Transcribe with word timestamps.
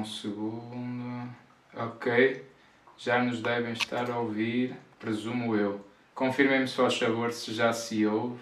Um 0.00 0.04
segundo. 0.06 1.28
Ok. 1.76 2.42
Já 2.96 3.22
nos 3.22 3.42
devem 3.42 3.74
estar 3.74 4.10
a 4.10 4.18
ouvir, 4.18 4.74
presumo 4.98 5.54
eu. 5.54 5.84
Confirmem-me, 6.14 6.66
se 6.66 6.74
faz 6.74 6.96
favor, 6.96 7.30
se 7.30 7.52
já 7.52 7.70
se 7.70 8.06
ouve. 8.06 8.40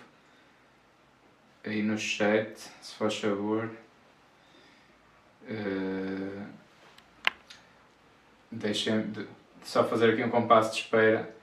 Aí 1.65 1.83
no 1.83 1.99
chat, 1.99 2.57
se 2.81 2.95
faz 2.95 3.19
favor. 3.19 3.69
Uh, 5.51 6.47
Deixem 8.53 9.11
de, 9.11 9.27
só 9.65 9.83
fazer 9.83 10.13
aqui 10.13 10.23
um 10.23 10.31
compasso 10.31 10.71
de 10.71 10.83
espera. 10.83 11.35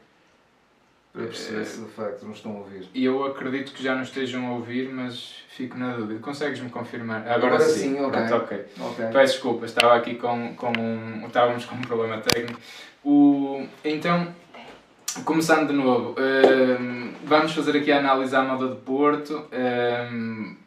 Para 1.15 1.27
perceber 1.27 1.63
se 1.63 1.79
de 1.79 1.89
facto 1.91 2.25
nos 2.25 2.35
estão 2.37 2.51
a 2.51 2.59
ouvir. 2.59 2.89
E 2.93 3.05
eu 3.05 3.23
acredito 3.23 3.71
que 3.71 3.81
já 3.81 3.95
nos 3.95 4.09
estejam 4.09 4.45
a 4.47 4.51
ouvir, 4.51 4.89
mas 4.89 5.33
fico 5.47 5.77
na 5.77 5.95
dúvida. 5.95 6.19
Consegues-me 6.19 6.69
confirmar? 6.69 7.21
Agora, 7.21 7.55
Agora 7.55 7.59
sim. 7.61 7.95
sim, 7.95 8.03
ok. 8.03 8.21
Pronto, 8.21 8.43
ok. 8.43 8.65
Ok. 8.81 9.05
Peço 9.13 9.33
desculpa, 9.33 9.65
estava 9.65 9.95
aqui 9.95 10.15
com, 10.15 10.53
com 10.55 10.73
um. 10.77 11.25
Estávamos 11.25 11.63
com 11.63 11.75
um 11.75 11.81
problema 11.81 12.17
técnico. 12.17 12.59
O, 13.01 13.65
então, 13.85 14.27
começando 15.23 15.67
de 15.69 15.73
novo, 15.73 16.15
hum, 16.19 17.13
vamos 17.23 17.53
fazer 17.53 17.77
aqui 17.77 17.93
a 17.93 17.99
análise 17.99 18.35
à 18.35 18.41
moda 18.41 18.67
de 18.67 18.75
Porto. 18.81 19.47
Hum, 20.11 20.57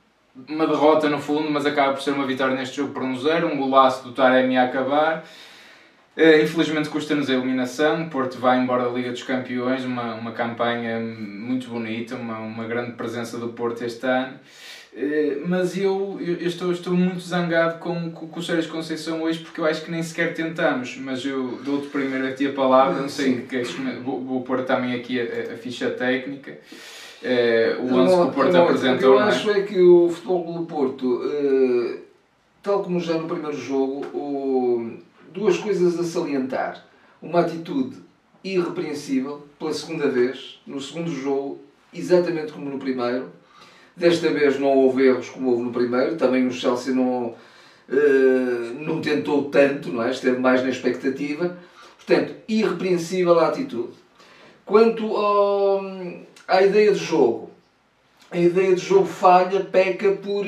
uma 0.49 0.67
derrota 0.67 1.11
no 1.11 1.19
fundo, 1.19 1.51
mas 1.51 1.67
acaba 1.67 1.93
por 1.93 2.01
ser 2.01 2.13
uma 2.13 2.27
vitória 2.27 2.57
neste 2.57 2.79
jogo 2.79 2.95
por 2.95 3.03
1-0. 3.03 3.45
Um 3.53 3.59
golaço 3.59 4.03
do 4.03 4.13
Taremi 4.13 4.57
a 4.57 4.65
acabar. 4.65 5.27
Eh, 6.21 6.43
infelizmente 6.43 6.89
custa-nos 6.89 7.31
a 7.31 7.35
eliminação. 7.35 8.03
O 8.03 8.11
Porto 8.11 8.39
vai 8.39 8.59
embora 8.61 8.83
da 8.85 8.91
Liga 8.91 9.13
dos 9.13 9.23
Campeões, 9.23 9.85
uma, 9.85 10.15
uma 10.17 10.33
campanha 10.33 10.99
muito 10.99 11.69
bonita, 11.69 12.17
uma, 12.17 12.41
uma 12.41 12.65
grande 12.65 12.93
presença 12.93 13.39
do 13.39 13.49
Porto 13.51 13.83
este 13.85 14.05
ano. 14.05 14.35
Eh, 14.97 15.39
Mas 15.47 15.77
eu, 15.79 16.19
eu, 16.21 16.35
estou, 16.49 16.73
estou 16.73 16.93
muito 16.93 17.21
zangado 17.21 17.79
com, 17.79 18.11
com, 18.11 18.27
com 18.27 18.41
o 18.41 18.43
Sérgio 18.43 18.69
Conceição 18.69 19.23
hoje 19.23 19.39
porque 19.39 19.61
eu 19.61 19.65
acho 19.65 19.83
que 19.85 19.93
nem 19.93 20.03
sequer 20.03 20.35
tentamos. 20.35 20.97
Mas 20.97 21.25
eu 21.25 21.61
dou-te 21.65 21.87
primeiro 21.87 22.27
a 22.27 22.33
ti 22.33 22.49
a 22.49 22.53
palavra, 22.53 23.01
não 23.01 23.09
sei, 23.09 23.43
que 23.43 23.55
és- 23.57 23.71
vou, 24.05 24.21
vou 24.21 24.43
pôr 24.43 24.63
também 24.65 24.95
aqui 24.97 25.21
a, 25.21 25.53
a 25.55 25.57
ficha 25.57 25.89
técnica. 25.91 26.59
Eh, 27.23 27.77
o 27.79 27.95
11 27.95 28.15
que 28.17 28.21
o 28.23 28.31
Porto 28.33 28.53
não, 28.53 28.65
apresentou. 28.65 28.97
O 28.97 28.99
que 28.99 29.05
eu 29.05 29.21
é? 29.21 29.23
acho 29.23 29.51
é 29.53 29.63
que 29.63 29.81
o 29.81 30.09
Futebol 30.11 30.53
do 30.53 30.67
Porto, 30.67 31.23
tal 32.61 32.83
como 32.83 32.99
já 32.99 33.15
no 33.15 33.29
primeiro 33.29 33.57
jogo, 33.57 34.05
o- 34.13 35.07
duas 35.33 35.57
coisas 35.59 35.99
a 35.99 36.05
salientar. 36.05 36.85
Uma 37.21 37.41
atitude 37.41 37.97
irrepreensível, 38.43 39.47
pela 39.59 39.73
segunda 39.73 40.09
vez, 40.09 40.61
no 40.67 40.81
segundo 40.81 41.11
jogo, 41.11 41.61
exatamente 41.93 42.53
como 42.53 42.71
no 42.71 42.79
primeiro. 42.79 43.31
Desta 43.97 44.31
vez 44.31 44.59
não 44.61 44.69
houve 44.69 45.07
erros 45.07 45.29
como 45.29 45.51
houve 45.51 45.63
no 45.65 45.73
primeiro, 45.73 46.17
também 46.17 46.47
o 46.47 46.53
Chelsea 46.53 46.95
não, 46.95 47.35
eh, 47.91 48.73
não 48.79 49.01
tentou 49.01 49.51
tanto, 49.51 49.91
não 49.91 50.03
é? 50.05 50.11
esteve 50.11 50.39
mais 50.39 50.63
na 50.63 50.69
expectativa. 50.71 51.59
Portanto, 51.97 52.35
irrepreensível 52.49 53.39
a 53.41 53.49
atitude. 53.49 53.93
Quanto 54.65 55.05
ao- 55.17 55.83
à 56.47 56.63
ideia 56.63 56.93
de 56.93 56.99
jogo, 56.99 57.51
a 58.31 58.39
ideia 58.39 58.75
de 58.75 58.81
jogo 58.85 59.07
falha, 59.07 59.61
peca 59.61 60.13
por 60.13 60.45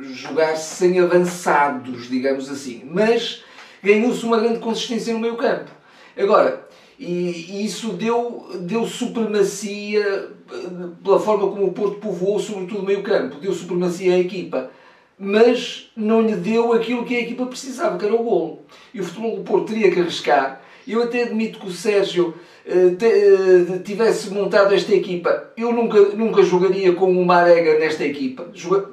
jogar 0.00 0.56
sem 0.56 0.98
avançados, 0.98 2.08
digamos 2.08 2.50
assim. 2.50 2.82
Mas 2.90 3.44
ganhou-se 3.82 4.24
uma 4.24 4.38
grande 4.38 4.60
consistência 4.60 5.12
no 5.12 5.20
meio 5.20 5.36
campo. 5.36 5.70
Agora, 6.16 6.66
e, 6.98 7.04
e 7.50 7.64
isso 7.64 7.88
deu, 7.94 8.46
deu 8.60 8.86
supremacia 8.86 10.30
eh, 10.52 10.88
pela 11.02 11.18
forma 11.18 11.48
como 11.48 11.66
o 11.66 11.72
Porto 11.72 11.96
povoou, 11.96 12.38
sobretudo 12.38 12.82
o 12.82 12.84
meio 12.84 13.02
campo, 13.02 13.40
deu 13.40 13.52
supremacia 13.52 14.14
à 14.14 14.18
equipa. 14.18 14.70
Mas 15.18 15.90
não 15.96 16.20
lhe 16.20 16.36
deu 16.36 16.72
aquilo 16.72 17.04
que 17.04 17.16
a 17.16 17.20
equipa 17.20 17.46
precisava, 17.46 17.98
que 17.98 18.04
era 18.04 18.14
o 18.14 18.22
golo. 18.22 18.60
E 18.94 19.00
o 19.00 19.04
futebol 19.04 19.36
do 19.36 19.42
Porto 19.42 19.68
teria 19.72 19.90
que 19.90 20.00
arriscar. 20.00 20.62
Eu 20.86 21.02
até 21.02 21.24
admito 21.24 21.60
que 21.60 21.66
o 21.68 21.72
Sérgio 21.72 22.34
eh, 22.66 22.96
eh, 23.00 23.78
tivesse 23.78 24.30
montado 24.30 24.74
esta 24.74 24.94
equipa. 24.94 25.50
Eu 25.56 25.72
nunca, 25.72 26.00
nunca 26.10 26.42
jogaria 26.42 26.92
com 26.92 27.10
o 27.10 27.24
Marega 27.24 27.78
nesta 27.78 28.04
equipa. 28.04 28.46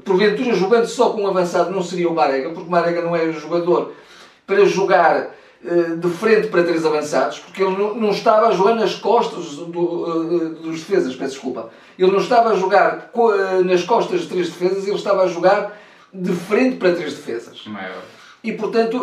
Porventura, 0.03 0.53
jogando 0.53 0.87
só 0.87 1.11
com 1.11 1.23
um 1.23 1.27
avançado, 1.27 1.71
não 1.71 1.83
seria 1.83 2.09
o 2.09 2.15
Marega, 2.15 2.49
porque 2.49 2.67
o 2.67 2.71
Marega 2.71 3.01
não 3.01 3.15
é 3.15 3.23
o 3.23 3.33
jogador 3.33 3.93
para 4.49 4.65
jogar 4.65 5.29
eh, 5.63 5.95
de 5.95 6.09
frente 6.09 6.47
para 6.47 6.63
três 6.63 6.83
avançados, 6.83 7.37
porque 7.37 7.61
ele 7.61 7.75
não, 7.77 8.09
estava 8.09 8.47
a 8.47 8.51
jogar 8.51 8.73
nas 8.73 8.95
costas 8.95 9.45
do- 9.57 10.55
eh, 10.57 10.63
dos 10.63 10.79
defesas, 10.79 11.15
peço 11.15 11.33
desculpa. 11.33 11.69
Ele 11.99 12.09
não 12.11 12.17
estava 12.19 12.49
a 12.49 12.55
jogar 12.55 13.11
eh, 13.15 13.63
nas 13.63 13.83
costas 13.83 14.21
de 14.21 14.27
três 14.27 14.49
defesas, 14.49 14.87
ele 14.87 14.95
estava 14.95 15.23
a 15.23 15.27
jogar 15.27 15.77
de 16.11 16.33
frente 16.33 16.77
para 16.77 16.93
três 16.93 17.13
defesas. 17.13 17.63
Maior. 17.67 18.01
E 18.43 18.53
portanto, 18.53 18.97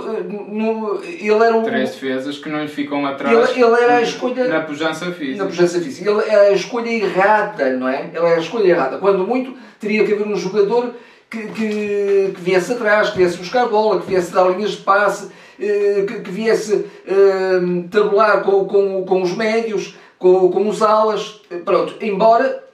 no- 0.49 1.01
ele 1.05 1.31
era 1.45 1.57
o. 1.57 1.63
Três 1.63 1.91
defesas 1.91 2.39
que 2.39 2.49
não 2.49 2.63
lhe 2.63 2.69
ficam 2.69 3.05
atrás 3.07 3.51
Ele, 3.51 3.63
ele 3.63 3.75
era 3.83 3.97
a 3.99 4.03
escolha 4.03 4.49
na 4.49 4.61
pujança 4.63 5.13
física. 5.13 5.43
na 5.45 5.49
pujança 5.51 5.79
física. 5.81 6.11
Ele 6.11 6.23
era 6.27 6.43
a 6.49 6.53
escolha 6.53 6.89
errada, 6.91 7.71
não 7.77 7.87
é? 7.89 8.07
Ele 8.15 8.17
era 8.27 8.37
a 8.37 8.41
escolha 8.41 8.67
errada. 8.69 8.97
Quando 8.99 9.27
muito, 9.27 9.55
teria 9.79 10.05
que 10.07 10.13
haver 10.15 10.27
um 10.27 10.37
jogador 10.37 10.95
que, 11.31 11.49
que, 11.49 12.33
que 12.35 12.41
viesse 12.41 12.73
atrás, 12.73 13.11
que 13.11 13.19
viesse 13.19 13.37
buscar 13.37 13.67
bola, 13.67 14.01
que 14.01 14.07
viesse 14.07 14.33
dar 14.33 14.49
linhas 14.49 14.73
de 14.73 14.79
passe, 14.79 15.29
eh, 15.61 16.05
que, 16.07 16.21
que 16.21 16.31
viesse 16.31 16.87
eh, 17.07 17.61
tabular 17.91 18.43
com, 18.43 18.65
com, 18.65 19.05
com 19.05 19.23
os 19.23 19.35
médios, 19.35 19.97
com, 20.19 20.51
com 20.51 20.69
os 20.69 20.83
alas. 20.83 21.41
Eh, 21.51 21.59
Pronto, 21.59 21.97
embora, 22.01 22.65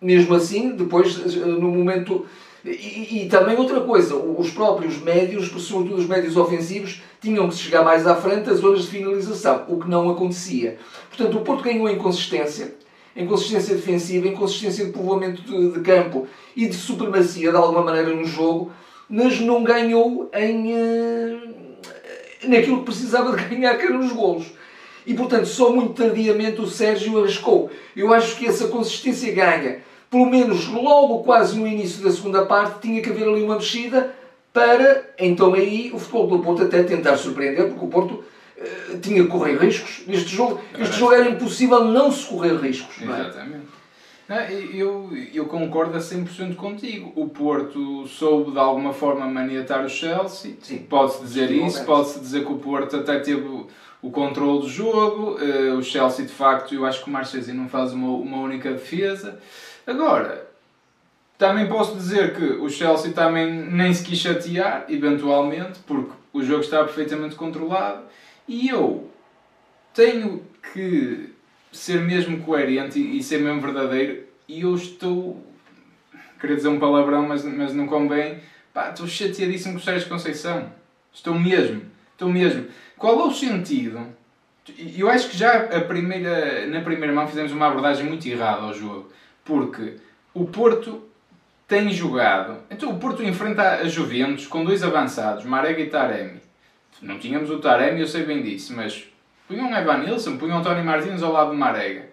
mesmo 0.00 0.34
assim, 0.34 0.70
depois, 0.70 1.18
eh, 1.18 1.38
no 1.38 1.68
momento. 1.68 2.26
E, 2.64 3.22
e 3.22 3.28
também 3.28 3.56
outra 3.56 3.80
coisa, 3.80 4.14
os 4.14 4.50
próprios 4.50 4.98
médios, 5.00 5.48
sobretudo 5.62 6.00
os 6.00 6.06
médios 6.06 6.36
ofensivos, 6.36 7.00
tinham 7.20 7.48
que 7.48 7.54
chegar 7.54 7.82
mais 7.82 8.06
à 8.06 8.14
frente 8.16 8.44
das 8.46 8.58
zonas 8.58 8.82
de 8.82 8.88
finalização, 8.88 9.64
o 9.68 9.78
que 9.78 9.88
não 9.88 10.10
acontecia. 10.10 10.76
Portanto, 11.08 11.38
o 11.38 11.40
Porto 11.40 11.62
ganhou 11.62 11.88
em 11.88 11.96
consistência, 11.96 12.74
em 13.18 13.26
consistência 13.26 13.74
defensiva, 13.74 14.28
em 14.28 14.32
consistência 14.32 14.84
de 14.84 14.92
povoamento 14.92 15.42
de, 15.42 15.72
de 15.72 15.80
campo 15.80 16.28
e 16.54 16.66
de 16.66 16.76
supremacia, 16.76 17.50
de 17.50 17.56
alguma 17.56 17.82
maneira, 17.82 18.14
no 18.14 18.24
jogo, 18.24 18.70
mas 19.10 19.40
não 19.40 19.64
ganhou 19.64 20.30
em, 20.32 20.72
eh, 20.72 21.36
naquilo 22.44 22.78
que 22.78 22.84
precisava 22.84 23.36
de 23.36 23.42
ganhar, 23.52 23.76
que 23.76 23.86
eram 23.86 23.98
os 23.98 24.12
golos. 24.12 24.46
e, 25.04 25.14
portanto, 25.14 25.46
só 25.46 25.72
muito 25.72 25.94
tardiamente 25.94 26.60
o 26.60 26.66
Sérgio 26.68 27.18
arriscou. 27.18 27.68
Eu 27.96 28.14
acho 28.14 28.36
que 28.36 28.46
essa 28.46 28.68
consistência 28.68 29.32
ganha. 29.32 29.80
Pelo 30.08 30.26
menos 30.26 30.68
logo 30.68 31.24
quase 31.24 31.58
no 31.58 31.66
início 31.66 32.04
da 32.04 32.12
segunda 32.12 32.46
parte 32.46 32.82
tinha 32.82 33.02
que 33.02 33.10
haver 33.10 33.26
ali 33.26 33.42
uma 33.42 33.56
mexida 33.56 34.14
para, 34.52 35.10
então 35.18 35.54
aí, 35.54 35.90
o 35.92 35.98
Futebol 35.98 36.28
do 36.28 36.38
Porto 36.38 36.62
até 36.62 36.84
tentar 36.84 37.16
surpreender, 37.16 37.66
porque 37.66 37.84
o 37.84 37.88
Porto 37.88 38.12
uh, 38.12 38.24
tinha 39.00 39.22
que 39.22 39.28
correr 39.28 39.56
riscos. 39.56 40.02
Neste 40.06 40.34
jogo, 40.34 40.60
este 40.78 40.98
jogo 40.98 41.12
era 41.12 41.28
impossível 41.28 41.84
não 41.84 42.10
se 42.10 42.26
correr 42.26 42.56
riscos. 42.56 43.00
Exatamente. 43.00 43.78
Não, 44.28 44.36
eu, 44.36 45.10
eu 45.32 45.46
concordo 45.46 45.96
a 45.96 46.00
100% 46.00 46.54
contigo. 46.54 47.12
O 47.16 47.28
Porto 47.28 48.06
soube 48.06 48.52
de 48.52 48.58
alguma 48.58 48.92
forma 48.92 49.26
maniatar 49.26 49.84
o 49.84 49.88
Chelsea. 49.88 50.56
Pode-se 50.88 51.22
dizer 51.22 51.48
Sim, 51.48 51.66
isso, 51.66 51.84
pode-se 51.84 52.20
dizer 52.20 52.44
que 52.44 52.52
o 52.52 52.58
Porto 52.58 52.96
até 52.96 53.18
teve 53.20 53.66
o 54.02 54.10
controle 54.10 54.60
do 54.60 54.68
jogo. 54.68 55.38
Uh, 55.38 55.78
o 55.78 55.82
Chelsea, 55.82 56.26
de 56.26 56.32
facto, 56.32 56.74
eu 56.74 56.84
acho 56.84 57.02
que 57.02 57.08
o 57.08 57.12
Marchesi 57.12 57.52
não 57.52 57.68
faz 57.68 57.92
uma, 57.92 58.10
uma 58.10 58.38
única 58.38 58.70
defesa. 58.70 59.40
Agora, 59.86 60.46
também 61.38 61.66
posso 61.66 61.94
dizer 61.96 62.34
que 62.34 62.44
o 62.44 62.68
Chelsea 62.68 63.12
também 63.12 63.50
nem 63.50 63.94
se 63.94 64.04
quis 64.04 64.18
chatear, 64.18 64.84
eventualmente, 64.88 65.78
porque 65.86 66.10
o 66.32 66.42
jogo 66.42 66.60
está 66.60 66.84
perfeitamente 66.84 67.34
controlado. 67.34 68.02
E 68.48 68.68
eu 68.68 69.10
tenho 69.92 70.42
que 70.72 71.34
ser 71.70 72.00
mesmo 72.00 72.40
coerente 72.40 72.98
e, 72.98 73.22
ser 73.22 73.40
mesmo 73.40 73.60
verdadeiro. 73.60 74.24
E 74.48 74.62
eu 74.62 74.74
estou. 74.74 75.44
Queria 76.40 76.56
dizer 76.56 76.68
um 76.68 76.78
palavrão, 76.78 77.28
mas, 77.28 77.44
mas 77.44 77.74
não 77.74 77.86
convém. 77.86 78.38
Pá, 78.72 78.90
estou 78.90 79.06
chateadíssimo 79.06 79.74
com 79.74 79.80
o 79.80 79.82
Sérgio 79.82 80.08
Conceição. 80.08 80.72
Estou 81.12 81.38
mesmo. 81.38 81.82
Estou 82.12 82.30
mesmo. 82.30 82.66
Qual 82.96 83.20
é 83.20 83.24
o 83.24 83.32
sentido? 83.32 84.06
Eu 84.96 85.10
acho 85.10 85.30
que 85.30 85.36
já 85.36 85.64
a 85.64 85.80
primeira, 85.80 86.66
na 86.66 86.80
primeira 86.80 87.14
mão 87.14 87.26
fizemos 87.26 87.52
uma 87.52 87.66
abordagem 87.66 88.06
muito 88.06 88.26
errada 88.26 88.62
ao 88.62 88.74
jogo. 88.74 89.10
Porque 89.44 89.96
o 90.32 90.46
Porto 90.46 91.06
tem 91.66 91.90
jogado. 91.90 92.62
Então 92.70 92.90
o 92.90 92.98
Porto 92.98 93.22
enfrenta 93.22 93.80
a 93.80 93.88
Juventus 93.88 94.46
com 94.46 94.64
dois 94.64 94.82
avançados, 94.82 95.44
Marega 95.44 95.80
e 95.80 95.90
Taremi. 95.90 96.47
Não 97.00 97.18
tínhamos 97.18 97.50
o 97.50 97.58
Taremi, 97.58 98.00
eu 98.00 98.06
sei 98.06 98.24
bem 98.24 98.42
disso, 98.42 98.74
mas 98.74 99.04
punham 99.46 99.74
Evan 99.74 99.98
Nilsson, 99.98 100.36
punham 100.36 100.62
Tony 100.62 100.82
Martins 100.82 101.22
ao 101.22 101.32
lado 101.32 101.52
de 101.52 101.56
Marega. 101.56 102.08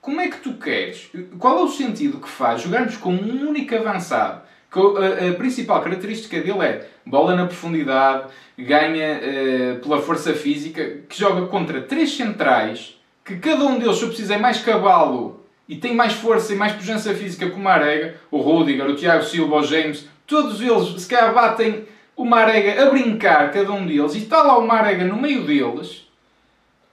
Como 0.00 0.20
é 0.20 0.28
que 0.28 0.38
tu 0.38 0.54
queres? 0.54 1.10
Qual 1.38 1.58
é 1.58 1.62
o 1.62 1.68
sentido 1.68 2.18
que 2.18 2.28
faz 2.28 2.62
jogarmos 2.62 2.96
com 2.96 3.12
um 3.12 3.48
único 3.48 3.74
avançado? 3.74 4.42
Que 4.72 4.78
a, 4.78 5.34
principal 5.34 5.82
característica 5.82 6.40
dele 6.40 6.60
é 6.60 6.88
bola 7.04 7.34
na 7.34 7.46
profundidade, 7.46 8.28
ganha 8.56 9.18
uh, 9.18 9.80
pela 9.80 10.00
força 10.00 10.32
física, 10.32 11.02
que 11.08 11.18
joga 11.18 11.46
contra 11.48 11.82
três 11.82 12.16
centrais, 12.16 12.98
que 13.24 13.36
cada 13.36 13.64
um 13.64 13.78
deles, 13.78 13.98
se 13.98 14.06
precisar 14.06 14.38
mais 14.38 14.62
cavalo 14.62 15.44
e 15.68 15.76
tem 15.76 15.94
mais 15.94 16.14
força 16.14 16.54
e 16.54 16.56
mais 16.56 16.72
pujança 16.72 17.12
física 17.14 17.50
que 17.50 17.56
o 17.56 17.58
Marega, 17.58 18.14
o 18.30 18.38
Rudiger, 18.38 18.86
o 18.86 18.96
Tiago 18.96 19.24
Silva, 19.24 19.56
o 19.56 19.62
James, 19.62 20.08
todos 20.26 20.60
eles 20.60 21.02
se 21.02 21.08
calhar 21.08 21.34
batem 21.34 21.84
o 22.22 22.26
Marega 22.26 22.82
a 22.82 22.90
brincar, 22.90 23.50
cada 23.50 23.72
um 23.72 23.86
deles, 23.86 24.14
e 24.14 24.18
está 24.18 24.42
lá 24.42 24.58
o 24.58 24.66
Marega 24.66 25.04
no 25.04 25.16
meio 25.16 25.44
deles 25.44 26.10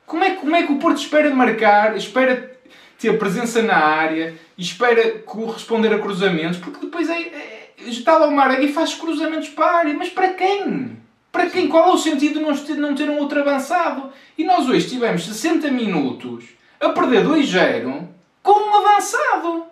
como 0.07 0.23
é, 0.23 0.31
como 0.31 0.55
é 0.55 0.63
que 0.63 0.71
o 0.71 0.77
Porto 0.77 0.97
espera 0.97 1.29
marcar, 1.35 1.97
espera 1.97 2.57
ter 2.97 3.19
presença 3.19 3.61
na 3.61 3.75
área, 3.75 4.33
espera 4.57 5.19
corresponder 5.19 5.93
a 5.93 5.99
cruzamentos? 5.99 6.57
Porque 6.57 6.85
depois 6.85 7.09
é, 7.09 7.19
é, 7.19 7.73
está 7.85 8.17
lá 8.17 8.27
o 8.27 8.31
Marega 8.31 8.63
e 8.63 8.71
faz 8.71 8.95
cruzamentos 8.95 9.49
para 9.49 9.65
a 9.65 9.77
área. 9.79 9.93
Mas 9.93 10.09
para 10.09 10.29
quem? 10.29 10.97
Para 11.29 11.49
quem? 11.49 11.67
Qual 11.67 11.89
é 11.89 11.93
o 11.93 11.97
sentido 11.97 12.39
de 12.39 12.45
não 12.45 12.55
ter, 12.55 12.75
não 12.75 12.95
ter 12.95 13.09
um 13.09 13.17
outro 13.17 13.41
avançado? 13.41 14.09
E 14.37 14.45
nós 14.45 14.67
hoje 14.67 14.87
tivemos 14.87 15.25
60 15.25 15.69
minutos 15.71 16.45
a 16.79 16.87
perder 16.89 17.25
2-0 17.25 18.07
com 18.41 18.51
um 18.51 18.75
avançado. 18.75 19.65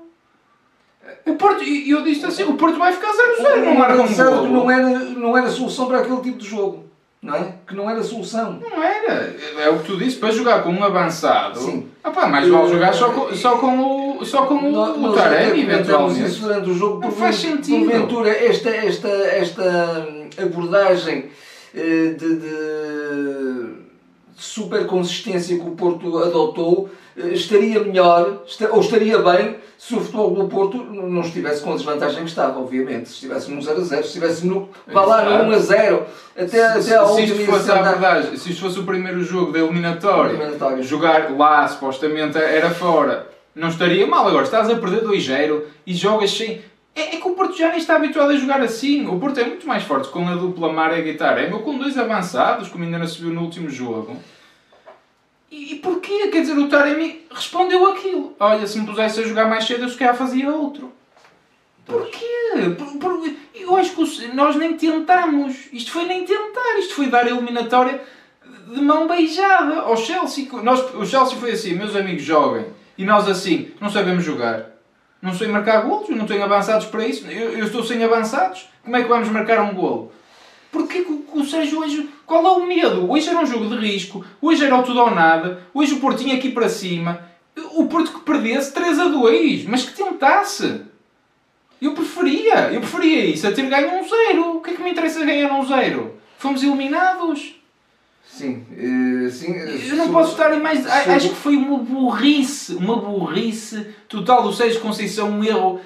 O 1.26 1.36
Porto, 1.36 1.64
e 1.64 1.90
eu 1.90 2.04
disse 2.04 2.26
assim, 2.26 2.44
o 2.44 2.54
Porto 2.54 2.78
vai 2.78 2.94
ficar 2.94 3.12
0-0, 3.12 3.64
não 3.64 3.76
marca 3.76 4.02
um 4.02 4.08
gol. 4.08 4.48
Não 4.48 4.72
era, 4.72 5.00
não 5.00 5.38
era 5.38 5.50
solução 5.50 5.88
para 5.88 6.00
aquele 6.00 6.22
tipo 6.22 6.38
de 6.38 6.48
jogo 6.48 6.86
não 7.26 7.36
é? 7.36 7.54
Que 7.68 7.76
não 7.76 7.90
era 7.90 8.04
solução. 8.04 8.60
Não 8.62 8.84
era. 8.84 9.36
É 9.58 9.70
o 9.70 9.80
que 9.80 9.86
tu 9.86 9.98
disse, 9.98 10.18
para 10.18 10.32
jogar 10.32 10.62
com 10.62 10.70
um 10.70 10.84
avançado. 10.84 11.60
Sim. 11.60 11.88
Ah 12.04 12.12
pá, 12.12 12.28
mais 12.28 12.48
vale 12.48 12.70
jogar 12.70 12.94
só 12.94 13.10
com, 13.10 13.36
só 13.36 13.58
com 13.58 14.20
o, 14.20 14.26
só 14.26 14.46
com 14.46 14.56
o, 14.56 15.06
o 15.06 15.14
Taremi, 15.14 15.64
eventualmente. 15.64 16.24
isso 16.24 16.42
durante 16.42 16.70
o 16.70 16.74
jogo. 16.76 17.02
Não 17.02 17.12
faz 17.12 17.38
sentido. 17.38 17.86
Porventura, 17.86 18.30
esta, 18.30 18.70
esta, 18.70 19.08
esta 19.10 20.08
abordagem 20.38 21.32
eh, 21.74 22.16
de, 22.16 22.36
de 22.36 23.76
super 24.38 24.86
consistência 24.86 25.58
que 25.58 25.68
o 25.68 25.72
Porto 25.72 26.20
adotou 26.20 26.88
eh, 26.88 27.05
estaria 27.18 27.80
melhor, 27.80 28.44
ou 28.72 28.82
estaria 28.82 29.18
bem, 29.20 29.58
se 29.78 29.96
o 29.96 30.00
futebol 30.00 30.32
do 30.34 30.48
Porto 30.48 30.78
não 30.78 31.22
estivesse 31.22 31.62
com 31.62 31.74
a 31.74 31.76
desvantagem 31.76 32.24
que 32.24 32.30
estava, 32.30 32.60
obviamente. 32.60 33.10
Se 33.10 33.16
estivesse 33.16 33.52
no 33.52 33.62
0 33.62 33.78
a 33.80 33.84
0, 33.84 34.02
se 34.02 34.08
estivesse 34.08 34.46
no, 34.46 34.70
vá 34.88 35.06
lá, 35.06 35.44
no 35.44 35.50
1 35.50 35.52
a 35.52 35.60
0, 35.60 36.06
até, 36.36 36.82
se, 36.82 36.94
até 36.94 36.98
a 36.98 37.06
se 37.06 37.24
isto 37.24 37.46
fosse 37.46 37.72
a 37.72 37.82
verdade, 37.82 38.38
se 38.38 38.52
isto 38.52 38.62
fosse 38.62 38.80
o 38.80 38.84
primeiro 38.84 39.24
jogo 39.24 39.52
da 39.52 39.60
eliminatória, 39.60 40.32
eliminatória, 40.32 40.84
jogar 40.84 41.32
lá 41.32 41.68
supostamente 41.68 42.38
era 42.38 42.70
fora, 42.72 43.28
não 43.54 43.70
estaria 43.70 44.06
mal. 44.06 44.28
Agora 44.28 44.44
estás 44.44 44.70
a 44.70 44.76
perder 44.76 45.04
2-0 45.04 45.62
e 45.88 45.94
jogas 45.94 46.32
sem. 46.32 46.62
É, 46.94 47.16
é, 47.16 47.20
que 47.20 47.28
o 47.28 47.32
Porto 47.32 47.58
já 47.58 47.70
nem 47.70 47.78
está 47.78 47.98
habituado 47.98 48.32
a 48.32 48.38
jogar 48.38 48.62
assim. 48.62 49.06
O 49.08 49.20
Porto 49.20 49.40
é 49.40 49.44
muito 49.44 49.68
mais 49.68 49.84
forte 49.84 50.08
com 50.10 50.28
a 50.28 50.36
dupla 50.36 50.72
Mara 50.72 50.98
e 50.98 51.04
Guitarra. 51.04 51.42
É 51.42 51.50
meu 51.50 51.60
com 51.60 51.78
dois 51.78 51.98
avançados, 51.98 52.70
como 52.70 52.86
ainda 52.86 52.98
não 52.98 53.08
se 53.08 53.22
viu 53.22 53.32
no 53.32 53.42
último 53.42 53.70
jogo. 53.70 54.16
E, 55.56 55.72
e 55.72 55.76
porquê? 55.76 56.28
Quer 56.28 56.42
dizer, 56.42 56.58
o 56.58 56.68
Taremi 56.68 57.26
respondeu 57.32 57.90
aquilo. 57.90 58.36
Olha, 58.38 58.68
se 58.68 58.78
me 58.78 58.86
pusesse 58.86 59.22
a 59.22 59.24
jogar 59.24 59.48
mais 59.48 59.64
cedo, 59.64 59.84
eu 59.84 59.90
se 59.90 59.96
calhar 59.96 60.14
fazia 60.14 60.52
outro. 60.52 60.92
Porquê? 61.86 62.26
Por, 62.78 62.98
por, 63.00 63.30
eu 63.54 63.74
acho 63.78 63.96
que 63.96 64.28
nós 64.34 64.58
nem 64.58 64.76
tentamos. 64.76 65.56
Isto 65.72 65.94
foi 65.94 66.04
nem 66.04 66.26
tentar. 66.26 66.78
Isto 66.80 66.96
foi 66.96 67.08
dar 67.08 67.26
a 67.26 67.30
eliminatória 67.30 68.02
de 68.68 68.82
mão 68.82 69.08
beijada 69.08 69.80
ao 69.80 69.96
Chelsea. 69.96 70.50
Nós, 70.62 70.94
o 70.94 71.06
Chelsea 71.06 71.38
foi 71.38 71.52
assim, 71.52 71.74
meus 71.74 71.96
amigos 71.96 72.24
joguem. 72.24 72.66
E 72.98 73.06
nós 73.06 73.30
assim, 73.30 73.72
não 73.80 73.90
sabemos 73.90 74.26
jogar. 74.26 74.72
Não 75.22 75.34
sei 75.34 75.48
marcar 75.48 75.84
golos, 75.84 76.10
eu 76.10 76.18
não 76.18 76.26
tenho 76.26 76.44
avançados 76.44 76.88
para 76.88 77.08
isso. 77.08 77.26
Eu, 77.28 77.52
eu 77.52 77.66
estou 77.66 77.82
sem 77.82 78.04
avançados. 78.04 78.68
Como 78.84 78.98
é 78.98 79.02
que 79.02 79.08
vamos 79.08 79.30
marcar 79.30 79.62
um 79.62 79.74
golo? 79.74 80.12
Porquê 80.76 81.06
que 81.06 81.24
o, 81.32 81.46
Sérgio 81.46 81.80
hoje. 81.80 82.10
Qual 82.26 82.46
é 82.46 82.52
o 82.52 82.68
medo? 82.68 83.10
Hoje 83.10 83.30
era 83.30 83.40
um 83.40 83.46
jogo 83.46 83.70
de 83.70 83.78
risco, 83.78 84.26
hoje 84.42 84.66
era 84.66 84.78
o 84.78 84.84
tudo 84.84 85.00
ou 85.00 85.10
nada, 85.10 85.62
hoje 85.74 85.94
o 85.94 86.02
Portinho 86.02 86.36
aqui 86.36 86.52
para 86.52 86.68
cima. 86.68 87.22
O 87.76 87.86
Porto 87.86 88.12
que 88.12 88.20
perdesse 88.20 88.74
3 88.74 89.00
a 89.00 89.08
2, 89.08 89.66
mas 89.68 89.86
que 89.86 89.96
tentasse. 89.96 90.82
Eu 91.82 91.94
preferia, 91.94 92.74
eu 92.74 92.82
preferia 92.82 93.26
isso 93.26 93.48
a 93.48 93.54
ter 93.54 93.70
ganho 93.70 93.98
um 93.98 94.04
zero. 94.06 94.58
O 94.58 94.62
que 94.62 94.72
é 94.72 94.74
que 94.74 94.84
me 94.84 94.92
interessa 94.92 95.24
ganhar 95.24 95.50
um 95.54 95.66
zero? 95.66 96.18
Fomos 96.38 96.62
eliminados. 96.62 97.56
Sim, 98.28 98.66
uh, 98.70 99.32
sim. 99.32 99.56
Eu 99.56 99.96
não 99.96 100.12
posso 100.12 100.32
estar 100.32 100.54
em 100.54 100.62
mais. 100.62 100.86
Acho 100.86 101.30
que 101.30 101.36
foi 101.36 101.56
uma 101.56 101.78
burrice, 101.78 102.76
uma 102.76 102.98
burrice 102.98 103.88
total 104.10 104.44
do 104.44 104.52
Sérgio 104.52 104.82
Conceição, 104.82 105.30
um 105.30 105.42
erro 105.42 105.80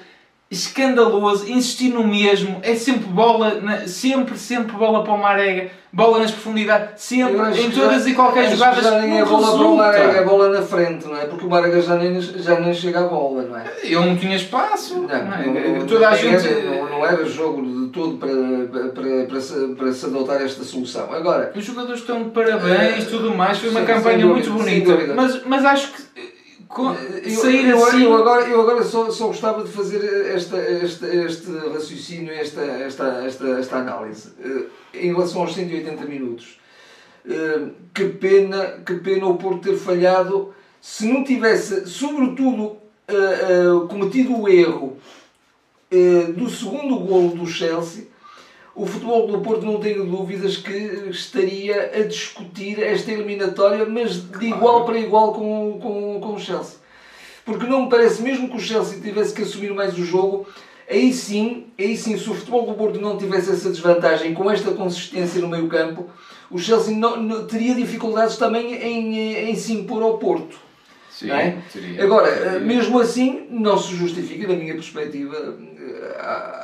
escandaloso, 0.50 1.48
insistir 1.48 1.90
no 1.90 2.04
mesmo, 2.04 2.58
é 2.62 2.74
sempre 2.74 3.06
bola, 3.06 3.60
na, 3.60 3.86
sempre, 3.86 4.36
sempre 4.36 4.72
bola 4.72 5.04
para 5.04 5.12
o 5.12 5.18
Marega, 5.18 5.70
bola 5.92 6.18
nas 6.18 6.32
profundidades, 6.32 7.00
sempre, 7.02 7.62
em 7.62 7.70
todas 7.70 8.02
já, 8.02 8.10
e 8.10 8.14
qualquer 8.14 8.50
jogada. 8.50 8.82
Já 8.82 9.00
nem 9.00 9.20
é 9.20 9.24
bola 9.24 9.56
para 9.56 9.66
o 9.68 9.76
Marega, 9.76 10.18
é 10.18 10.24
bola 10.24 10.48
na 10.48 10.62
frente, 10.62 11.06
não 11.06 11.16
é? 11.16 11.26
Porque 11.26 11.46
o 11.46 11.48
Marega 11.48 11.80
já 11.80 11.94
nem, 11.94 12.20
já 12.20 12.58
nem 12.58 12.74
chega 12.74 12.98
à 12.98 13.04
bola, 13.04 13.42
não 13.42 13.56
é? 13.56 13.64
Ele 13.84 13.94
não 13.94 14.16
tinha 14.16 14.34
espaço. 14.34 14.96
Não, 14.96 15.02
não, 15.02 15.34
é? 15.34 15.78
não, 15.78 15.86
Toda 15.86 16.08
a 16.08 16.16
gente... 16.16 16.48
não, 16.64 16.88
não 16.88 17.06
era 17.06 17.24
jogo 17.26 17.62
de 17.62 17.88
todo 17.90 18.16
para, 18.16 18.30
para, 18.92 19.26
para, 19.26 19.40
se, 19.40 19.68
para 19.76 19.92
se 19.92 20.06
adotar 20.06 20.42
esta 20.42 20.64
solução. 20.64 21.12
Agora, 21.12 21.52
os 21.54 21.64
jogadores 21.64 22.00
estão 22.00 22.24
de 22.24 22.30
parabéns, 22.30 23.06
uh, 23.06 23.10
tudo 23.10 23.36
mais, 23.36 23.58
foi 23.58 23.70
uma 23.70 23.82
campanha 23.82 24.26
muito 24.26 24.50
bonita, 24.50 24.96
mas, 25.14 25.44
mas 25.44 25.64
acho 25.64 25.92
que 25.92 26.19
eu, 26.78 27.30
sair 27.30 27.68
eu, 27.68 27.84
assim. 27.84 28.04
Eu 28.04 28.14
agora, 28.14 28.48
eu 28.48 28.60
agora 28.60 28.84
só, 28.84 29.10
só 29.10 29.26
gostava 29.26 29.64
de 29.64 29.70
fazer 29.70 30.04
esta, 30.32 30.56
esta, 30.56 31.06
este 31.08 31.50
raciocínio, 31.50 32.32
esta, 32.32 32.62
esta, 32.62 33.24
esta, 33.24 33.48
esta 33.58 33.76
análise. 33.76 34.32
Eh, 34.40 34.66
em 34.94 35.12
relação 35.12 35.42
aos 35.42 35.52
180 35.54 36.04
minutos. 36.04 36.60
Eh, 37.28 37.68
que 37.92 38.08
pena, 38.10 38.82
que 38.86 38.94
pena 38.94 39.26
o 39.26 39.36
Porto 39.36 39.68
ter 39.68 39.76
falhado. 39.76 40.54
Se 40.80 41.06
não 41.06 41.24
tivesse, 41.24 41.86
sobretudo, 41.86 42.76
eh, 43.08 43.86
cometido 43.88 44.40
o 44.40 44.48
erro 44.48 44.96
do 46.36 46.48
segundo 46.48 47.00
golo 47.00 47.30
do 47.30 47.44
Chelsea, 47.48 48.06
o 48.80 48.86
futebol 48.86 49.26
do 49.26 49.40
Porto 49.40 49.66
não 49.66 49.78
tenho 49.78 50.06
dúvidas 50.06 50.56
que 50.56 50.72
estaria 51.10 51.90
a 51.94 52.02
discutir 52.02 52.82
esta 52.82 53.12
eliminatória, 53.12 53.84
mas 53.84 54.14
de 54.14 54.46
igual 54.46 54.86
para 54.86 54.98
igual 54.98 55.34
com, 55.34 55.78
com, 55.78 56.18
com 56.18 56.34
o 56.34 56.40
Chelsea. 56.40 56.78
Porque 57.44 57.66
não 57.66 57.82
me 57.82 57.90
parece, 57.90 58.22
mesmo 58.22 58.48
que 58.48 58.56
o 58.56 58.60
Chelsea 58.60 58.98
tivesse 58.98 59.34
que 59.34 59.42
assumir 59.42 59.74
mais 59.74 59.98
o 59.98 60.04
jogo, 60.04 60.48
aí 60.88 61.12
sim, 61.12 61.66
aí 61.78 61.94
sim, 61.94 62.16
se 62.16 62.30
o 62.30 62.34
futebol 62.34 62.64
do 62.64 62.72
Porto 62.72 62.98
não 62.98 63.18
tivesse 63.18 63.50
essa 63.50 63.68
desvantagem 63.68 64.32
com 64.32 64.50
esta 64.50 64.70
consistência 64.70 65.42
no 65.42 65.48
meio 65.48 65.68
campo, 65.68 66.08
o 66.50 66.58
Chelsea 66.58 66.96
não, 66.96 67.22
não, 67.22 67.46
teria 67.46 67.74
dificuldades 67.74 68.38
também 68.38 68.72
em, 68.74 69.50
em 69.50 69.54
se 69.56 69.74
impor 69.74 70.02
ao 70.02 70.16
Porto. 70.16 70.56
Sim, 71.10 71.30
é? 71.32 71.58
teria, 71.70 72.02
Agora, 72.02 72.34
teria. 72.34 72.60
mesmo 72.60 72.98
assim, 72.98 73.46
não 73.50 73.76
se 73.76 73.94
justifica, 73.94 74.48
na 74.48 74.54
minha 74.54 74.72
perspectiva, 74.72 75.58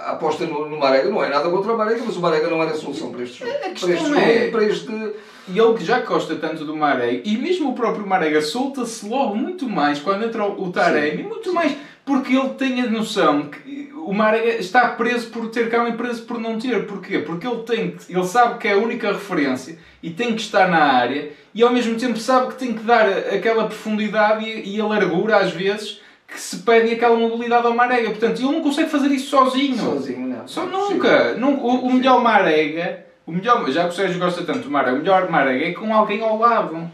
aposta 0.07 0.47
no, 0.47 0.69
no 0.69 0.79
Marega. 0.79 1.09
Não 1.09 1.23
é 1.23 1.29
nada 1.29 1.49
contra 1.51 1.73
o 1.73 1.79
Marega, 1.79 2.03
mas 2.05 2.17
o 2.17 2.21
Marega 2.21 2.49
não 2.49 2.63
era 2.63 2.73
a 2.73 2.75
solução 2.77 3.11
para 3.11 3.23
este 3.23 3.41
jogo. 3.41 3.51
A 3.51 3.55
Para 3.59 3.71
questão 3.71 3.91
este 3.91 4.05
jogo 4.09 4.19
é- 4.21 4.49
e 4.49 4.51
para 4.51 4.65
este. 4.65 5.13
E 5.49 5.59
ele 5.59 5.75
que 5.75 5.85
já 5.85 6.01
gosta 6.01 6.35
tanto 6.35 6.65
do 6.65 6.75
Marega, 6.77 7.23
e 7.25 7.37
mesmo 7.39 7.71
o 7.71 7.75
próprio 7.75 8.05
Marega 8.07 8.41
solta-se 8.43 9.09
logo 9.09 9.37
muito 9.37 9.69
mais 9.69 10.01
quando 10.01 10.25
entra 10.25 10.45
o 10.45 10.73
Taremi, 10.73 11.23
muito 11.23 11.53
mais, 11.55 11.73
porque 12.05 12.35
ele 12.37 12.49
tem 12.55 12.81
a 12.83 12.87
noção 12.91 13.43
que 13.49 13.93
o 13.95 14.13
Marega 14.13 14.57
está 14.59 14.89
preso 14.89 15.29
por 15.31 15.49
ter 15.49 15.69
cá 15.71 15.89
e 15.89 15.93
preso 15.93 16.23
por 16.25 16.41
não 16.41 16.59
ter. 16.59 16.85
Porquê? 16.87 17.21
Porque 17.21 17.47
ele, 17.47 17.63
tem 17.63 17.93
que- 17.93 18.13
ele 18.13 18.25
sabe 18.27 18.59
que 18.59 18.67
é 18.67 18.73
a 18.73 18.77
única 18.79 19.13
referência 19.13 19.79
e 20.03 20.11
tem 20.11 20.35
que 20.35 20.41
estar 20.43 20.69
na 20.69 20.83
área 20.83 21.31
e 21.55 21.63
ao 21.63 21.73
mesmo 21.73 21.97
tempo 21.97 22.19
sabe 22.19 22.49
que 22.49 22.57
tem 22.59 22.73
que 22.75 22.83
dar 22.83 23.09
aquela 23.09 23.67
profundidade 23.67 24.45
e, 24.45 24.77
e 24.77 24.81
a 24.81 24.85
largura 24.87 25.37
às 25.37 25.53
vezes 25.53 26.01
que 26.27 26.41
se 26.41 26.59
pede 26.59 26.93
aquela 26.93 27.17
mobilidade 27.17 27.67
ao 27.67 27.75
Marega. 27.75 28.11
Portanto, 28.11 28.41
ele 28.41 28.53
não 28.53 28.63
consegue 28.63 28.91
fazer 28.91 29.09
isso 29.09 29.31
sozinho. 29.31 29.77
Sozinho, 29.79 30.27
não. 30.27 30.47
Só 30.49 30.67
Não 30.67 30.91
é 30.91 30.95
nunca. 30.95 31.35
Nun- 31.35 31.59
o, 31.61 31.87
o 31.87 31.93
melhor 31.93 32.21
Marega, 32.23 33.07
o 33.27 33.33
melhor, 33.33 33.69
já 33.71 33.85
que 33.85 33.91
o 33.91 33.93
Sérgio 33.93 34.19
gosta 34.19 34.43
tanto 34.45 34.61
do 34.61 34.71
Marega, 34.71 34.97
o 34.97 35.01
melhor 35.01 35.31
Marega 35.31 35.65
é 35.67 35.73
com 35.73 35.95
alguém 35.95 36.21
ao 36.23 36.37
lado. 36.39 36.91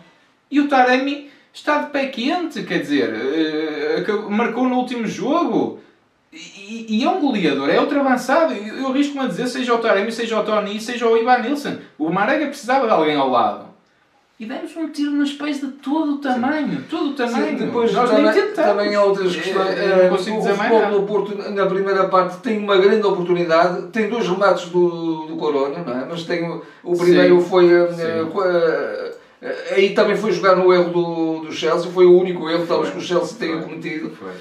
E 0.51 0.61
o 0.61 0.69
Taremi 0.69 1.31
está 1.53 1.79
de 1.79 1.91
pé 1.91 2.07
quente, 2.07 2.63
quer 2.63 2.81
dizer, 2.81 3.11
acabou- 3.99 4.31
marcou 4.31 4.69
no 4.69 4.77
último 4.77 5.07
jogo. 5.07 5.81
E, 6.33 6.87
e 6.99 7.05
é 7.05 7.11
um 7.11 7.21
goleador, 7.21 7.69
é 7.69 7.79
outro 7.79 8.01
avançado. 8.01 8.55
Eu, 8.55 8.77
eu 8.79 8.87
arrisco-me 8.89 9.21
a 9.25 9.27
dizer, 9.29 9.47
seja 9.49 9.75
o 9.75 9.79
Taremi, 9.79 10.11
seja 10.11 10.39
o 10.41 10.43
Tony, 10.45 10.81
seja 10.81 11.07
o 11.07 11.17
Ivan 11.17 11.39
Nilsson. 11.39 11.77
O 11.99 12.11
Marega 12.11 12.47
precisava 12.47 12.87
de 12.87 12.93
alguém 12.93 13.17
ao 13.17 13.29
lado. 13.29 13.67
E 14.43 14.45
demos 14.45 14.77
um 14.77 14.89
tiro 14.89 15.13
nos 15.13 15.33
pés 15.35 15.61
de 15.61 15.69
todo 15.69 16.15
o 16.15 16.19
tamanho. 16.19 16.83
Todo 16.91 17.11
o 17.11 17.15
tamanho. 17.15 17.51
Sim, 17.51 17.65
depois 17.65 17.93
Nós 17.93 18.11
também, 18.11 18.25
nem 18.25 18.33
tentamos. 18.35 18.57
também 18.73 18.95
há 18.97 19.05
outras 19.05 19.37
questões. 19.37 19.79
eh, 19.79 19.87
não 19.87 20.05
Eh, 20.05 20.09
consigo 20.09 20.37
o 20.37 20.39
dizer 20.41 20.55
mais 20.57 20.69
futebol 20.73 20.81
nada. 20.83 20.99
do 21.01 21.07
Porto, 21.07 21.51
na 21.53 21.67
primeira 21.67 22.09
parte, 22.09 22.39
tem 22.39 22.59
uma 22.59 22.77
grande 22.77 23.07
oportunidade. 23.07 23.83
Tem 23.93 24.09
dois 24.09 24.27
remates 24.27 24.69
do, 24.69 25.27
do 25.27 25.37
Corona, 25.37 25.79
não 25.87 25.93
é? 25.93 26.07
Mas 26.11 26.25
tem 26.25 26.61
o, 26.83 26.97
primeiro 26.97 27.41
Sim. 27.41 27.49
foi. 27.49 27.73
eh, 27.73 27.93
Sim. 27.93 29.13
eh, 29.43 29.75
aí 29.77 29.91
também 29.95 30.17
foi 30.17 30.33
jogar 30.33 30.57
no 30.57 30.73
erro 30.73 30.91
do, 30.91 31.41
do 31.47 31.53
Chelsea. 31.53 31.89
Foi 31.93 32.05
o 32.07 32.19
único 32.19 32.51
erro, 32.51 32.67
talvez, 32.67 32.91
que 32.93 32.99
o 32.99 33.01
Chelsea 33.01 33.37
tenha 33.39 33.59
cometido. 33.59 34.11
Foi. 34.11 34.33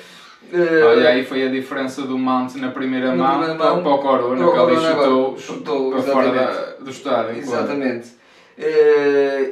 Eh, 0.52 0.84
Olha, 0.84 1.10
aí 1.10 1.24
foi 1.24 1.46
a 1.46 1.50
diferença 1.52 2.02
do 2.02 2.18
Mount 2.18 2.56
na 2.56 2.72
primeira 2.72 3.16
mão, 3.16 3.40
para, 3.40 3.56
para 3.56 3.74
o 3.94 3.98
Corona, 4.00 4.44
que 4.46 4.52
Corona 4.52 4.82
chutou, 4.96 5.38
chutou, 5.38 5.92
para 5.92 6.02
fora 6.02 6.32
da- 6.32 6.84
do 6.84 6.90
estádio. 6.90 7.38
Exatamente. 7.38 8.20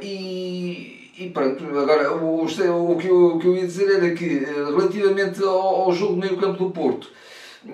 E, 0.01 1.11
e 1.17 1.29
pronto, 1.29 1.63
agora 1.77 2.13
o, 2.13 2.43
o, 2.43 2.97
que 2.97 3.07
eu, 3.07 3.35
o 3.35 3.39
que 3.39 3.47
eu 3.47 3.55
ia 3.55 3.65
dizer 3.65 3.89
era 3.97 4.13
que, 4.13 4.43
eh, 4.43 4.65
relativamente 4.65 5.43
ao, 5.43 5.83
ao 5.83 5.91
jogo 5.93 6.13
do 6.13 6.19
meio 6.19 6.37
campo 6.37 6.63
do 6.63 6.71
Porto, 6.71 7.09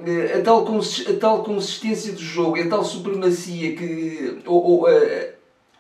eh, 0.06 0.40
a 0.40 0.42
tal, 0.42 0.66
a 0.66 1.20
tal 1.20 1.44
consistência 1.44 2.14
do 2.14 2.22
jogo, 2.22 2.60
a 2.60 2.68
tal 2.68 2.84
supremacia 2.84 3.76
que. 3.76 4.40
Ou, 4.46 4.64
ou, 4.64 4.90
eh, 4.90 5.34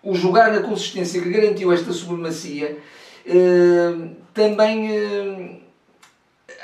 o 0.03 0.13
jogar 0.13 0.51
na 0.53 0.61
consistência 0.61 1.19
que 1.19 1.29
garantiu 1.29 1.71
esta 1.71 1.91
supremacia, 1.91 2.77
eh, 3.25 4.09
também. 4.33 4.91
eh, 4.91 5.65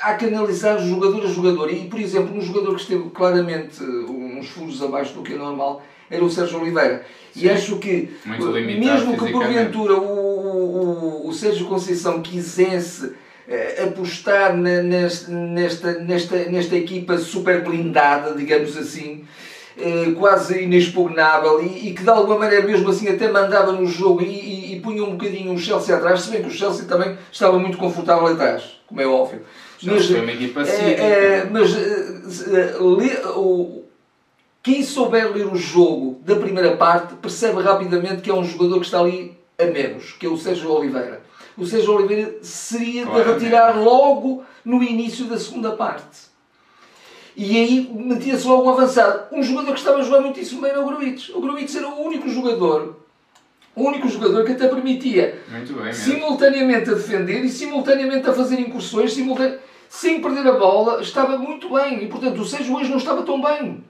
há 0.02 0.14
que 0.14 0.26
analisar 0.26 0.78
jogador 0.78 1.24
a 1.24 1.28
jogador. 1.28 1.72
E, 1.72 1.88
por 1.88 2.00
exemplo, 2.00 2.36
um 2.36 2.40
jogador 2.40 2.74
que 2.74 2.82
esteve 2.82 3.10
claramente 3.10 3.82
eh, 3.82 3.86
uns 3.86 4.48
furos 4.48 4.82
abaixo 4.82 5.14
do 5.14 5.22
que 5.22 5.32
é 5.34 5.36
normal 5.36 5.82
era 6.12 6.24
o 6.24 6.30
Sérgio 6.30 6.60
Oliveira. 6.60 7.04
Sim. 7.34 7.46
E 7.46 7.50
acho 7.50 7.76
que, 7.78 8.10
eh, 8.46 8.60
mesmo 8.78 9.12
que 9.12 9.32
porventura 9.32 9.94
o, 9.94 11.24
o, 11.24 11.28
o 11.28 11.32
Sérgio 11.32 11.66
Conceição 11.66 12.20
quisesse 12.22 13.12
eh, 13.48 13.84
apostar 13.84 14.56
na- 14.56 14.82
nesta, 14.82 15.30
nesta, 15.32 15.92
nesta, 15.98 16.36
nesta 16.50 16.76
equipa 16.76 17.16
super 17.18 17.62
blindada, 17.62 18.34
digamos 18.34 18.76
assim, 18.76 19.24
eh, 19.78 20.12
quase 20.18 20.62
inexpugnável 20.62 21.62
e, 21.62 21.88
e 21.88 21.94
que 21.94 22.02
de 22.02 22.10
alguma 22.10 22.38
maneira 22.40 22.66
mesmo 22.66 22.90
assim 22.90 23.08
até 23.08 23.30
mandava 23.30 23.72
no 23.72 23.86
jogo 23.86 24.22
e, 24.22 24.26
e- 24.26 24.74
e 24.76 24.80
punha 24.80 25.02
um 25.02 25.12
bocadinho 25.12 25.54
o 25.54 25.58
Chelsea 25.58 25.96
atrás, 25.96 26.20
se 26.22 26.30
bem 26.30 26.42
que 26.42 26.48
o 26.48 26.52
Chelsea 26.52 26.84
também 26.84 27.16
estava 27.32 27.58
muito 27.58 27.78
confortável 27.78 28.26
atrás, 28.26 28.78
como 28.86 29.00
é 29.00 29.06
óbvio. 29.06 29.40
Equipa 30.34 30.60
é, 30.60 30.90
é, 31.38 31.48
mas 31.50 31.74
eh, 31.74 32.76
lê- 32.78 33.26
o- 33.34 33.81
quem 34.62 34.82
souber 34.82 35.32
ler 35.32 35.46
o 35.46 35.56
jogo 35.56 36.20
da 36.24 36.36
primeira 36.36 36.76
parte 36.76 37.14
percebe 37.14 37.60
rapidamente 37.60 38.22
que 38.22 38.30
é 38.30 38.34
um 38.34 38.44
jogador 38.44 38.78
que 38.78 38.86
está 38.86 39.00
ali 39.00 39.36
a 39.58 39.64
menos, 39.64 40.12
que 40.12 40.26
é 40.26 40.28
o 40.28 40.36
Sérgio 40.36 40.70
Oliveira. 40.70 41.20
O 41.58 41.66
Sérgio 41.66 41.94
Oliveira 41.94 42.36
seria 42.42 43.04
de 43.04 43.22
retirar 43.22 43.76
logo 43.78 44.44
no 44.64 44.82
início 44.82 45.26
da 45.26 45.38
segunda 45.38 45.72
parte. 45.72 46.32
E 47.36 47.56
aí 47.56 47.90
metia-se 47.92 48.46
logo 48.46 48.68
um 48.68 48.70
avançado. 48.70 49.34
Um 49.34 49.42
jogador 49.42 49.72
que 49.72 49.78
estava 49.78 49.98
a 49.98 50.02
jogar 50.02 50.20
muitíssimo 50.20 50.60
bem 50.60 50.70
era 50.70 50.80
o 50.80 50.86
Gruites. 50.86 51.30
O 51.34 51.40
Gruites 51.40 51.74
era 51.74 51.88
o 51.88 52.00
único 52.00 52.28
jogador, 52.28 52.96
o 53.74 53.82
único 53.82 54.08
jogador 54.08 54.44
que 54.44 54.52
até 54.52 54.68
permitia 54.68 55.40
bem 55.48 55.92
simultaneamente 55.92 56.90
a 56.90 56.94
defender 56.94 57.42
e 57.44 57.48
simultaneamente 57.48 58.28
a 58.28 58.32
fazer 58.32 58.60
incursões, 58.60 59.12
simultane... 59.12 59.56
sem 59.88 60.20
perder 60.20 60.46
a 60.46 60.52
bola, 60.52 61.02
estava 61.02 61.36
muito 61.36 61.70
bem. 61.70 62.04
E 62.04 62.06
portanto 62.06 62.40
o 62.40 62.44
Sérgio 62.44 62.76
hoje 62.76 62.90
não 62.90 62.98
estava 62.98 63.22
tão 63.22 63.40
bem. 63.40 63.82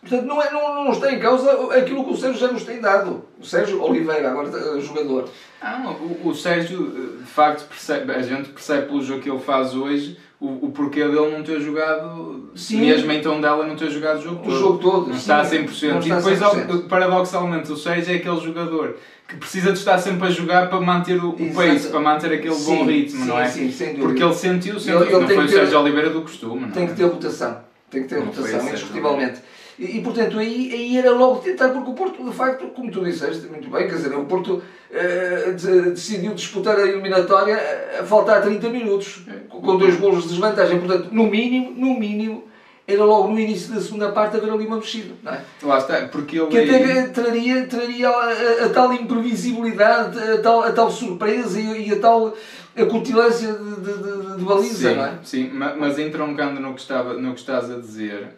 Portanto, 0.00 0.26
não, 0.26 0.40
é, 0.40 0.50
não, 0.52 0.84
não 0.84 0.92
está 0.92 1.12
em 1.12 1.18
causa 1.18 1.50
aquilo 1.76 2.04
que 2.04 2.12
o 2.12 2.16
Sérgio 2.16 2.40
já 2.40 2.52
nos 2.52 2.62
tem 2.64 2.80
dado. 2.80 3.24
O 3.40 3.44
Sérgio 3.44 3.82
Oliveira, 3.82 4.30
agora 4.30 4.48
eh, 4.48 4.80
jogador. 4.80 5.28
Ah, 5.60 5.92
o, 6.00 6.28
o 6.28 6.34
Sérgio, 6.34 6.92
eh, 6.96 7.18
de 7.24 7.28
facto, 7.30 7.66
percebe, 7.68 8.12
a 8.12 8.22
gente 8.22 8.48
percebe 8.50 8.86
pelo 8.86 9.02
jogo 9.02 9.20
que 9.20 9.28
ele 9.28 9.40
faz 9.40 9.74
hoje 9.74 10.16
o, 10.40 10.66
o 10.66 10.70
porquê 10.70 11.00
dele 11.02 11.32
não 11.36 11.42
ter 11.42 11.60
jogado, 11.60 12.50
Sim. 12.54 12.80
mesmo 12.80 13.10
então 13.10 13.40
dela 13.40 13.66
não 13.66 13.74
ter 13.74 13.90
jogado 13.90 14.18
o 14.20 14.22
jogo 14.22 14.36
O 14.36 14.44
todo. 14.44 14.58
jogo 14.58 14.78
todo. 14.78 15.06
Não 15.08 15.14
sim. 15.14 15.18
está 15.18 15.40
a 15.40 15.44
100%. 15.44 15.88
Não 15.90 15.98
e 15.98 16.10
depois, 16.10 16.38
100%. 16.38 16.70
ao- 16.70 16.78
paradoxalmente, 16.88 17.72
o 17.72 17.76
Sérgio 17.76 18.12
é 18.14 18.16
aquele 18.18 18.40
jogador 18.40 18.96
que 19.26 19.36
precisa 19.36 19.72
de 19.72 19.78
estar 19.78 19.98
sempre 19.98 20.28
a 20.28 20.30
jogar 20.30 20.70
para 20.70 20.80
manter 20.80 21.22
o, 21.22 21.30
o 21.34 21.42
Exato. 21.42 21.54
pace, 21.68 21.88
para 21.88 22.00
manter 22.00 22.32
aquele 22.32 22.48
bom 22.54 22.54
Sim, 22.54 22.84
ritmo, 22.84 23.20
sim, 23.22 23.28
não 23.28 23.38
é? 23.38 23.48
Sim, 23.48 23.70
sem 23.72 23.88
dúvida. 23.88 24.06
Porque 24.06 24.22
ele 24.22 24.34
sentiu, 24.34 24.78
sentiu. 24.80 25.02
Ele- 25.02 25.10
ele 25.12 25.20
não 25.20 25.28
foi 25.28 25.44
o 25.44 25.48
Sérgio 25.48 25.80
Oliveira 25.80 26.10
do 26.10 26.22
costume, 26.22 26.60
não 26.62 26.70
Tem 26.70 26.84
é? 26.84 26.86
que 26.86 26.94
ter 26.94 27.02
rotação. 27.04 27.66
Tem 27.90 28.02
que 28.04 28.08
ter 28.08 28.22
esse, 28.22 28.66
indiscutivelmente. 28.68 29.40
E, 29.78 29.98
e, 29.98 30.02
portanto 30.02 30.38
aí, 30.38 30.70
aí 30.72 30.98
era 30.98 31.10
logo 31.12 31.36
tentar, 31.40 31.68
porque 31.68 31.90
o 31.90 31.94
Porto, 31.94 32.24
de 32.28 32.34
facto, 32.34 32.66
como 32.68 32.90
tu 32.90 33.04
disseste 33.04 33.46
muito 33.46 33.70
bem, 33.70 33.86
quer 33.88 33.94
dizer, 33.94 34.12
o 34.16 34.24
Porto 34.24 34.60
eh, 34.90 35.52
de- 35.56 35.90
decidiu 35.90 36.34
disputar 36.34 36.76
a 36.76 36.82
eliminatória 36.82 37.56
a 38.00 38.02
faltar 38.04 38.42
30 38.42 38.68
minutos, 38.70 39.22
com 39.48 39.76
dois 39.76 39.96
golos 39.96 40.24
de 40.24 40.30
desvantagem. 40.30 40.78
Portanto, 40.80 41.08
no 41.12 41.24
mínimo, 41.24 41.70
no 41.76 41.98
mínimo, 41.98 42.44
era 42.88 43.04
logo 43.04 43.28
no 43.28 43.38
início 43.38 43.72
da 43.74 43.80
segunda 43.80 44.10
parte 44.10 44.36
haver 44.38 44.50
ali 44.50 44.66
uma 44.66 44.76
mexida, 44.76 45.14
não 45.22 45.32
é? 45.32 45.42
Lá 45.62 45.78
está, 45.78 46.08
porque 46.08 46.38
ele. 46.40 46.46
Que 46.48 46.58
até 46.58 47.02
traria, 47.08 47.66
traria 47.66 48.08
a, 48.08 48.12
a- 48.12 48.64
a 48.64 48.68
tal 48.70 48.92
imprevisibilidade, 48.94 50.18
a 50.18 50.38
tal, 50.38 50.62
a 50.64 50.72
tal 50.72 50.90
surpresa 50.90 51.60
e, 51.60 51.88
e 51.88 51.92
a 51.92 52.00
tal 52.00 52.34
acutilância 52.76 53.52
de, 53.52 53.74
de, 53.76 53.92
de- 53.92 54.36
de 54.38 54.44
baliza, 54.44 54.88
sim, 54.90 54.96
não 54.96 55.04
é? 55.04 55.12
Sim, 55.22 55.50
ma- 55.50 55.74
mas 55.76 55.98
entroncando 55.98 56.60
no 56.60 56.74
que, 56.74 56.80
estava, 56.80 57.14
no 57.14 57.34
que 57.34 57.40
estás 57.40 57.70
a 57.70 57.76
dizer, 57.78 58.28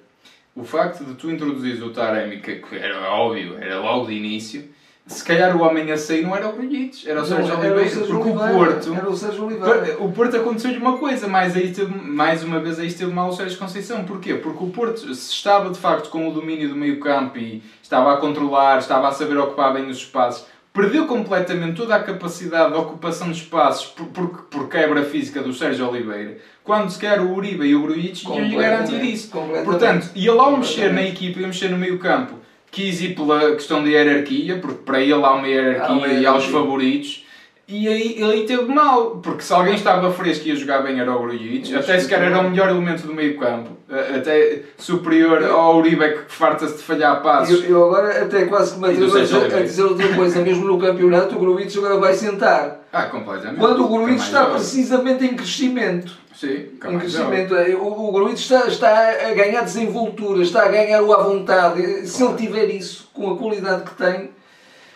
o 0.61 0.65
facto 0.65 1.05
de 1.05 1.15
tu 1.15 1.31
introduzires 1.31 1.83
o 1.83 1.91
Taremi, 1.91 2.41
que 2.41 2.63
era 2.73 3.11
óbvio, 3.11 3.57
era 3.59 3.81
logo 3.81 4.07
de 4.07 4.15
início, 4.15 4.69
se 5.07 5.25
calhar 5.25 5.57
o 5.57 5.63
homem 5.63 5.91
a 5.91 5.97
sair 5.97 6.23
não 6.23 6.37
era 6.37 6.49
o 6.49 6.53
Benítez, 6.53 7.05
era 7.05 7.21
o 7.21 7.25
Sérgio 7.25 7.59
Oliveira, 7.59 7.91
porque 7.91 8.13
Oliveira, 8.13 8.53
o 8.53 8.55
Porto... 8.55 8.95
Era 8.95 9.11
o 9.11 9.17
Sérgio 9.17 9.45
Oliveira. 9.45 9.97
O 9.99 10.13
Porto 10.13 10.37
aconteceu-lhe 10.37 10.79
uma 10.79 10.99
coisa, 10.99 11.27
mais, 11.27 11.57
aí 11.57 11.71
esteve, 11.71 11.93
mais 11.93 12.45
uma 12.45 12.61
vez 12.61 12.79
aí 12.79 12.87
esteve 12.87 13.13
mal 13.13 13.31
o 13.31 13.33
Sérgio 13.33 13.59
Conceição. 13.59 14.05
Porquê? 14.05 14.35
Porque 14.35 14.63
o 14.63 14.69
Porto 14.69 15.13
se 15.13 15.33
estava 15.33 15.71
de 15.71 15.79
facto 15.79 16.11
com 16.11 16.29
o 16.29 16.33
domínio 16.33 16.69
do 16.69 16.77
meio 16.77 17.01
campo 17.01 17.39
e 17.39 17.61
estava 17.83 18.13
a 18.13 18.19
controlar, 18.19 18.79
estava 18.79 19.09
a 19.09 19.13
saber 19.13 19.37
ocupar 19.37 19.73
bem 19.73 19.89
os 19.89 19.97
espaços, 19.97 20.47
perdeu 20.73 21.07
completamente 21.07 21.75
toda 21.77 21.97
a 21.97 22.03
capacidade 22.03 22.73
de 22.73 22.79
ocupação 22.79 23.31
de 23.31 23.39
espaços 23.39 23.87
por, 23.87 24.07
por, 24.07 24.29
por 24.45 24.69
quebra 24.69 25.05
física 25.05 25.43
do 25.43 25.53
Sérgio 25.53 25.89
Oliveira, 25.89 26.39
quando 26.63 26.91
sequer 26.91 27.21
o 27.21 27.33
Uribe 27.35 27.67
e 27.67 27.75
o 27.75 27.83
Gruitch 27.83 28.25
iam 28.25 28.41
lhe 28.41 28.57
garantir 28.57 29.03
isso. 29.05 29.31
Portanto, 29.65 30.11
ia 30.15 30.33
lá 30.33 30.45
ao 30.45 30.57
mexer 30.57 30.93
na 30.93 31.03
equipa, 31.03 31.41
ia 31.41 31.47
mexer 31.47 31.69
no 31.71 31.79
meio 31.79 31.99
campo, 31.99 32.35
quis 32.71 33.01
ir 33.01 33.15
pela 33.15 33.55
questão 33.57 33.83
da 33.83 33.89
hierarquia, 33.91 34.59
porque 34.59 34.83
para 34.85 35.01
ele 35.01 35.13
há 35.13 35.31
uma 35.33 35.49
hierarquia 35.49 35.85
Há 35.87 35.93
uma 35.93 36.07
e 36.07 36.11
há 36.11 36.35
os 36.37 36.45
hierarquia. 36.45 36.53
favoritos, 36.53 37.27
E 37.71 37.87
aí, 37.87 38.21
aí 38.21 38.47
teve 38.47 38.65
mal, 38.65 39.21
porque 39.23 39.43
se 39.43 39.53
alguém 39.53 39.77
estava 39.77 40.13
fresco 40.13 40.49
e 40.49 40.49
ia 40.49 40.57
jogar 40.57 40.83
bem 40.83 40.99
era 40.99 41.15
o 41.15 41.21
Grujic, 41.21 41.73
até 41.77 42.01
sequer 42.01 42.21
era 42.21 42.41
o 42.41 42.51
melhor 42.51 42.69
elemento 42.69 43.07
do 43.07 43.15
meio 43.15 43.39
campo, 43.39 43.71
até 43.89 44.63
superior 44.77 45.45
ao 45.45 45.77
Uribe 45.77 46.25
que 46.27 46.33
farta-se 46.33 46.79
de 46.79 46.83
falhar 46.83 47.23
passos. 47.23 47.63
Eu, 47.63 47.71
eu, 47.71 47.85
agora 47.85 48.25
até 48.25 48.47
quase 48.47 48.75
que 48.75 48.81
me 48.81 48.89
atrevo 48.89 49.17
a, 49.17 49.59
a 49.59 49.63
dizer 49.63 49.85
outra 49.85 50.15
coisa, 50.17 50.41
mesmo 50.41 50.67
no 50.67 50.81
campeonato 50.81 51.37
o 51.37 51.39
Grujic 51.39 51.79
agora 51.79 51.97
vai 51.97 52.15
sentar. 52.15 52.81
Ah, 52.93 53.05
completamente. 53.05 53.61
Quando 53.61 53.85
o 53.85 53.89
Grujic 53.89 54.21
está 54.21 54.41
jovem. 54.41 54.55
precisamente 54.55 55.25
em 55.25 55.37
crescimento. 55.37 56.19
Sim, 56.35 56.71
em 56.85 56.99
crescimento. 56.99 57.51
Jovem. 57.51 57.75
O, 57.77 58.09
o 58.09 58.13
Grujic 58.13 58.41
está, 58.41 58.67
está 58.67 59.29
a 59.29 59.33
ganhar 59.33 59.63
desenvoltura, 59.63 60.43
está 60.43 60.65
a 60.65 60.69
ganhar 60.69 61.03
o 61.03 61.13
à 61.13 61.23
vontade. 61.23 62.05
Se 62.09 62.25
ele 62.25 62.35
tiver 62.35 62.67
isso, 62.67 63.09
com 63.13 63.31
a 63.31 63.39
qualidade 63.39 63.85
que 63.85 63.95
tem 63.95 64.31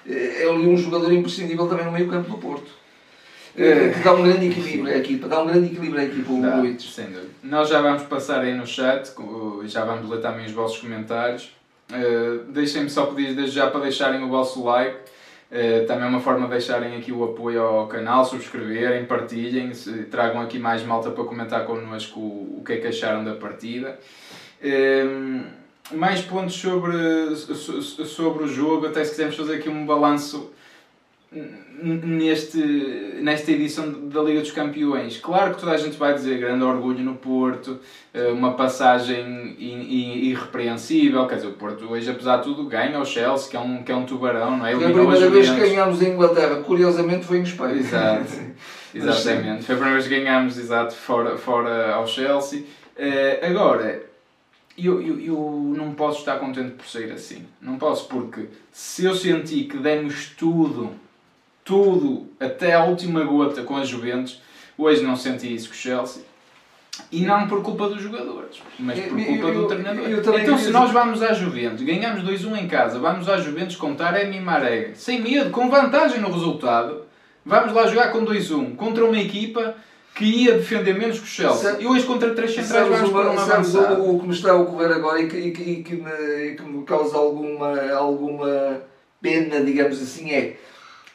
é 0.09 0.49
ali 0.49 0.67
um 0.67 0.77
jogador 0.77 1.13
imprescindível 1.13 1.67
também 1.67 1.85
no 1.85 1.93
meio 1.93 2.09
campo 2.09 2.31
do 2.31 2.39
Porto. 2.39 2.85
É, 3.57 3.91
que 3.91 4.01
dá 4.01 4.13
um 4.13 4.23
grande 4.25 4.49
equilíbrio 4.49 4.93
à 4.93 4.99
equipa, 4.99 5.29
dá 5.29 5.41
um 5.41 5.47
grande 5.47 5.67
equilíbrio 5.67 6.01
à 6.01 6.05
equipa, 6.05 6.33
o 6.33 6.43
dá, 6.43 6.57
Luiz. 6.57 6.83
Sem 6.83 7.07
dúvida. 7.07 7.29
Nós 7.43 7.69
já 7.69 7.81
vamos 7.81 8.03
passar 8.03 8.41
aí 8.41 8.53
no 8.53 8.67
chat, 8.67 9.13
já 9.67 9.85
vamos 9.85 10.11
ler 10.11 10.21
também 10.21 10.47
os 10.47 10.53
vossos 10.53 10.79
comentários. 10.79 11.55
Uh, 11.91 12.51
Deixem-me 12.51 12.91
só 12.91 13.07
pedir 13.07 13.35
desde 13.35 13.55
já 13.55 13.71
para 13.71 13.81
deixarem 13.81 14.23
o 14.25 14.29
vosso 14.29 14.65
like. 14.65 14.97
Uh, 15.53 15.87
também 15.87 16.05
é 16.05 16.09
uma 16.09 16.21
forma 16.21 16.47
de 16.47 16.51
deixarem 16.51 16.97
aqui 16.97 17.13
o 17.13 17.23
apoio 17.23 17.63
ao 17.63 17.87
canal, 17.87 18.25
subscreverem, 18.25 19.05
partilhem, 19.05 19.71
tragam 20.11 20.41
aqui 20.41 20.59
mais 20.59 20.83
malta 20.83 21.11
para 21.11 21.23
comentar 21.23 21.65
connosco 21.65 22.19
o, 22.19 22.59
o 22.59 22.65
que 22.65 22.73
é 22.73 22.77
que 22.79 22.89
acharam 22.89 23.23
da 23.23 23.35
partida. 23.35 24.01
Mais 25.93 26.23
pontos 26.23 26.55
sobre, 26.55 27.37
sobre 27.37 28.45
o 28.45 28.49
jogo, 28.49 28.87
até 28.87 29.05
se 29.05 29.11
quisermos 29.11 29.37
fazer 29.37 29.57
aqui 29.57 29.69
um 29.69 29.85
balanço 29.85 30.51
neste, 31.83 32.59
nesta 33.21 33.51
edição 33.51 34.09
da 34.09 34.23
Liga 34.23 34.41
dos 34.41 34.53
Campeões. 34.53 35.19
Claro 35.19 35.55
que 35.55 35.61
toda 35.61 35.73
a 35.73 35.77
gente 35.77 35.97
vai 35.97 36.15
dizer 36.15 36.39
grande 36.39 36.63
orgulho 36.63 37.01
no 37.01 37.17
Porto, 37.17 37.81
eh, 38.13 38.29
uma 38.29 38.53
passagem 38.53 39.57
irrepreensível, 39.59 41.27
quer 41.27 41.37
dizer, 41.37 41.49
o 41.49 41.53
Porto 41.53 41.91
hoje, 41.91 42.09
apesar 42.11 42.39
de 42.39 42.45
tudo, 42.45 42.65
ganha 42.65 42.97
ao 42.97 43.05
Chelsea, 43.05 43.51
que 43.51 43.57
é 43.57 43.61
um, 43.61 43.83
que 43.83 43.91
é 43.91 43.97
um 43.97 44.05
tubarão, 44.05 44.57
não 44.57 44.67
é? 44.67 44.75
Foi 44.75 44.87
a 44.87 44.91
primeira 44.91 45.31
vez 45.31 45.51
que 45.51 45.57
ganhámos 45.57 46.01
em 46.01 46.11
Inglaterra, 46.11 46.57
curiosamente 46.63 47.27
foi 47.27 47.39
em 47.39 47.43
Espanha. 47.43 47.77
Exato, 47.77 48.33
exatamente. 48.95 49.65
Foi 49.65 49.75
a 49.75 49.79
primeira 49.79 50.01
vez 50.01 50.07
que 50.09 50.19
ganhámos, 50.19 50.57
exato, 50.57 50.95
fora, 50.95 51.37
fora 51.37 51.95
ao 51.95 52.07
Chelsea. 52.07 52.65
Uh, 52.97 53.45
eu, 54.77 55.01
eu, 55.01 55.21
eu 55.21 55.75
não 55.77 55.95
posso 55.95 56.21
estar 56.21 56.39
contente 56.39 56.73
por 56.73 56.87
sair 56.87 57.13
assim. 57.13 57.45
Não 57.61 57.77
posso, 57.77 58.09
porque 58.09 58.49
se 58.73 59.05
eu 59.05 59.15
senti 59.15 59.65
que 59.65 59.77
demos 59.77 60.31
tudo, 60.37 60.91
tudo, 61.65 62.27
até 62.39 62.75
a 62.75 62.85
última 62.85 63.25
gota 63.25 63.63
com 63.63 63.77
as 63.77 63.89
Juventus, 63.89 64.41
hoje 64.77 65.03
não 65.03 65.17
senti 65.17 65.55
isso 65.55 65.69
com 65.69 65.75
o 65.75 65.79
Chelsea. 65.79 66.23
E 67.11 67.25
não 67.25 67.49
por 67.49 67.61
culpa 67.63 67.89
dos 67.89 68.01
jogadores, 68.01 68.63
mas 68.79 69.01
por 69.01 69.25
culpa 69.25 69.51
do 69.51 69.67
treinador. 69.67 70.09
então, 70.41 70.57
se 70.57 70.71
nós 70.71 70.93
vamos 70.93 71.23
à 71.23 71.33
Juventus, 71.33 71.83
ganhamos 71.83 72.23
2-1 72.23 72.57
em 72.57 72.69
casa, 72.69 73.01
vamos 73.01 73.29
à 73.29 73.37
Juventus 73.39 73.75
contar 73.75 74.15
é 74.15 74.25
Mimarega, 74.25 74.95
sem 74.95 75.21
medo, 75.21 75.51
com 75.51 75.69
vantagem 75.69 76.21
no 76.21 76.31
resultado, 76.31 77.03
vamos 77.45 77.73
lá 77.73 77.89
jogar 77.89 78.13
com 78.13 78.25
2-1 78.25 78.77
contra 78.77 79.05
uma 79.05 79.19
equipa 79.19 79.75
que 80.15 80.25
ia 80.25 80.53
defender 80.55 80.97
menos 80.97 81.19
que 81.19 81.25
o 81.25 81.27
Chelsea. 81.27 81.77
e 81.81 81.87
hoje 81.87 82.07
contra 82.07 82.35
três 82.35 82.55
centrais 82.55 82.89
vamos 82.89 83.11
para 83.11 83.31
uma 83.31 83.43
avançada. 83.43 84.01
O, 84.01 84.15
o 84.15 84.21
que 84.21 84.27
me 84.29 84.33
está 84.33 84.53
a 84.53 84.57
ocorrer 84.57 84.93
agora 84.93 85.21
e 85.21 85.29
que, 85.29 85.37
e 85.37 85.51
que, 85.51 85.63
e 85.63 85.83
que, 85.83 85.97
me, 85.97 86.55
que 86.55 86.63
me 86.63 86.85
causa 86.85 87.17
alguma, 87.17 87.91
alguma 87.93 88.81
pena, 89.21 89.61
digamos 89.61 90.01
assim, 90.01 90.31
é 90.31 90.57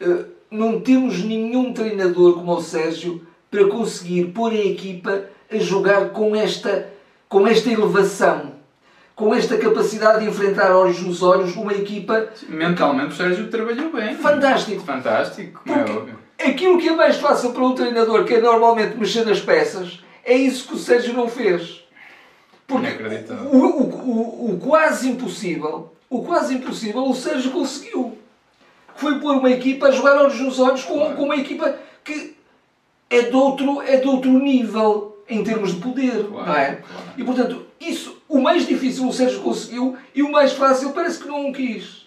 uh, 0.01 0.25
não 0.51 0.81
temos 0.81 1.23
nenhum 1.23 1.71
treinador 1.71 2.33
como 2.33 2.53
o 2.53 2.61
Sérgio 2.61 3.25
para 3.49 3.65
conseguir 3.67 4.25
pôr 4.25 4.51
a 4.51 4.57
equipa 4.57 5.23
a 5.49 5.57
jogar 5.57 6.09
com 6.09 6.35
esta, 6.35 6.89
com 7.29 7.47
esta 7.47 7.71
elevação 7.71 8.59
com 9.15 9.35
esta 9.35 9.57
capacidade 9.57 10.21
de 10.21 10.29
enfrentar 10.29 10.71
olhos 10.71 11.01
nos 11.01 11.21
olhos 11.21 11.53
uma 11.57 11.73
equipa. 11.73 12.29
Mentalmente 12.47 13.11
o 13.11 13.17
Sérgio 13.17 13.49
trabalhou 13.49 13.91
bem. 13.91 14.15
Fantástico. 14.15 14.81
Fantástico, 14.81 15.61
como 15.61 15.75
Porque 15.75 15.91
é 15.91 15.93
óbvio 15.93 16.28
aquilo 16.47 16.77
que 16.79 16.87
é 16.87 16.95
mais 16.95 17.17
fácil 17.17 17.51
para 17.51 17.65
um 17.65 17.75
treinador, 17.75 18.23
que 18.23 18.35
é 18.35 18.41
normalmente 18.41 18.97
mexer 18.97 19.25
nas 19.25 19.41
peças, 19.41 19.99
é 20.23 20.35
isso 20.35 20.67
que 20.67 20.75
o 20.75 20.77
Sérgio 20.77 21.13
não 21.13 21.27
fez. 21.27 21.83
Porque 22.65 22.87
o, 23.51 23.57
o, 23.57 23.83
o, 23.83 24.53
o, 24.53 24.59
quase 24.59 25.09
impossível, 25.09 25.91
o 26.09 26.23
quase 26.23 26.53
impossível, 26.53 27.03
o 27.03 27.15
Sérgio 27.15 27.51
conseguiu. 27.51 28.17
Foi 28.95 29.19
pôr 29.19 29.37
uma 29.37 29.49
equipa 29.49 29.87
a 29.87 29.91
jogar 29.91 30.17
olhos 30.17 30.39
nos 30.39 30.59
olhos 30.59 30.83
com, 30.83 30.95
claro. 30.95 31.15
com 31.15 31.23
uma 31.23 31.35
equipa 31.35 31.77
que 32.03 32.35
é 33.09 33.23
de, 33.23 33.35
outro, 33.35 33.81
é 33.81 33.97
de 33.97 34.07
outro 34.07 34.31
nível 34.31 35.17
em 35.27 35.43
termos 35.43 35.73
de 35.73 35.81
poder, 35.81 36.27
claro, 36.27 36.45
não 36.45 36.55
é? 36.55 36.75
Claro. 36.75 37.05
E 37.17 37.23
portanto, 37.23 37.65
isso, 37.79 38.21
o 38.27 38.39
mais 38.39 38.67
difícil 38.67 39.07
o 39.07 39.13
Sérgio 39.13 39.41
conseguiu 39.41 39.97
e 40.13 40.21
o 40.21 40.31
mais 40.31 40.51
fácil 40.51 40.91
parece 40.91 41.19
que 41.19 41.27
não 41.27 41.49
o 41.49 41.53
quis, 41.53 41.98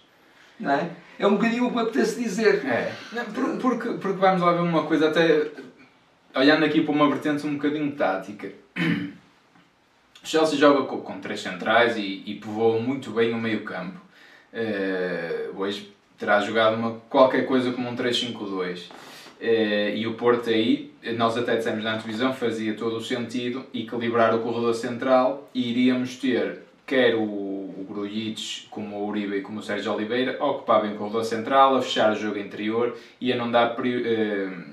não 0.63 0.71
é? 0.71 0.91
é 1.19 1.27
um 1.27 1.33
bocadinho 1.33 1.67
o 1.67 1.73
que 1.73 1.79
apetece 1.79 2.21
dizer. 2.21 2.65
É. 2.65 2.93
Não, 3.13 3.57
porque, 3.59 3.91
porque 3.95 4.19
vamos 4.19 4.41
lá 4.41 4.53
ver 4.53 4.61
uma 4.61 4.85
coisa, 4.85 5.09
até 5.09 5.49
olhando 6.35 6.65
aqui 6.65 6.81
para 6.81 6.93
uma 6.93 7.09
vertente 7.09 7.47
um 7.47 7.55
bocadinho 7.55 7.93
tática. 7.93 8.51
O 8.77 10.27
Chelsea 10.27 10.57
joga 10.59 10.85
com, 10.85 11.01
com 11.01 11.21
três 11.21 11.41
centrais 11.41 11.97
e, 11.97 12.23
e 12.25 12.37
povoa 12.37 12.81
muito 12.81 13.11
bem 13.11 13.33
o 13.33 13.39
meio 13.39 13.65
campo. 13.65 14.01
Uh, 14.53 15.61
hoje 15.61 15.93
terá 16.17 16.41
jogado 16.41 16.77
uma, 16.77 17.01
qualquer 17.09 17.45
coisa 17.45 17.73
como 17.73 17.89
um 17.89 17.97
3-5-2. 17.97 18.89
Uh, 18.89 18.93
eh, 19.41 19.97
e 19.97 20.07
o 20.07 20.15
Porto 20.15 20.49
aí, 20.49 20.93
nós 21.17 21.37
até 21.37 21.57
dissemos 21.57 21.83
na 21.83 21.99
televisão, 21.99 22.33
fazia 22.33 22.75
todo 22.75 22.97
o 22.97 23.01
sentido 23.01 23.67
equilibrar 23.75 24.33
o 24.33 24.39
corredor 24.39 24.75
central 24.75 25.51
e 25.53 25.71
iríamos 25.71 26.15
ter 26.17 26.61
quer 26.87 27.17
o 27.17 27.52
Grujic, 27.93 28.67
como 28.71 28.97
o 28.97 29.09
Uribe 29.09 29.37
e 29.37 29.41
como 29.41 29.61
o 29.61 29.63
Sérgio 29.63 29.93
Oliveira, 29.93 30.37
ocupavam 30.43 30.93
o 30.93 30.97
corredor 30.97 31.25
central, 31.25 31.77
a 31.77 31.83
fechar 31.83 32.13
o 32.13 32.17
jogo 32.17 32.39
interior 32.39 32.97
e 33.21 33.33
a 33.33 33.37
não 33.37 33.51
dar 33.51 33.79
uh, 33.79 34.65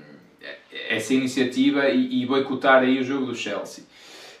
essa 0.88 1.14
iniciativa 1.14 1.88
e, 1.88 2.22
e 2.22 2.26
boicotar 2.26 2.82
aí 2.82 2.98
o 2.98 3.04
jogo 3.04 3.26
do 3.26 3.34
Chelsea. 3.34 3.84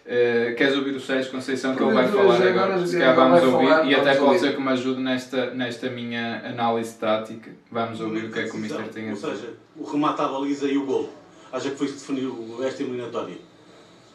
Uh, 0.06 0.56
queres 0.56 0.76
ouvir 0.76 0.96
o 0.96 1.00
Sérgio 1.00 1.30
Conceição 1.30 1.76
que 1.76 1.82
ele 1.82 1.92
vai 1.92 2.08
falar 2.08 2.42
agora? 2.42 2.86
Se 2.86 2.98
calhar 2.98 3.14
vamos 3.14 3.42
ouvir 3.42 3.68
falar, 3.68 3.86
e 3.86 3.94
até 3.94 4.14
pode 4.14 4.40
ser 4.40 4.56
que 4.56 4.60
me 4.60 4.68
ajude 4.70 5.00
nesta, 5.00 5.50
nesta 5.54 5.90
minha 5.90 6.42
análise 6.44 6.98
tática. 6.98 7.50
Vamos 7.70 8.00
ouvir 8.00 8.24
o 8.24 8.32
que 8.32 8.40
é 8.40 8.44
que 8.44 8.56
o 8.56 8.58
Mister 8.58 8.88
tem 8.88 9.10
a 9.10 9.12
dizer. 9.12 9.26
Ou 9.26 9.36
seja, 9.36 9.54
o 9.76 9.84
remate 9.84 10.20
à 10.22 10.28
baliza 10.28 10.66
e 10.66 10.76
o 10.76 10.86
gol. 10.86 11.10
Acha 11.52 11.70
que 11.70 11.76
foi 11.76 11.88
definiu 11.88 12.58
esta 12.64 12.82
eliminatória? 12.82 13.49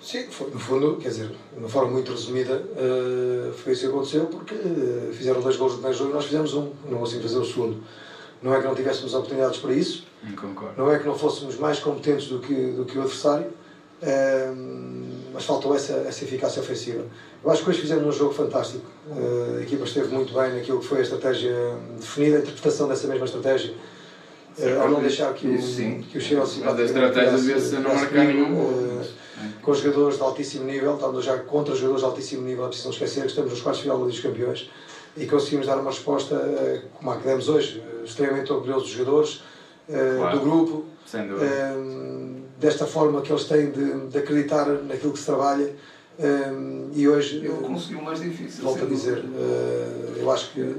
Sim, 0.05 0.27
foi, 0.29 0.51
no 0.51 0.59
fundo, 0.59 0.97
quer 0.97 1.09
dizer, 1.09 1.29
de 1.29 1.57
uma 1.57 1.67
forma 1.67 1.89
muito 1.89 2.11
resumida, 2.11 2.57
uh, 2.57 3.51
foi 3.53 3.73
isso 3.73 3.81
que 3.81 3.87
aconteceu, 3.87 4.27
porque 4.27 4.53
uh, 4.53 5.11
fizeram 5.11 5.41
dois 5.41 5.57
gols 5.57 5.71
no 5.71 5.79
primeiro 5.79 5.97
jogo 5.97 6.11
e 6.11 6.13
nós 6.13 6.25
fizemos 6.25 6.53
um, 6.53 6.69
não 6.87 7.03
assim 7.03 7.19
fazer 7.19 7.39
o 7.39 7.43
segundo. 7.43 7.81
Não 8.39 8.53
é 8.53 8.61
que 8.61 8.67
não 8.67 8.75
tivéssemos 8.75 9.15
oportunidades 9.15 9.57
para 9.57 9.73
isso, 9.73 10.05
Concordo. 10.39 10.75
não 10.77 10.91
é 10.91 10.99
que 10.99 11.07
não 11.07 11.17
fôssemos 11.17 11.57
mais 11.57 11.79
competentes 11.79 12.27
do 12.27 12.37
que, 12.37 12.53
do 12.53 12.85
que 12.85 12.99
o 12.99 13.01
adversário, 13.01 13.47
uh, 13.47 15.05
mas 15.33 15.43
faltou 15.43 15.75
essa, 15.75 15.93
essa 15.93 16.23
eficácia 16.23 16.61
ofensiva. 16.61 17.03
Eu 17.43 17.49
acho 17.49 17.63
que 17.63 17.69
hoje 17.71 17.81
fizemos 17.81 18.05
um 18.05 18.11
jogo 18.11 18.31
fantástico. 18.31 18.85
a 19.57 19.61
equipa 19.63 19.85
esteve 19.85 20.13
muito 20.13 20.35
bem 20.35 20.53
naquilo 20.53 20.81
que 20.81 20.85
foi 20.85 20.99
a 20.99 21.01
estratégia 21.01 21.55
definida, 21.99 22.37
a 22.37 22.39
interpretação 22.41 22.87
dessa 22.87 23.07
mesma 23.07 23.25
estratégia. 23.25 23.73
ao 24.79 24.87
não 24.87 25.01
deixar 25.01 25.33
que 25.33 25.47
o, 25.47 26.03
que 26.03 26.17
o 26.19 26.21
Chelsea... 26.21 26.63
Mas 26.63 26.79
a 26.79 26.83
estratégia 26.83 27.31
devia 27.31 27.59
ser 27.59 27.79
não 27.79 27.95
marcar 27.95 28.23
nenhum 28.23 29.03
com 29.61 29.73
jogadores 29.73 30.17
de 30.17 30.23
altíssimo 30.23 30.65
nível, 30.65 30.95
estamos 30.95 31.25
já 31.25 31.37
contra 31.39 31.75
jogadores 31.75 32.01
de 32.01 32.05
altíssimo 32.05 32.41
nível, 32.43 32.65
é 32.65 32.67
preciso 32.67 32.87
não 32.87 32.93
esquecer 32.93 33.21
que 33.21 33.27
estamos 33.27 33.51
nos 33.51 33.61
quartos 33.61 33.83
de 33.83 33.89
final 33.89 34.05
dos 34.05 34.19
campeões 34.19 34.69
e 35.17 35.25
conseguimos 35.25 35.67
dar 35.67 35.77
uma 35.77 35.91
resposta 35.91 36.35
eh, 36.35 36.81
como 36.93 37.11
a 37.11 37.17
que 37.17 37.27
demos 37.27 37.47
hoje, 37.47 37.81
eh, 37.81 38.03
extremamente 38.03 38.51
orgulhoso 38.51 38.85
dos 38.85 38.89
jogadores, 38.89 39.43
eh, 39.87 40.15
claro. 40.17 40.39
do 40.39 40.45
grupo, 40.45 40.85
desta 42.59 42.85
forma 42.85 43.21
que 43.21 43.31
eles 43.31 43.45
têm 43.45 43.71
de, 43.71 44.07
de, 44.07 44.17
acreditar 44.17 44.65
naquilo 44.83 45.13
que 45.13 45.19
se 45.19 45.25
trabalha. 45.25 45.73
E 46.93 47.07
hoje. 47.09 47.37
Ele 47.39 47.49
conseguiu 47.49 47.99
o 47.99 48.03
mais 48.03 48.21
difícil. 48.21 48.63
Volto 48.63 48.85
a 48.85 48.87
dizer, 48.87 49.23
eu 50.17 50.31
acho 50.31 50.51
que 50.51 50.75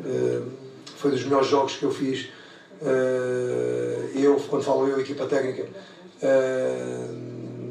foi 0.97 1.11
dos 1.11 1.23
melhores 1.25 1.47
jogos 1.47 1.77
que 1.77 1.85
eu 1.85 1.91
fiz. 1.91 2.31
Eu, 4.15 4.37
quando 4.49 4.63
falo 4.63 4.89
eu, 4.89 4.99
equipa 4.99 5.27
técnica 5.27 5.67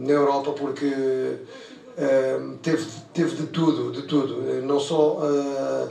na 0.06 0.12
Europa 0.12 0.54
porque 0.54 0.86
uh, 0.86 2.58
teve, 2.62 2.86
teve 3.14 3.36
de 3.36 3.48
tudo, 3.48 3.92
de 3.92 4.04
tudo, 4.04 4.42
não 4.64 4.80
só 4.80 5.20
uh, 5.20 5.90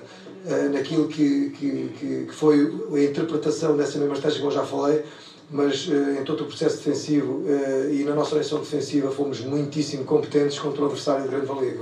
naquilo 0.72 1.08
que, 1.08 1.50
que, 1.50 2.26
que, 2.26 2.32
foi 2.32 2.60
a 2.94 3.02
interpretação 3.02 3.76
dessa 3.76 3.98
mesma 3.98 4.14
estratégia 4.14 4.42
que 4.42 4.46
eu 4.46 4.50
já 4.52 4.64
falei, 4.64 5.02
mas 5.50 5.88
em 5.88 6.22
todo 6.24 6.44
o 6.44 6.46
processo 6.46 6.78
defensivo 6.78 7.44
e 7.90 8.04
na 8.04 8.14
nossa 8.14 8.32
direção 8.32 8.58
defensiva 8.58 9.10
fomos 9.10 9.40
muitíssimo 9.40 10.04
competentes 10.04 10.58
contra 10.58 10.82
o 10.82 10.84
adversário 10.84 11.22
de 11.22 11.28
grande 11.28 11.46
valia. 11.46 11.78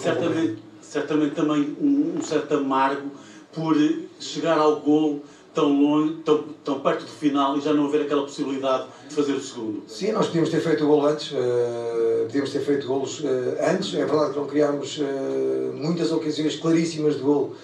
Certamente, 0.00 0.62
certamente 0.80 1.34
também 1.34 1.76
um, 1.80 2.18
um 2.18 2.22
certo 2.22 2.54
amargo 2.54 3.10
por 3.52 3.76
chegar 4.20 4.58
ao 4.58 4.80
gol 4.80 5.22
tão 5.54 5.68
longe, 5.68 6.14
tão, 6.24 6.44
tão 6.64 6.80
perto 6.80 7.04
do 7.04 7.10
final 7.10 7.56
e 7.58 7.60
já 7.60 7.72
não 7.72 7.86
haver 7.86 8.02
aquela 8.02 8.22
possibilidade 8.22 8.86
de 9.08 9.14
fazer 9.14 9.32
o 9.32 9.40
segundo? 9.40 9.82
Sim, 9.86 10.12
nós 10.12 10.26
podíamos 10.26 10.50
ter 10.50 10.60
feito 10.60 10.84
o 10.84 10.86
gol 10.86 11.06
antes, 11.06 11.32
uh, 11.32 12.24
podíamos 12.24 12.50
ter 12.50 12.60
feito 12.60 12.86
golos 12.86 13.20
uh, 13.20 13.26
antes. 13.70 13.94
É 13.94 14.04
verdade 14.04 14.32
que 14.32 14.38
não 14.38 14.46
criámos 14.46 14.98
uh, 14.98 15.72
muitas 15.74 16.10
ocasiões 16.10 16.56
claríssimas 16.56 17.16
de 17.16 17.22
gol, 17.22 17.54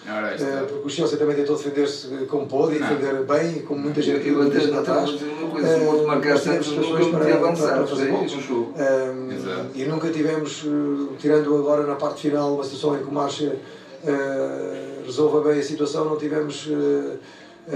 porque 0.69 0.87
o 0.87 0.91
Chelsea 0.91 1.19
também 1.19 1.37
tentou 1.37 1.57
defender-se 1.57 2.09
como 2.27 2.47
pôde 2.47 2.77
e 2.77 2.79
defender 2.79 3.25
bem, 3.25 3.63
como 3.63 3.81
muita 3.81 4.03
gente 4.03 4.29
eu 4.29 4.43
até 4.43 4.61
já 4.61 4.81
estava 4.81 5.01
a 5.01 5.05
dizer 5.05 5.27
uma 5.41 5.51
coisa, 5.51 5.69
se 5.69 5.83
o 5.83 5.87
Porto 5.87 6.07
marcasse 6.07 6.51
antes, 6.51 6.73
nunca 6.73 7.19
podia 7.19 7.35
avançar, 7.37 7.87
fazer 7.87 8.07
gols. 8.09 8.33
E 9.75 9.85
nunca 9.85 10.11
tivemos, 10.11 10.65
tirando 11.19 11.57
agora 11.57 11.87
na 11.87 11.95
parte 11.95 12.23
final, 12.23 12.55
uma 12.55 12.65
situação 12.65 12.97
em 12.97 13.03
que 13.03 13.09
o 13.09 13.13
Marcha 13.13 13.57
resolva 15.07 15.41
bem 15.41 15.59
a 15.59 15.63
situação, 15.63 16.05
não 16.05 16.17
tivemos 16.17 16.69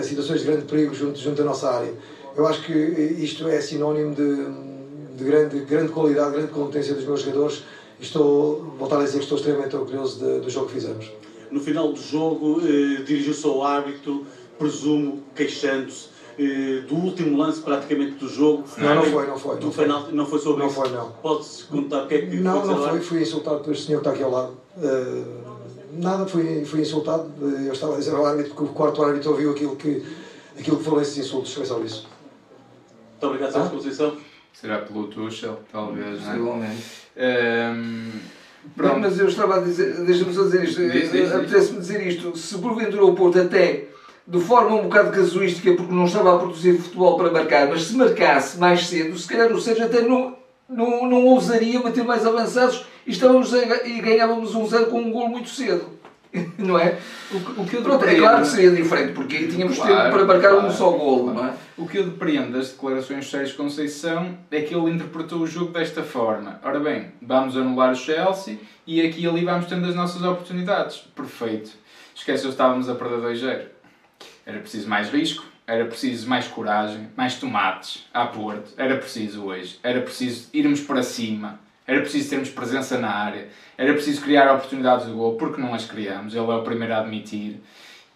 situações 0.01 0.41
de 0.41 0.47
grande 0.47 0.65
perigo 0.65 0.95
junto, 0.95 1.19
junto 1.19 1.43
à 1.43 1.45
nossa 1.45 1.71
área. 1.71 1.93
Eu 2.37 2.47
acho 2.47 2.65
que 2.65 2.73
isto 2.73 3.47
é 3.49 3.61
sinónimo 3.61 4.15
de, 4.15 5.17
de 5.17 5.25
grande, 5.25 5.61
grande 5.61 5.93
qualidade, 5.93 6.33
grande 6.33 6.53
competência 6.53 6.95
dos 6.95 7.05
meus 7.05 7.21
jogadores 7.21 7.63
e 8.01 8.05
estou, 8.05 8.75
voltar 8.79 9.01
a 9.01 9.05
dizer 9.05 9.19
que 9.19 9.25
estou 9.25 9.37
extremamente 9.37 9.77
orgulhoso 9.77 10.19
de, 10.19 10.41
do 10.41 10.49
jogo 10.49 10.67
que 10.67 10.75
fizemos. 10.75 11.11
No 11.51 11.61
final 11.61 11.93
do 11.93 12.01
jogo, 12.01 12.63
eh, 12.63 13.03
dirigiu-se 13.03 13.47
ao 13.47 13.63
árbitro, 13.63 14.25
presumo, 14.59 15.23
queixando-se 15.37 16.07
eh, 16.39 16.81
do 16.89 16.95
último 16.95 17.37
lance 17.37 17.61
praticamente 17.61 18.13
do 18.13 18.29
jogo. 18.29 18.65
Não, 18.79 18.95
não 18.95 19.05
foi, 19.05 19.27
não 19.27 19.39
foi. 19.39 19.61
Não 19.61 19.71
foi, 19.71 19.87
não 19.87 20.27
foi 20.27 20.39
sobre 20.39 20.63
não 20.63 20.67
isso? 20.69 20.81
Foi, 20.81 20.91
não. 20.91 21.11
Pode-se 21.23 21.65
contar 21.65 22.05
o 22.05 22.09
que 22.09 22.15
é 22.15 22.27
que 22.27 22.37
Não, 22.37 22.65
não 22.65 22.89
foi. 22.89 23.01
Fui 23.01 23.21
insultado 23.21 23.61
por 23.61 23.73
este 23.73 23.87
senhor 23.87 24.01
que 24.01 24.09
está 24.09 24.15
aqui 24.15 24.23
ao 24.23 24.31
lado. 24.31 24.57
Uh, 24.79 25.42
nada, 25.93 26.27
fui, 26.27 26.65
fui 26.65 26.81
insultado. 26.81 27.31
Eu 27.41 27.73
estava 27.73 27.95
a 27.95 27.99
dizer 27.99 28.15
ao 28.15 28.25
árbitro 28.27 28.55
que 28.55 28.63
o 28.63 28.69
quarto 28.69 29.03
árbitro 29.03 29.31
ouviu 29.31 29.53
aquilo 29.53 29.77
que, 29.77 30.03
aquilo 30.59 30.79
que 30.79 30.85
falou 30.85 31.01
esses 31.01 31.19
insultos. 31.19 31.53
Foi 31.53 31.65
só 31.65 31.81
isso. 31.81 32.09
Muito 33.13 33.27
obrigado, 33.27 33.53
Sérgio 33.53 33.71
Conceição. 33.71 34.17
Será 34.53 34.79
pelo 34.79 35.07
Tuchel, 35.09 35.61
talvez, 35.71 36.07
não 36.07 36.13
é? 36.13 36.19
Possivelmente. 36.19 36.85
Um, 37.17 38.11
pronto. 38.77 39.01
Mas 39.01 39.19
eu 39.19 39.29
estava 39.29 39.57
a 39.57 39.61
dizer, 39.61 40.05
deixa-me 40.05 40.35
só 40.35 40.45
dizer 40.45 40.65
isto, 40.65 40.81
apetece-me 41.35 41.81
dizer 41.81 42.07
isto, 42.07 42.37
se 42.37 42.59
porventura 42.59 43.05
o 43.05 43.15
Porto 43.15 43.41
até 43.41 43.89
de 44.27 44.41
forma 44.41 44.77
um 44.77 44.85
bocado 44.85 45.11
casuística, 45.11 45.73
porque 45.75 45.93
não 45.93 46.05
estava 46.05 46.37
a 46.37 46.39
produzir 46.39 46.79
futebol 46.79 47.17
para 47.17 47.31
marcar, 47.31 47.69
mas 47.69 47.85
se 47.85 47.97
marcasse 47.97 48.59
mais 48.59 48.87
cedo, 48.87 49.19
se 49.19 49.27
calhar 49.27 49.53
o 49.53 49.61
Sérgio 49.61 49.85
até 49.85 50.03
não, 50.03 50.37
não, 50.69 51.09
não 51.09 51.27
ousaria 51.27 51.81
bater 51.81 52.05
mais 52.05 52.25
avançados 52.25 52.85
e, 53.07 53.11
estávamos 53.11 53.53
a, 53.55 53.87
e 53.87 54.01
ganhávamos 54.01 54.55
um 54.55 54.67
zero 54.67 54.87
com 54.87 55.01
um 55.01 55.11
gol 55.11 55.29
muito 55.29 55.49
cedo. 55.49 56.03
não 56.59 56.79
é? 56.79 56.99
O, 57.31 57.63
o 57.63 57.67
que 57.67 57.77
eu 57.77 57.83
Pronto, 57.83 58.05
é 58.05 58.15
claro 58.15 58.43
que 58.43 58.49
seria 58.49 58.71
diferente, 58.71 59.13
porque 59.13 59.37
aí 59.37 59.49
tínhamos 59.49 59.77
claro, 59.77 59.95
tempo 59.95 60.11
para 60.11 60.25
marcar 60.25 60.51
claro, 60.51 60.67
um 60.67 60.71
só 60.71 60.91
gol, 60.91 61.25
claro. 61.25 61.39
não 61.39 61.47
é? 61.47 61.55
O 61.77 61.87
que 61.87 61.99
eu 61.99 62.05
depreendo 62.05 62.53
das 62.53 62.71
declarações 62.71 63.25
de 63.25 63.31
Sérgio 63.31 63.57
Conceição 63.57 64.39
é 64.51 64.61
que 64.63 64.75
ele 64.75 64.91
interpretou 64.91 65.41
o 65.41 65.47
jogo 65.47 65.73
desta 65.73 66.03
forma. 66.03 66.61
Ora 66.63 66.81
bem, 66.81 67.13
vamos 67.21 67.57
anular 67.57 67.93
o 67.93 67.95
Chelsea 67.97 68.59
e 68.87 69.01
aqui 69.03 69.23
e 69.23 69.29
ali 69.29 69.45
vamos 69.45 69.67
tendo 69.67 69.87
as 69.87 69.95
nossas 69.95 70.23
oportunidades. 70.23 70.99
Perfeito. 71.15 71.71
Esqueceu 72.15 72.51
estávamos 72.51 72.89
a 72.89 72.95
perder 72.95 73.21
2-0. 73.21 73.63
Era 74.45 74.59
preciso 74.59 74.89
mais 74.89 75.11
risco, 75.11 75.45
era 75.67 75.85
preciso 75.85 76.29
mais 76.29 76.47
coragem, 76.47 77.09
mais 77.17 77.35
tomates 77.37 78.07
à 78.13 78.27
Porto. 78.27 78.73
Era 78.77 78.97
preciso 78.97 79.45
hoje. 79.45 79.79
Era 79.83 80.01
preciso 80.01 80.49
irmos 80.53 80.81
para 80.81 81.03
cima 81.03 81.61
era 81.87 82.01
preciso 82.01 82.31
termos 82.31 82.51
presença 82.51 82.99
na 82.99 83.11
área, 83.11 83.49
era 83.77 83.93
preciso 83.93 84.23
criar 84.23 84.53
oportunidades 84.55 85.07
de 85.07 85.13
gol, 85.13 85.37
porque 85.37 85.61
não 85.61 85.75
as 85.75 85.85
criamos, 85.85 86.35
ele 86.35 86.51
é 86.51 86.55
o 86.55 86.63
primeiro 86.63 86.95
a 86.95 87.01
admitir. 87.01 87.61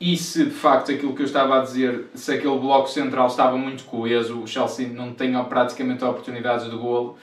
E 0.00 0.16
se 0.16 0.44
de 0.44 0.50
facto 0.50 0.92
aquilo 0.92 1.14
que 1.14 1.22
eu 1.22 1.26
estava 1.26 1.58
a 1.58 1.62
dizer, 1.62 2.06
se 2.14 2.32
aquele 2.32 2.58
bloco 2.58 2.88
central 2.88 3.26
estava 3.28 3.56
muito 3.56 3.84
coeso, 3.84 4.40
o 4.40 4.46
Chelsea 4.46 4.88
não 4.88 5.12
tem 5.12 5.32
praticamente 5.44 6.04
oportunidades 6.04 6.70
de 6.70 6.76
golo, 6.76 7.16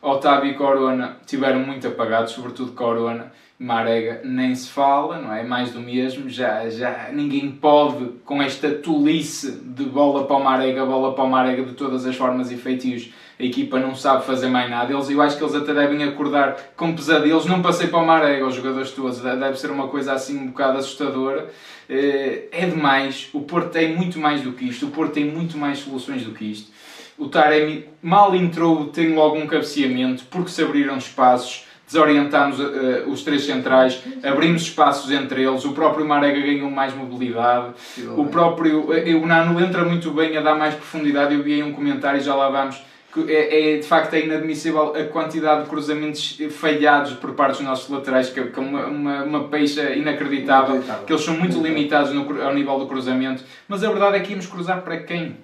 Otávio 0.00 0.50
e 0.50 0.54
Corona 0.54 1.16
tiveram 1.26 1.60
muito 1.60 1.86
apagados, 1.86 2.32
sobretudo 2.32 2.72
Corona, 2.72 3.32
Marega 3.62 4.22
nem 4.24 4.54
se 4.54 4.70
fala, 4.70 5.20
não 5.20 5.34
é? 5.34 5.42
Mais 5.42 5.70
do 5.70 5.80
mesmo, 5.80 6.30
já, 6.30 6.66
já 6.70 7.10
ninguém 7.12 7.50
pode, 7.50 8.06
com 8.24 8.42
esta 8.42 8.70
tolice 8.70 9.52
de 9.52 9.84
bola 9.84 10.24
para 10.24 10.36
o 10.36 10.42
Marega, 10.42 10.86
bola 10.86 11.14
para 11.14 11.24
o 11.24 11.28
Marega 11.28 11.62
de 11.62 11.74
todas 11.74 12.06
as 12.06 12.16
formas 12.16 12.50
e 12.50 12.56
feitios, 12.56 13.10
a 13.38 13.44
equipa 13.44 13.78
não 13.78 13.94
sabe 13.94 14.24
fazer 14.24 14.48
mais 14.48 14.70
nada. 14.70 14.90
Eles, 14.90 15.10
eu 15.10 15.20
acho 15.20 15.36
que 15.36 15.44
eles 15.44 15.54
até 15.54 15.74
devem 15.74 16.02
acordar 16.04 16.56
com 16.74 16.94
pesadelos. 16.94 17.44
Não 17.44 17.60
passei 17.60 17.88
para 17.88 17.98
o 17.98 18.06
Marega, 18.06 18.46
os 18.46 18.54
jogadores 18.54 18.92
todos, 18.92 19.20
deve 19.20 19.60
ser 19.60 19.70
uma 19.70 19.88
coisa 19.88 20.14
assim 20.14 20.38
um 20.38 20.46
bocado 20.46 20.78
assustadora. 20.78 21.50
Eh, 21.86 22.44
é 22.52 22.64
demais. 22.64 23.28
O 23.34 23.42
Porto 23.42 23.68
tem 23.70 23.94
muito 23.94 24.18
mais 24.18 24.40
do 24.40 24.52
que 24.52 24.64
isto. 24.64 24.86
O 24.86 24.90
Porto 24.90 25.12
tem 25.12 25.26
muito 25.26 25.58
mais 25.58 25.80
soluções 25.80 26.24
do 26.24 26.32
que 26.32 26.50
isto. 26.50 26.70
O 27.18 27.28
Taremi 27.28 27.84
mal 28.02 28.34
entrou, 28.34 28.86
tem 28.86 29.14
logo 29.14 29.36
um 29.36 29.46
cabeceamento, 29.46 30.24
porque 30.30 30.50
se 30.50 30.62
abriram 30.62 30.96
espaços 30.96 31.66
desorientámos 31.90 32.60
uh, 32.60 33.08
os 33.08 33.22
três 33.22 33.44
centrais, 33.44 34.00
abrimos 34.22 34.62
espaços 34.62 35.10
entre 35.10 35.42
eles, 35.42 35.64
o 35.64 35.72
próprio 35.72 36.06
Marega 36.06 36.40
ganhou 36.40 36.70
mais 36.70 36.94
mobilidade, 36.94 37.74
o 38.16 38.26
próprio 38.26 38.86
o 38.90 39.26
Nano 39.26 39.60
entra 39.60 39.84
muito 39.84 40.12
bem 40.12 40.36
a 40.36 40.40
dar 40.40 40.54
mais 40.54 40.74
profundidade, 40.74 41.34
eu 41.34 41.42
vi 41.42 41.54
aí 41.54 41.62
um 41.62 41.72
comentário 41.72 42.20
e 42.20 42.22
já 42.22 42.34
lá 42.34 42.48
vamos, 42.48 42.80
é, 43.26 43.74
é, 43.74 43.76
de 43.78 43.82
facto 43.82 44.14
é 44.14 44.24
inadmissível 44.24 44.94
a 44.94 45.04
quantidade 45.04 45.64
de 45.64 45.68
cruzamentos 45.68 46.38
falhados 46.52 47.14
por 47.14 47.32
parte 47.32 47.56
dos 47.56 47.66
nossos 47.66 47.90
laterais, 47.90 48.30
que 48.30 48.38
é 48.38 48.44
uma, 48.56 48.86
uma, 48.86 49.24
uma 49.24 49.48
peixa 49.48 49.82
inacreditável, 49.90 50.76
inacreditável, 50.76 51.04
que 51.06 51.12
eles 51.12 51.24
são 51.24 51.36
muito 51.36 51.60
limitados 51.60 52.12
no, 52.12 52.40
ao 52.40 52.54
nível 52.54 52.78
do 52.78 52.86
cruzamento. 52.86 53.42
Mas 53.66 53.82
a 53.82 53.88
verdade 53.88 54.16
é 54.16 54.20
que 54.20 54.30
íamos 54.30 54.46
cruzar 54.46 54.82
para 54.82 54.96
quem? 54.98 55.36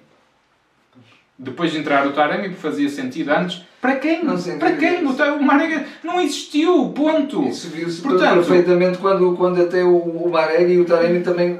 Depois 1.37 1.71
de 1.71 1.77
entrar 1.77 2.07
o 2.07 2.13
Taremi, 2.13 2.53
fazia 2.53 2.89
sentido 2.89 3.31
antes. 3.31 3.61
Para 3.81 3.95
quem? 3.97 4.23
Não 4.23 4.37
para 4.57 4.75
quem? 4.75 5.05
O, 5.05 5.11
o 5.11 5.43
Marega 5.43 5.85
não 6.03 6.19
existiu, 6.19 6.89
ponto. 6.89 7.43
Isso 7.43 7.69
viu-se 7.69 8.01
perfeitamente 8.01 8.97
quando, 8.97 9.35
quando 9.35 9.61
até 9.61 9.83
o, 9.83 9.97
o 9.97 10.31
Marega 10.31 10.71
e 10.71 10.79
o 10.79 10.85
Taremi 10.85 11.21
também 11.21 11.59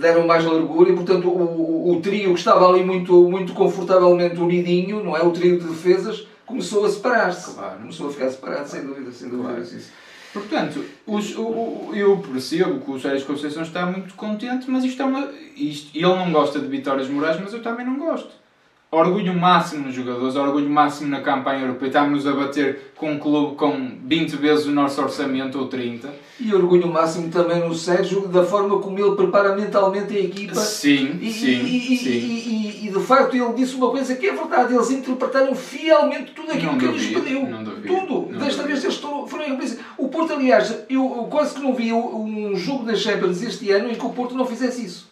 deram 0.00 0.26
mais 0.26 0.44
largura 0.44 0.90
e, 0.90 0.94
portanto, 0.94 1.28
o, 1.28 1.92
o, 1.92 2.00
trio 2.00 2.32
que 2.32 2.38
estava 2.38 2.66
ali 2.68 2.82
muito, 2.82 3.28
muito 3.28 3.52
confortavelmente 3.52 4.40
unidinho, 4.40 5.04
não 5.04 5.16
é? 5.16 5.22
O 5.22 5.30
trio 5.30 5.58
de 5.58 5.66
defesas, 5.66 6.26
começou 6.46 6.86
a 6.86 6.88
separar-se. 6.88 7.54
Claro. 7.54 7.80
Começou 7.80 8.08
a 8.08 8.12
ficar 8.12 8.30
separado, 8.30 8.68
sem 8.68 8.86
dúvida, 8.86 9.12
sem 9.12 9.28
dúvida. 9.28 9.54
Claro. 9.54 9.82
Portanto, 10.32 10.84
os, 11.06 11.36
o, 11.36 11.90
eu 11.94 12.16
percebo 12.18 12.80
que 12.80 12.90
o 12.90 13.00
Sérgio 13.00 13.26
Conceição 13.26 13.62
está 13.62 13.84
muito 13.84 14.14
contente, 14.14 14.70
mas 14.70 14.84
isto 14.84 15.02
é 15.02 15.04
uma. 15.04 15.28
Isto, 15.56 15.96
ele 15.96 16.06
não 16.06 16.30
gosta 16.32 16.60
de 16.60 16.66
vitórias 16.66 17.08
morais, 17.08 17.38
mas 17.40 17.52
eu 17.52 17.62
também 17.62 17.84
não 17.84 17.98
gosto 17.98 18.37
orgulho 18.90 19.34
máximo 19.34 19.86
nos 19.86 19.94
jogadores, 19.94 20.34
orgulho 20.34 20.70
máximo 20.70 21.10
na 21.10 21.20
campanha 21.20 21.60
europeia. 21.60 21.88
Estamos 21.88 22.26
a 22.26 22.32
bater 22.32 22.92
com 22.96 23.12
um 23.12 23.18
clube 23.18 23.56
com 23.56 23.98
20 24.04 24.36
vezes 24.36 24.66
o 24.66 24.70
nosso 24.70 25.00
orçamento 25.02 25.58
ou 25.58 25.66
30. 25.66 26.08
E 26.40 26.54
orgulho 26.54 26.88
máximo 26.88 27.30
também 27.30 27.60
no 27.60 27.74
Sérgio, 27.74 28.28
da 28.28 28.44
forma 28.44 28.78
como 28.78 28.98
ele 28.98 29.14
prepara 29.14 29.54
mentalmente 29.54 30.16
a 30.16 30.20
equipa. 30.20 30.54
Sim, 30.54 31.18
e, 31.20 31.30
sim, 31.32 31.64
e, 31.64 31.96
sim. 31.96 32.08
E, 32.08 32.86
e, 32.86 32.90
de 32.90 33.00
facto 33.00 33.34
ele 33.34 33.52
disse 33.54 33.74
uma 33.74 33.90
coisa 33.90 34.14
que 34.14 34.26
é 34.26 34.32
verdade, 34.32 34.74
eles 34.74 34.90
interpretaram 34.90 35.54
fielmente 35.54 36.32
tudo 36.32 36.52
aquilo 36.52 36.72
não 36.72 36.78
que 36.78 36.86
lhes 36.86 37.06
pediu. 37.08 37.46
Não 37.46 37.64
tudo. 37.64 38.28
Não 38.30 38.38
Desta 38.38 38.62
vez 38.62 38.82
eles 38.82 38.96
foram, 38.96 39.26
foram 39.26 39.58
O 39.98 40.08
Porto, 40.08 40.32
aliás, 40.32 40.74
eu, 40.88 41.14
eu 41.16 41.24
quase 41.24 41.54
que 41.54 41.60
não 41.60 41.74
vi 41.74 41.92
um 41.92 42.56
jogo 42.56 42.84
da 42.84 42.94
Champions 42.94 43.42
este 43.42 43.70
ano 43.70 43.90
em 43.90 43.94
que 43.94 44.06
o 44.06 44.10
Porto 44.10 44.34
não 44.34 44.46
fizesse 44.46 44.84
isso. 44.84 45.08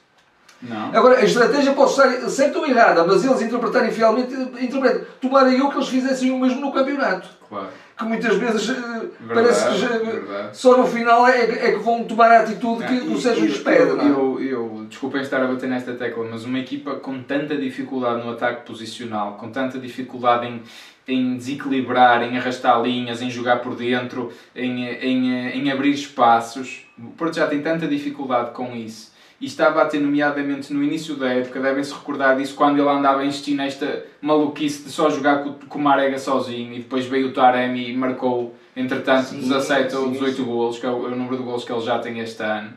Não. 0.63 0.89
Agora, 0.89 1.19
a 1.19 1.25
estratégia 1.25 1.73
pode 1.73 1.91
estar 1.91 2.11
certa 2.31 2.59
ou 2.59 2.67
errada, 2.67 3.05
mas 3.05 3.25
eles 3.25 3.43
interpretarem 3.43 3.91
fielmente, 3.91 4.35
interpretam. 4.35 5.03
Tomara 5.21 5.53
eu 5.53 5.69
que 5.69 5.77
eles 5.77 5.89
fizessem 5.89 6.31
o 6.31 6.39
mesmo 6.39 6.61
no 6.61 6.73
campeonato. 6.73 7.29
Claro. 7.49 7.69
Que 7.97 8.05
muitas 8.05 8.37
vezes 8.37 8.69
eh, 8.71 8.75
verdade, 8.75 9.11
parece 9.29 9.69
que 9.69 9.79
já, 9.79 10.53
só 10.53 10.77
no 10.77 10.87
final 10.87 11.27
é, 11.27 11.45
é, 11.45 11.73
que 11.73 11.79
vão 11.79 12.05
tomar 12.05 12.31
a 12.31 12.41
atitude 12.41 12.85
que 12.85 12.95
o 13.09 13.19
Sérgio 13.19 13.47
lhes 13.47 13.59
pede. 13.59 13.91
Eu, 13.91 13.99
eu, 13.99 14.43
eu, 14.43 14.87
desculpem 14.89 15.23
estar 15.23 15.43
a 15.43 15.47
bater 15.47 15.69
nesta 15.69 15.95
tecla, 15.95 16.27
mas 16.31 16.45
uma 16.45 16.59
equipa 16.59 16.97
com 16.97 17.23
tanta 17.23 17.57
dificuldade 17.57 18.25
no 18.25 18.33
ataque 18.33 18.67
posicional, 18.67 19.35
com 19.35 19.51
tanta 19.51 19.79
dificuldade 19.79 20.47
em, 20.47 20.63
em 21.09 21.37
desequilibrar, 21.37 22.23
em 22.23 22.37
arrastar 22.37 22.83
linhas, 22.83 23.23
em 23.23 23.31
jogar 23.31 23.61
por 23.61 23.75
dentro, 23.75 24.33
em, 24.55 24.85
em, 24.85 25.61
em 25.61 25.71
abrir 25.71 25.93
espaços. 25.93 26.87
O 26.99 27.11
Porto 27.13 27.37
já 27.37 27.47
tem 27.47 27.63
tanta 27.63 27.87
dificuldade 27.87 28.51
com 28.51 28.75
isso 28.75 29.16
e 29.41 29.47
estava 29.47 29.83
a 29.83 29.85
ter, 29.85 30.01
nomeadamente 30.01 30.73
no 30.73 30.83
início 30.83 31.15
da 31.15 31.29
época, 31.29 31.61
devem-se 31.61 31.93
recordar 31.93 32.37
disso, 32.37 32.55
quando 32.55 32.79
ele 32.79 32.89
andava 32.89 33.21
a 33.21 33.25
insistir 33.27 33.55
nesta 33.55 34.05
maluquice 34.21 34.85
de 34.85 34.91
só 34.91 35.11
jogar 35.11 35.43
com, 35.43 35.53
com 35.53 35.79
o 35.79 35.83
Marega 35.83 36.19
sozinho 36.19 36.73
e 36.73 36.79
depois 36.79 37.05
veio 37.05 37.29
o 37.29 37.33
Taremi 37.33 37.91
e 37.91 37.97
marcou, 37.97 38.55
entretanto, 38.75 39.29
sim, 39.29 39.41
17 39.41 39.91
sim, 39.91 39.97
ou 39.97 40.11
18 40.11 40.37
sim. 40.37 40.45
golos, 40.45 40.79
que 40.79 40.87
é 40.87 40.91
o, 40.91 41.07
é 41.07 41.13
o, 41.13 41.17
número 41.17 41.37
de 41.37 41.43
golos 41.43 41.65
que 41.65 41.73
ele 41.73 41.83
já 41.83 41.99
tem 41.99 42.19
este 42.21 42.43
ano. 42.43 42.73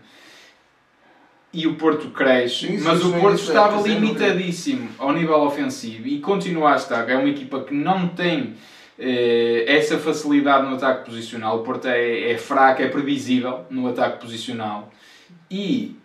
E 1.52 1.66
o 1.66 1.76
Porto 1.76 2.10
cresce, 2.10 2.78
mas 2.84 3.04
o 3.04 3.14
Porto 3.14 3.40
estava 3.40 3.82
limitadíssimo 3.82 4.90
ao 5.00 5.14
nível 5.14 5.40
ofensivo 5.42 6.08
e 6.08 6.20
continua 6.20 6.74
a 6.74 6.76
estar. 6.76 7.10
É 7.10 7.18
uma 7.18 7.30
equipa 7.30 7.62
que 7.62 7.74
não 7.74 8.10
tem 8.10 8.54
eh, 9.00 9.64
essa 9.66 9.98
facilidade 9.98 10.68
no 10.68 10.76
ataque 10.76 11.06
posicional. 11.06 11.58
O 11.58 11.64
Porto 11.64 11.88
é, 11.88 12.34
é 12.34 12.38
fraco, 12.38 12.84
é 12.84 12.88
previsível 12.88 13.62
no 13.72 13.88
ataque 13.88 14.20
posicional. 14.20 14.92
E 15.50 15.99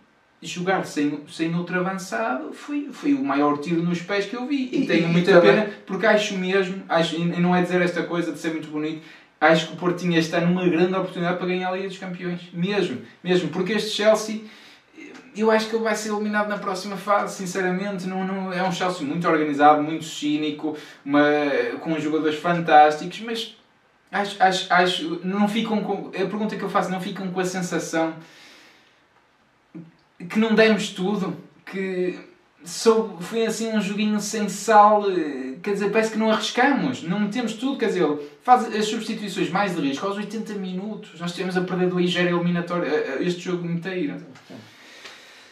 jogar 0.47 0.85
sem, 0.85 1.19
sem 1.27 1.53
outro 1.55 1.79
avançado 1.79 2.53
foi, 2.53 2.89
foi 2.91 3.13
o 3.13 3.23
maior 3.23 3.57
tiro 3.59 3.81
nos 3.83 4.01
pés 4.01 4.25
que 4.25 4.35
eu 4.35 4.45
vi. 4.47 4.69
E, 4.71 4.83
E- 4.83 4.87
tenho 4.87 5.07
muita 5.09 5.33
também- 5.33 5.55
pena, 5.55 5.69
porque 5.85 6.05
acho 6.05 6.37
mesmo, 6.37 6.83
acho, 6.89 7.15
e 7.15 7.25
não 7.25 7.55
é 7.55 7.61
dizer 7.61 7.81
esta 7.81 8.03
coisa 8.03 8.31
de 8.31 8.39
ser 8.39 8.51
muito 8.51 8.67
bonito, 8.69 9.01
acho 9.39 9.67
que 9.67 9.73
o 9.73 9.75
Porto 9.75 9.97
tinha 9.99 10.17
este 10.17 10.35
ano 10.35 10.51
uma 10.51 10.67
grande 10.67 10.93
oportunidade 10.93 11.37
para 11.37 11.47
ganhar 11.47 11.69
a 11.69 11.71
Liga 11.75 11.87
dos 11.87 11.97
Campeões. 11.97 12.41
Mesmo, 12.53 13.01
mesmo, 13.23 13.49
porque 13.49 13.73
este 13.73 13.91
Chelsea, 13.91 14.41
eu 15.35 15.51
acho 15.51 15.67
que 15.69 15.75
ele 15.75 15.83
vai 15.83 15.93
ser 15.95 16.09
eliminado 16.13 16.47
na 16.47 16.57
próxima 16.57 16.95
fase, 16.95 17.35
sinceramente. 17.35 18.07
Não, 18.07 18.25
não, 18.25 18.53
é 18.53 18.63
um 18.63 18.71
Chelsea 18.71 19.05
muito 19.05 19.27
organizado, 19.27 19.83
muito 19.83 20.05
cínico, 20.05 20.77
uma, 21.03 21.21
com 21.81 21.99
jogadores 21.99 22.39
fantásticos, 22.39 23.19
mas 23.19 23.57
acho, 24.11 24.41
acho, 24.41 24.73
acho, 24.73 25.19
não 25.25 25.47
ficam 25.47 25.81
com. 25.81 26.07
A 26.07 26.11
pergunta 26.11 26.55
que 26.55 26.63
eu 26.63 26.69
faço, 26.69 26.89
não 26.89 27.01
ficam 27.01 27.27
com 27.31 27.39
a 27.41 27.45
sensação 27.45 28.13
que 30.29 30.39
não 30.39 30.55
demos 30.55 30.89
tudo, 30.89 31.35
que 31.65 32.17
sou, 32.63 33.17
foi 33.19 33.45
assim 33.45 33.71
um 33.73 33.81
joguinho 33.81 34.19
sem 34.19 34.49
sal, 34.49 35.09
eh, 35.09 35.55
quer 35.61 35.73
dizer, 35.73 35.91
parece 35.91 36.11
que 36.11 36.17
não 36.17 36.31
arriscamos, 36.31 37.03
não 37.03 37.19
metemos 37.19 37.53
tudo, 37.53 37.77
quer 37.77 37.87
dizer, 37.87 38.07
faz 38.43 38.73
as 38.73 38.85
substituições 38.85 39.49
mais 39.49 39.75
de 39.75 39.81
risco 39.81 40.05
aos 40.05 40.17
80 40.17 40.53
minutos, 40.53 41.19
nós 41.19 41.33
temos 41.33 41.55
a 41.55 41.61
perder 41.61 41.89
do 41.89 41.99
Igéria 41.99 42.31
eliminatório 42.31 42.85
este 43.19 43.41
jogo 43.41 43.67
inteiro. 43.67 44.15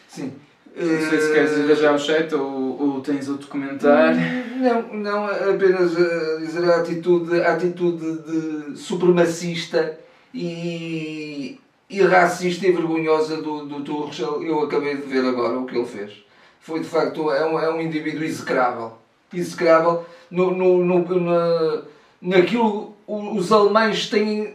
Sim. 0.08 0.32
Não 0.76 1.08
sei 1.08 1.20
se 1.20 1.32
queres 1.32 1.52
Eh, 1.52 1.70
ir 1.70 1.76
já 1.76 1.90
ao 1.90 1.98
chat 1.98 2.34
ou, 2.34 2.80
ou 2.80 3.00
tens 3.00 3.28
outro 3.28 3.46
comentário. 3.46 4.20
Não, 4.56 4.94
não 4.94 5.24
apenas 5.26 5.96
eh, 5.96 6.38
dizer 6.40 6.64
a 6.64 6.76
atitude, 6.80 7.40
a 7.40 7.52
atitude 7.52 8.22
de 8.22 8.76
supremacista 8.76 9.98
e, 10.32 11.60
e 11.88 12.02
racista 12.02 12.66
e 12.66 12.72
vergonhosa 12.72 13.40
do, 13.40 13.66
do 13.66 13.80
Tuchel, 13.82 14.42
eu 14.42 14.62
acabei 14.62 14.96
de 14.96 15.02
ver 15.02 15.24
agora 15.24 15.58
o 15.58 15.66
que 15.66 15.76
ele 15.76 15.86
fez. 15.86 16.12
Foi 16.60 16.80
de 16.80 16.86
facto 16.86 17.30
é 17.30 17.46
um, 17.46 17.58
é 17.58 17.70
um 17.70 17.80
indivíduo 17.80 18.24
execrável. 18.24 18.92
Execrável 19.32 20.04
no, 20.30 20.50
no, 20.50 20.84
no, 20.84 21.20
na, 21.20 21.82
naquilo 22.20 22.94
os 23.06 23.52
alemães 23.52 24.08
têm 24.08 24.54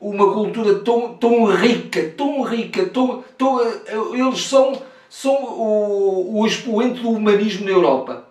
uma 0.00 0.32
cultura 0.32 0.76
tão, 0.80 1.14
tão 1.14 1.44
rica, 1.46 2.12
tão 2.16 2.42
rica, 2.42 2.86
tão, 2.86 3.22
tão, 3.36 3.60
eles 4.14 4.46
são, 4.46 4.80
são 5.08 5.34
o, 5.34 6.40
o 6.40 6.46
expoente 6.46 7.00
do 7.00 7.10
humanismo 7.10 7.66
na 7.66 7.72
Europa 7.72 8.24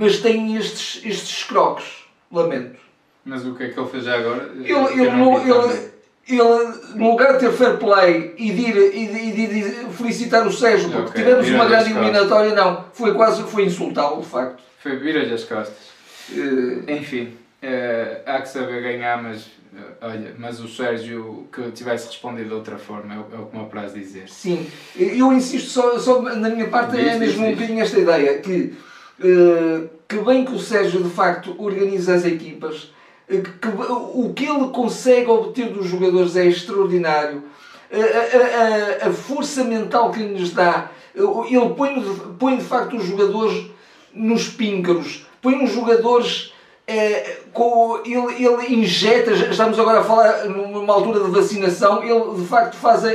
mas 0.00 0.18
tem 0.18 0.56
estes, 0.56 1.04
estes 1.04 1.44
croques. 1.44 2.04
Lamento. 2.32 2.80
Mas 3.22 3.44
o 3.44 3.54
que 3.54 3.64
é 3.64 3.68
que 3.68 3.78
ele 3.78 3.88
fez 3.88 4.04
já 4.04 4.18
agora? 4.18 4.50
Ele, 4.54 4.72
ele, 4.72 5.10
não 5.10 5.38
ele, 5.38 5.89
ele, 6.28 6.74
no 6.94 7.10
lugar 7.10 7.32
de 7.34 7.40
ter 7.40 7.52
fair 7.52 7.76
play 7.78 8.34
e 8.38 8.52
de 8.52 8.60
ir, 8.62 8.76
e 8.94 9.06
de, 9.06 9.18
e 9.42 9.46
de- 9.62 9.92
felicitar 9.96 10.46
o 10.46 10.52
Sérgio 10.52 10.90
porque 10.90 11.10
Ok, 11.10 11.22
tivemos 11.24 11.48
uma 11.48 11.64
vira-lhe 11.66 11.70
grande 11.88 11.98
eliminatória, 11.98 12.54
não. 12.54 12.84
Foi 12.92 13.14
quase 13.14 13.42
foi 13.44 13.64
insultá-lo, 13.64 14.20
de 14.22 14.28
facto. 14.28 14.62
Foi 14.80 14.96
vira-lhe 14.96 15.32
as 15.34 15.44
costas. 15.44 15.76
Eh, 16.32 16.92
Enfim, 16.94 17.34
eh, 17.62 18.20
há 18.26 18.40
que 18.40 18.48
saber 18.48 18.80
ganhar, 18.82 19.20
mas 19.22 19.50
eh, 19.76 19.78
olha, 20.02 20.34
mas 20.38 20.60
o 20.60 20.68
Sérgio 20.68 21.48
que 21.52 21.70
tivesse 21.72 22.06
respondido 22.06 22.48
de 22.48 22.54
outra 22.54 22.78
forma, 22.78 23.14
é 23.14 23.18
o, 23.18 23.20
é 23.22 23.50
que 23.50 23.56
me 23.56 23.62
apraz 23.64 23.92
dizer. 23.92 24.28
Sim, 24.28 24.66
eu 24.96 25.32
insisto 25.32 25.68
só, 25.70 25.98
só 25.98 26.22
na 26.22 26.48
minha 26.48 26.68
parte 26.68 26.96
é 26.96 27.02
Diz, 27.02 27.10
diz, 27.12 27.18
mesmo 27.20 27.44
um 27.44 27.48
diz. 27.48 27.56
bocadinho 27.56 27.82
esta 27.82 27.98
ideia 27.98 28.38
que, 28.38 28.72
que 30.08 30.16
bem 30.18 30.44
que 30.44 30.52
o 30.52 30.58
Sérgio 30.58 31.02
de 31.02 31.10
facto 31.10 31.54
organiza 31.58 32.14
as 32.14 32.24
equipas, 32.24 32.92
que, 33.38 33.68
o 33.68 34.32
que 34.34 34.44
ele 34.44 34.68
consegue 34.68 35.28
obter 35.30 35.68
dos 35.70 35.86
jogadores 35.86 36.36
é 36.36 36.46
extraordinário, 36.46 37.44
a, 37.92 37.96
a- 37.96 39.06
a- 39.06 39.08
a 39.08 39.12
força 39.12 39.64
mental 39.64 40.10
que 40.10 40.20
lhes 40.22 40.50
dá, 40.52 40.90
ele 41.14 41.70
põe, 41.76 42.02
põe 42.38 42.56
de 42.56 42.64
facto 42.64 42.96
os 42.96 43.04
jogadores 43.04 43.66
nos 44.12 44.48
píncaros, 44.48 45.26
põe 45.42 45.62
os 45.64 45.72
jogadores 45.72 46.52
eh, 46.86 47.38
com, 47.52 48.00
ele, 48.04 48.44
ele 48.44 48.74
injeta, 48.74 49.30
estamos 49.32 49.78
agora 49.78 50.00
a 50.00 50.04
falar 50.04 50.44
numa 50.46 50.92
altura 50.92 51.20
de 51.24 51.30
vacinação, 51.30 52.02
ele 52.02 52.40
de 52.40 52.46
facto 52.46 52.74
faz, 52.76 53.04
a, 53.04 53.10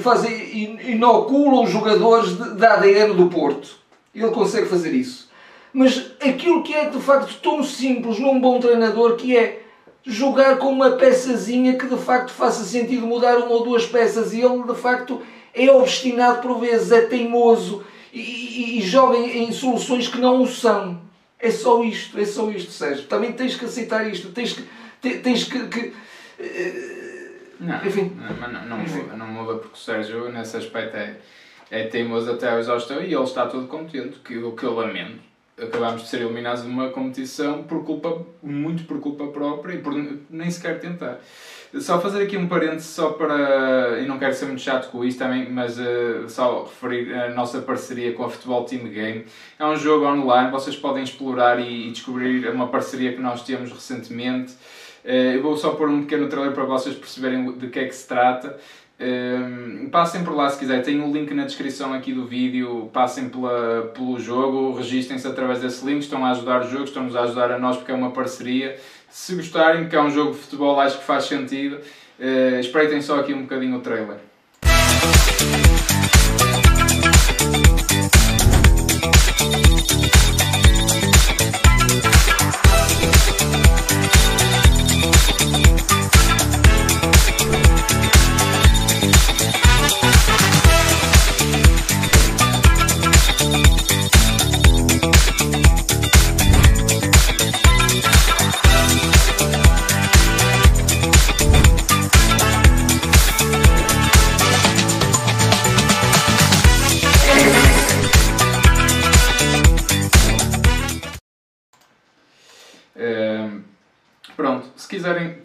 faz 0.00 0.24
a, 0.24 0.30
in- 0.30 0.78
inocula 0.92 1.62
os 1.62 1.70
jogadores 1.70 2.34
de 2.34 2.64
ADN 2.66 3.14
do 3.14 3.26
Porto. 3.26 3.80
Ele 4.14 4.28
consegue 4.30 4.66
fazer 4.68 4.92
isso. 4.92 5.30
Mas 5.72 6.12
aquilo 6.20 6.62
que 6.62 6.74
é 6.74 6.88
de 6.90 7.00
facto 7.00 7.40
tão 7.42 7.62
simples 7.64 8.18
num 8.18 8.40
bom 8.40 8.60
treinador 8.60 9.16
que 9.16 9.36
é 9.36 9.62
jogar 10.04 10.58
com 10.58 10.70
uma 10.72 10.92
peçazinha 10.92 11.76
que 11.78 11.86
de 11.86 11.96
facto 11.96 12.30
faça 12.32 12.64
sentido 12.64 13.06
mudar 13.06 13.38
uma 13.38 13.48
ou 13.52 13.62
duas 13.64 13.86
peças 13.86 14.32
e 14.34 14.40
ele 14.42 14.62
de 14.64 14.74
facto 14.74 15.22
é 15.54 15.70
obstinado 15.70 16.40
por 16.42 16.58
vezes, 16.58 16.90
é 16.90 17.02
teimoso 17.02 17.84
e, 18.12 18.20
e- 18.20 18.78
e 18.78 18.82
joga 18.82 19.16
em, 19.16 19.44
em 19.44 19.52
soluções 19.52 20.08
que 20.08 20.18
não 20.18 20.42
o 20.42 20.46
são. 20.46 21.00
É 21.38 21.50
só 21.50 21.82
isto, 21.82 22.18
é 22.20 22.24
só 22.24 22.50
isto, 22.50 22.70
Sérgio. 22.70 23.04
Também 23.06 23.32
tens 23.32 23.56
que 23.56 23.64
aceitar 23.64 24.06
isto, 24.08 24.28
tens 24.30 24.52
que. 24.52 24.62
te- 25.00 25.18
Tens 25.18 25.44
que, 25.44 25.66
que- 25.68 25.92
Não, 27.58 27.76
Enfim. 27.86 28.12
não, 28.16 28.48
não, 28.52 28.66
não, 28.66 28.82
Enfim. 28.82 28.98
muda, 29.02 29.16
não 29.16 29.26
muda 29.26 29.54
porque 29.58 29.74
o 29.74 29.78
Sérgio 29.78 30.30
nesse 30.30 30.56
aspecto 30.56 30.96
é, 30.96 31.16
é 31.70 31.84
teimoso 31.86 32.30
até 32.30 32.50
ao 32.50 32.58
exaustão 32.58 33.00
e 33.02 33.12
ele 33.14 33.22
está 33.24 33.46
todo 33.46 33.66
contente, 33.68 34.18
que 34.24 34.36
o 34.38 34.52
que 34.52 34.64
eu 34.64 34.74
lamento. 34.74 35.20
Acabámos 35.62 36.02
de 36.02 36.08
ser 36.08 36.20
eliminados 36.20 36.62
de 36.62 36.68
uma 36.68 36.88
competição 36.90 37.62
por 37.62 37.84
culpa, 37.84 38.24
muito 38.42 38.84
por 38.84 39.00
culpa 39.00 39.26
própria 39.28 39.74
e 39.74 39.78
por 39.78 39.94
nem 40.30 40.50
sequer 40.50 40.80
tentar. 40.80 41.20
Só 41.80 41.98
fazer 41.98 42.24
aqui 42.24 42.36
um 42.36 42.48
parênteses 42.48 42.90
só 42.90 43.10
para, 43.10 43.98
e 43.98 44.06
não 44.06 44.18
quero 44.18 44.34
ser 44.34 44.44
muito 44.44 44.60
chato 44.60 44.90
com 44.90 45.02
isto 45.02 45.18
também, 45.18 45.50
mas 45.50 45.78
eh, 45.78 46.24
só 46.28 46.64
referir 46.64 47.14
a 47.14 47.30
nossa 47.30 47.62
parceria 47.62 48.12
com 48.12 48.24
a 48.24 48.28
Futebol 48.28 48.64
Team 48.64 48.84
Game. 48.88 49.24
É 49.58 49.64
um 49.64 49.74
jogo 49.74 50.04
online, 50.04 50.50
vocês 50.50 50.76
podem 50.76 51.02
explorar 51.02 51.58
e, 51.58 51.88
e 51.88 51.90
descobrir 51.90 52.46
uma 52.50 52.68
parceria 52.68 53.14
que 53.14 53.20
nós 53.22 53.42
temos 53.42 53.72
recentemente. 53.72 54.52
Eh, 55.02 55.36
eu 55.36 55.42
vou 55.42 55.56
só 55.56 55.70
pôr 55.70 55.88
um 55.88 56.02
pequeno 56.02 56.28
trailer 56.28 56.52
para 56.52 56.64
vocês 56.64 56.94
perceberem 56.94 57.52
de 57.52 57.68
que 57.68 57.78
é 57.78 57.86
que 57.86 57.94
se 57.94 58.06
trata. 58.06 58.58
Um, 59.00 59.88
passem 59.90 60.22
por 60.22 60.34
lá 60.34 60.48
se 60.48 60.58
quiser, 60.58 60.82
tem 60.82 61.00
o 61.00 61.06
um 61.06 61.12
link 61.12 61.34
na 61.34 61.44
descrição 61.44 61.92
aqui 61.92 62.12
do 62.12 62.26
vídeo. 62.26 62.90
Passem 62.92 63.28
pela, 63.28 63.90
pelo 63.94 64.18
jogo, 64.18 64.76
registrem-se 64.76 65.26
através 65.26 65.60
desse 65.60 65.84
link. 65.84 66.02
Estão 66.02 66.24
a 66.24 66.30
ajudar 66.30 66.62
o 66.62 66.68
jogo, 66.68 66.84
estão-nos 66.84 67.16
a 67.16 67.22
ajudar 67.22 67.50
a 67.52 67.58
nós 67.58 67.76
porque 67.76 67.92
é 67.92 67.94
uma 67.94 68.10
parceria. 68.10 68.78
Se 69.08 69.34
gostarem, 69.34 69.88
que 69.88 69.96
é 69.96 70.02
um 70.02 70.10
jogo 70.10 70.32
de 70.32 70.38
futebol, 70.38 70.78
acho 70.80 70.98
que 70.98 71.04
faz 71.04 71.24
sentido. 71.24 71.80
Uh, 72.18 72.60
espreitem 72.60 73.02
só 73.02 73.18
aqui 73.18 73.34
um 73.34 73.42
bocadinho 73.42 73.76
o 73.76 73.80
trailer. 73.80 74.31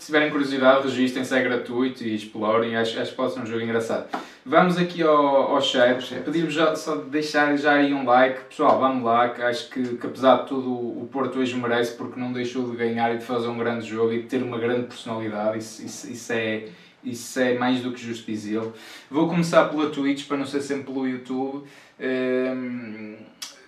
Tiverem 0.08 0.32
curiosidade, 0.32 0.88
registrem-se, 0.88 1.36
é 1.36 1.43
gratuito 1.43 2.04
e 2.04 2.15
explorem, 2.15 2.76
acho, 2.76 3.00
acho 3.00 3.12
que 3.12 3.17
pode 3.17 3.34
ser 3.34 3.41
um 3.41 3.46
jogo 3.46 3.62
engraçado. 3.62 4.08
Vamos 4.46 4.78
aqui 4.78 5.04
ao, 5.04 5.56
ao 5.56 5.62
chat, 5.62 6.15
pedir-vos 6.24 6.56
só 6.80 6.96
de 6.96 7.10
deixar 7.10 7.56
já 7.58 7.74
aí 7.74 7.93
um 7.93 8.06
like, 8.06 8.46
pessoal, 8.46 8.80
vamos 8.80 9.04
lá, 9.04 9.30
que 9.30 9.41
acho 9.41 9.70
que, 9.70 9.98
que 9.98 10.08
apesar 10.08 10.38
de 10.38 10.48
tudo 10.48 10.72
o 10.72 11.08
Porto 11.12 11.39
hoje 11.39 11.56
merece 11.56 11.96
porque 11.96 12.17
não 12.17 12.32
deixou 12.32 12.70
de 12.70 12.78
ganhar 12.78 13.13
e 13.13 13.17
de 13.17 13.26
fazer 13.26 13.48
um 13.48 13.58
grande 13.58 13.86
jogo 13.86 14.13
e 14.13 14.22
de 14.22 14.28
ter 14.28 14.41
uma 14.41 14.58
grande 14.58 14.88
personalidade, 14.88 15.58
isso, 15.58 15.86
isso, 15.86 16.10
isso 16.10 16.34
é, 16.34 16.70
isso 17.04 17.39
é 17.39 17.58
mais 17.58 17.82
do 17.82 17.91
que 17.91 18.02
justo 18.02 18.26
dizê-lo. 18.26 18.74
Vou 19.12 19.28
começar 19.28 19.65
pela 19.65 19.89
Twitch 19.89 20.26
para 20.26 20.38
não 20.38 20.46
ser 20.46 20.62
sempre 20.62 20.86
pelo 20.86 21.06
YouTube. 21.06 21.67
Um, 22.00 23.17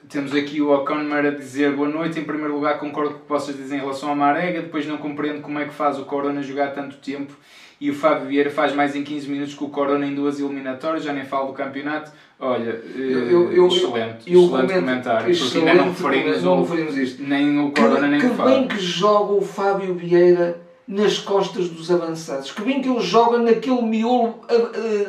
temos 0.09 0.33
aqui 0.33 0.61
o 0.61 0.71
O'Connor 0.73 1.25
a 1.25 1.29
dizer 1.29 1.71
boa 1.73 1.87
noite. 1.87 2.19
Em 2.19 2.23
primeiro 2.23 2.55
lugar, 2.55 2.79
concordo 2.79 3.11
com 3.11 3.17
o 3.17 3.21
que 3.21 3.29
vocês 3.29 3.55
dizem 3.55 3.77
em 3.77 3.81
relação 3.81 4.09
ao 4.09 4.15
Marega. 4.15 4.61
Depois, 4.61 4.85
não 4.87 4.97
compreendo 4.97 5.41
como 5.41 5.59
é 5.59 5.65
que 5.65 5.73
faz 5.73 5.99
o 5.99 6.05
Corona 6.05 6.41
jogar 6.41 6.73
tanto 6.73 6.97
tempo. 6.97 7.33
E 7.81 7.89
o 7.89 7.93
Fábio 7.95 8.27
Vieira 8.27 8.49
faz 8.49 8.73
mais 8.75 8.93
em 8.95 9.03
15 9.03 9.29
minutos 9.29 9.53
que 9.53 9.63
o 9.63 9.69
Corona 9.69 10.05
em 10.05 10.13
duas 10.13 10.39
eliminatórias. 10.39 11.03
Já 11.03 11.13
nem 11.13 11.23
falo 11.23 11.47
do 11.47 11.53
campeonato. 11.53 12.11
Olha, 12.39 12.81
Eu- 12.95 13.51
eu- 13.51 13.67
excelente. 13.67 14.31
eu 14.31 14.41
excelente 14.41 14.49
comento- 14.49 14.73
comentário. 14.73 15.37
Porque 15.37 15.57
ainda 15.59 15.73
não 15.75 15.89
referimos, 15.89 16.43
não 16.43 16.61
referimos 16.63 16.97
isto. 16.97 17.23
nem 17.23 17.59
o 17.59 17.71
Que, 17.71 17.81
Corona 17.81 18.07
nem 18.07 18.19
que 18.19 18.25
o 18.25 18.29
bem 18.29 18.37
Fábio. 18.37 18.67
que 18.67 18.79
joga 18.79 19.33
o 19.33 19.41
Fábio 19.41 19.93
Vieira 19.93 20.59
nas 20.87 21.19
costas 21.19 21.69
dos 21.69 21.91
avançados. 21.91 22.51
Que 22.51 22.61
bem 22.63 22.81
que 22.81 22.89
ele 22.89 22.99
joga 22.99 23.37
naquele 23.37 23.81
miolo, 23.83 24.39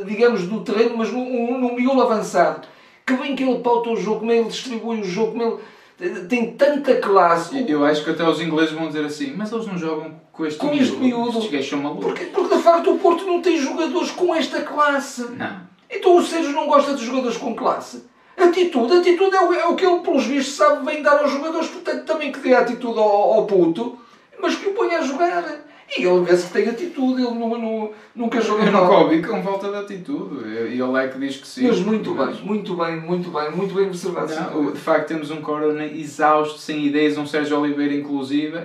digamos, 0.07 0.47
do 0.47 0.61
terreno, 0.61 0.97
mas 0.99 1.11
no 1.13 1.75
miolo 1.75 2.03
avançado. 2.03 2.69
Que 3.11 3.23
bem 3.23 3.35
que 3.35 3.42
ele 3.42 3.59
pauta 3.59 3.90
o 3.90 3.96
jogo, 3.96 4.20
como 4.20 4.31
ele 4.31 4.44
distribui 4.44 5.01
o 5.01 5.05
jogo, 5.05 5.33
como 5.33 5.61
ele 5.99 6.27
tem 6.29 6.53
tanta 6.53 6.96
classe. 6.96 7.64
Eu 7.68 7.85
acho 7.85 8.05
que 8.05 8.11
até 8.11 8.27
os 8.27 8.40
ingleses 8.40 8.73
vão 8.73 8.87
dizer 8.87 9.05
assim, 9.05 9.35
mas 9.37 9.51
eles 9.51 9.66
não 9.66 9.77
jogam 9.77 10.14
com 10.33 10.46
este 10.46 10.59
com 10.59 10.68
miúdo. 10.68 10.83
este 10.83 10.96
miúdo. 10.96 11.29
Estes 11.31 11.51
gajos 11.51 11.68
são 11.68 11.79
malucos. 11.81 12.05
Porque, 12.07 12.25
porque 12.27 12.57
de 12.57 12.62
facto 12.62 12.92
o 12.92 12.99
Porto 12.99 13.27
não 13.27 13.42
tem 13.42 13.59
jogadores 13.59 14.11
com 14.12 14.35
esta 14.35 14.62
classe. 14.62 15.23
Não. 15.33 15.61
Então 15.90 16.16
o 16.16 16.23
Sérgio 16.23 16.53
não 16.53 16.68
gosta 16.68 16.94
de 16.94 17.05
jogadores 17.05 17.37
com 17.37 17.55
classe. 17.55 18.05
Atitude, 18.37 18.94
atitude 18.94 19.37
é 19.37 19.40
o, 19.44 19.53
é 19.53 19.66
o 19.66 19.75
que 19.75 19.85
ele, 19.85 20.01
pelos 20.01 20.25
vistos, 20.25 20.55
sabe 20.55 20.87
bem 20.87 21.03
dar 21.03 21.18
aos 21.20 21.31
jogadores, 21.31 21.68
portanto 21.68 22.05
também 22.07 22.33
que 22.33 22.38
dê 22.38 22.55
atitude 22.55 22.99
ao, 22.99 23.35
ao 23.35 23.46
puto, 23.46 23.99
mas 24.40 24.55
que 24.55 24.68
o 24.68 24.73
ponha 24.73 24.99
a 24.99 25.03
jogar. 25.03 25.44
E 25.98 26.05
ele 26.05 26.24
vê-se 26.24 26.46
que 26.46 26.53
tem 26.53 26.68
atitude, 26.68 27.22
ele 27.22 27.35
não, 27.35 27.59
não, 27.59 27.90
nunca 28.14 28.40
joga 28.40 28.64
Eu 28.64 28.90
ouvi 28.92 29.22
com 29.22 29.42
falta 29.42 29.70
de 29.70 29.76
atitude. 29.76 30.48
E 30.48 30.81
ele 30.81 30.98
é 30.98 31.09
que 31.09 31.18
diz 31.18 31.37
que 31.37 31.46
sim. 31.46 31.66
Mas 31.66 31.81
muito 31.81 32.14
bem, 32.14 32.35
muito 32.42 32.76
bem, 32.76 33.00
muito 33.00 33.31
bem, 33.31 33.50
muito 33.50 33.74
bem 33.74 33.87
observado. 33.87 34.33
Não, 34.33 34.72
de 34.72 34.79
facto 34.79 35.09
temos 35.09 35.31
um 35.31 35.40
Corona 35.40 35.85
exausto, 35.85 36.59
sem 36.59 36.87
ideias, 36.87 37.18
um 37.18 37.26
Sérgio 37.26 37.59
Oliveira 37.59 37.94
inclusive, 37.94 38.59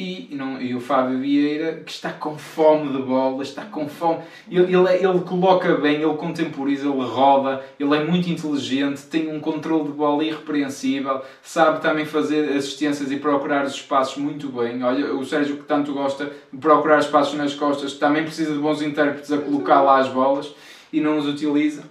e, 0.00 0.34
não, 0.34 0.60
e 0.60 0.74
o 0.74 0.80
Fábio 0.80 1.18
Vieira 1.18 1.82
que 1.84 1.92
está 1.92 2.10
com 2.10 2.38
fome 2.38 2.90
de 2.90 3.02
bola, 3.02 3.42
está 3.42 3.66
com 3.66 3.86
fome. 3.86 4.20
Ele, 4.50 4.74
ele, 4.74 4.88
é- 4.88 5.04
ele 5.04 5.20
coloca 5.20 5.74
bem, 5.76 5.96
ele 5.96 6.14
contemporiza, 6.14 6.88
ele 6.88 7.02
roda, 7.04 7.62
ele 7.78 7.94
é 7.94 8.02
muito 8.02 8.30
inteligente, 8.30 9.02
tem 9.02 9.30
um 9.30 9.38
controle 9.40 9.84
de 9.84 9.92
bola 9.92 10.24
irrepreensível, 10.24 11.22
sabe 11.42 11.80
também 11.82 12.06
fazer 12.06 12.48
assistências 12.56 13.12
e 13.12 13.16
procurar 13.16 13.66
os 13.66 13.74
espaços 13.74 14.16
muito 14.16 14.48
bem. 14.48 14.82
Olha, 14.82 15.14
o 15.14 15.24
Sérgio 15.24 15.58
que 15.58 15.64
tanto 15.64 15.92
gosta 15.92 16.32
de 16.50 16.58
procurar 16.58 16.98
espaços 17.00 17.34
nas 17.34 17.54
costas, 17.54 17.92
também 17.94 18.24
precisa 18.24 18.54
de 18.54 18.58
bons 18.58 18.80
intérpretes 18.80 19.30
a 19.30 19.38
colocar 19.38 19.82
lá 19.82 19.98
as 19.98 20.08
bolas 20.08 20.54
e 20.90 21.00
não 21.00 21.18
os 21.18 21.26
utiliza. 21.26 21.82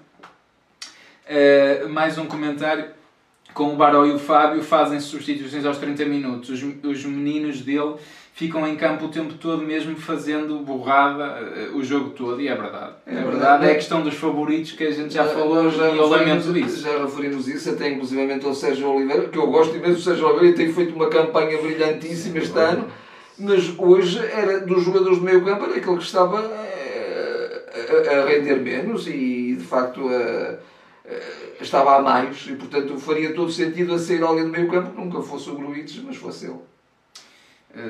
Uh, 1.30 1.88
mais 1.89 2.17
um 2.17 2.26
comentário 2.26 2.86
com 3.54 3.74
o 3.74 3.76
Baró 3.76 4.06
e 4.06 4.12
o 4.12 4.20
Fábio 4.20 4.64
fazem 4.64 5.00
substituições 5.00 5.66
aos 5.66 5.78
30 5.78 6.06
minutos. 6.06 6.50
Os, 6.50 6.64
os 6.84 7.06
meninos 7.06 7.62
dele 7.62 7.96
ficam 8.34 8.66
em 8.66 8.76
campo 8.78 9.06
o 9.06 9.10
tempo 9.10 9.34
todo 9.34 9.62
mesmo 9.64 9.98
fazendo 9.98 10.60
borrada 10.60 11.26
eh, 11.58 11.70
o 11.74 11.84
jogo 11.84 12.12
todo 12.12 12.40
e 12.40 12.48
é 12.48 12.56
verdade. 12.56 12.94
É, 13.06 13.12
É 13.12 13.16
verdade, 13.16 13.32
verdade. 13.38 13.66
é 13.68 13.72
a 13.72 13.76
questão 13.76 14.02
dos 14.02 14.14
favoritos 14.14 14.72
que 14.72 14.84
a 14.86 14.92
gente 14.92 15.14
já 15.14 15.26
falou 15.26 15.64
Nós 15.64 15.76
e 15.76 15.78
eu 15.80 16.08
lamento 16.08 16.46
referimos- 16.48 16.74
isso. 16.74 16.84
Já 16.84 17.04
referimos 17.04 17.48
isso, 17.50 17.70
até 17.72 17.90
inclusivamente 17.90 18.46
ao 18.46 18.54
Sérgio 18.54 18.88
Oliveira, 18.90 19.28
que 19.28 19.38
eu 19.38 19.48
gosto 19.48 19.76
imenso 19.76 19.96
do 19.96 20.02
Sérgio 20.02 20.28
Oliveira 20.28 20.50
e 20.50 20.54
tem 20.58 20.72
feito 20.74 20.96
uma 20.96 21.10
campanha 21.10 21.58
brilhantíssima 21.62 22.38
este 22.38 22.58
ano, 22.58 22.88
mas 23.38 23.74
hoje 23.78 24.20
era 24.20 24.62
dos 24.62 24.84
jogadores 24.84 25.18
do 25.18 25.24
meio 25.26 25.44
campo, 25.44 25.66
era 25.66 25.76
aquele 25.76 25.98
que 25.98 26.04
estava 26.04 26.40
eh, 26.40 28.10
a, 28.10 28.22
a 28.22 28.26
render 28.26 28.56
menos 28.62 29.06
e 29.08 29.56
de 29.58 29.66
facto 29.66 30.08
a- 30.08 30.14
a- 30.14 30.56
estava 31.60 31.95
a 31.98 32.02
mais 32.02 32.45
e 32.48 32.54
portanto 32.56 32.98
faria 33.00 33.34
todo 33.34 33.52
sentido 33.52 33.93
a 33.93 34.00
sair 34.00 34.24
alguém 34.24 34.43
do 34.45 34.50
meio 34.50 34.69
campo 34.69 34.91
que 34.91 34.98
nunca 35.02 35.22
fosse 35.22 35.50
o 35.50 35.56
Gruites, 35.56 36.02
mas 36.04 36.15
fosse 36.17 36.45
ele. 36.45 36.60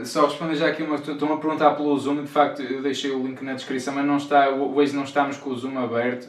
Uh, 0.02 0.06
Só 0.06 0.26
responder 0.26 0.56
já 0.56 0.68
aqui 0.68 0.84
uma. 0.84 0.96
Estão 0.96 1.34
a 1.34 1.38
perguntar 1.38 1.72
pelo 1.72 1.98
Zoom, 1.98 2.24
de 2.24 2.28
facto 2.30 2.62
eu 2.62 2.82
deixei 2.82 3.12
o 3.12 3.24
link 3.26 3.42
na 3.44 3.54
descrição, 3.54 3.94
mas 3.94 4.06
não 4.06 4.18
está, 4.18 4.50
hoje 4.50 4.94
não 4.96 5.04
estamos 5.04 5.38
com 5.38 5.50
o 5.52 5.56
Zoom 5.58 5.78
aberto. 5.78 6.28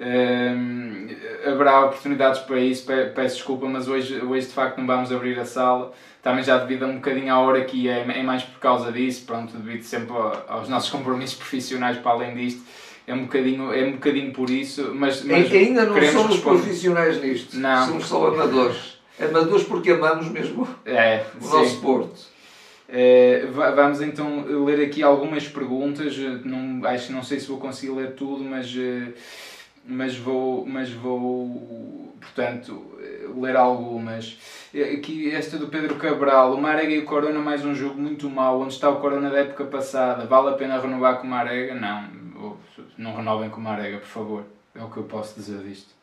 Um, 0.00 1.08
haverá 1.44 1.84
oportunidades 1.86 2.40
para 2.42 2.60
isso, 2.60 2.86
pe- 2.86 3.06
peço 3.06 3.36
desculpa, 3.36 3.66
mas 3.66 3.88
hoje, 3.88 4.20
hoje 4.24 4.46
de 4.46 4.52
facto 4.52 4.78
não 4.78 4.86
vamos 4.86 5.10
abrir 5.12 5.38
a 5.38 5.44
sala. 5.44 5.92
Também 6.22 6.44
já 6.44 6.56
devido 6.58 6.84
a 6.84 6.86
um 6.86 6.96
bocadinho 6.96 7.32
à 7.32 7.38
hora 7.40 7.64
que 7.64 7.88
é, 7.88 8.00
é 8.02 8.22
mais 8.22 8.42
por 8.44 8.60
causa 8.60 8.92
disso, 8.92 9.24
pronto, 9.26 9.56
devido 9.56 9.82
sempre 9.82 10.12
ao- 10.12 10.44
aos 10.48 10.68
nossos 10.68 10.90
compromissos 10.90 11.34
profissionais 11.38 11.98
para 11.98 12.12
além 12.12 12.34
disto. 12.36 12.62
É 13.08 13.14
um 13.14 13.22
bocadinho, 13.22 13.72
é 13.72 13.84
um 13.84 13.92
bocadinho 13.92 14.32
por 14.32 14.50
isso, 14.50 14.92
mas, 14.94 15.24
mas 15.24 15.50
ainda 15.50 15.84
não 15.86 15.94
somos 16.12 16.36
responder. 16.36 16.58
profissionais 16.60 17.20
nisto, 17.22 17.56
Não. 17.58 17.86
somos 17.86 18.06
só 18.06 18.26
amadores. 18.28 18.98
Amadores 19.18 19.64
porque 19.64 19.90
amamos 19.90 20.28
mesmo 20.28 20.68
É, 20.84 21.24
o 21.40 21.44
sim. 21.44 21.56
nosso 21.56 21.80
Porto. 21.80 22.20
Va- 23.52 23.70
vamos 23.72 24.00
então 24.00 24.44
ler 24.64 24.84
aqui 24.86 25.02
algumas 25.02 25.48
perguntas. 25.48 26.16
Não, 26.44 26.86
acho 26.86 27.12
não 27.12 27.22
sei 27.22 27.40
se 27.40 27.48
vou 27.48 27.58
conseguir 27.58 27.92
ler 27.92 28.12
tudo, 28.12 28.44
mas, 28.44 28.72
eh, 28.76 29.08
mas, 29.86 30.16
vou, 30.16 30.64
mas 30.66 30.90
vou, 30.90 32.14
portanto, 32.20 32.82
eh, 33.00 33.26
ler 33.40 33.56
algumas. 33.56 34.38
Eh, 34.74 34.94
Aqui 34.94 35.30
esta 35.34 35.58
do 35.58 35.66
Pedro 35.68 35.96
Cabral. 35.96 36.54
O 36.54 36.60
Marega 36.60 36.92
e 36.92 36.98
o 36.98 37.04
Corona, 37.04 37.40
mais 37.40 37.64
um 37.64 37.74
jogo 37.74 38.00
muito 38.00 38.30
mau. 38.30 38.60
Onde 38.60 38.74
está 38.74 38.88
o 38.88 38.96
Corona 39.00 39.30
da 39.30 39.38
época 39.40 39.64
passada? 39.64 40.24
Vale 40.26 40.50
a 40.50 40.52
pena 40.52 40.80
renovar 40.80 41.18
com 41.18 41.26
o 41.26 41.30
Marega? 41.30 41.74
Não, 41.74 42.04
não 42.98 43.14
renovem 43.14 43.48
com 43.48 43.60
o 43.60 43.64
Marega, 43.64 43.98
por 43.98 44.08
favor. 44.08 44.44
É 44.74 44.82
o 44.82 44.90
que 44.90 44.98
eu 44.98 45.04
posso 45.04 45.34
dizer 45.36 45.58
disto. 45.60 45.96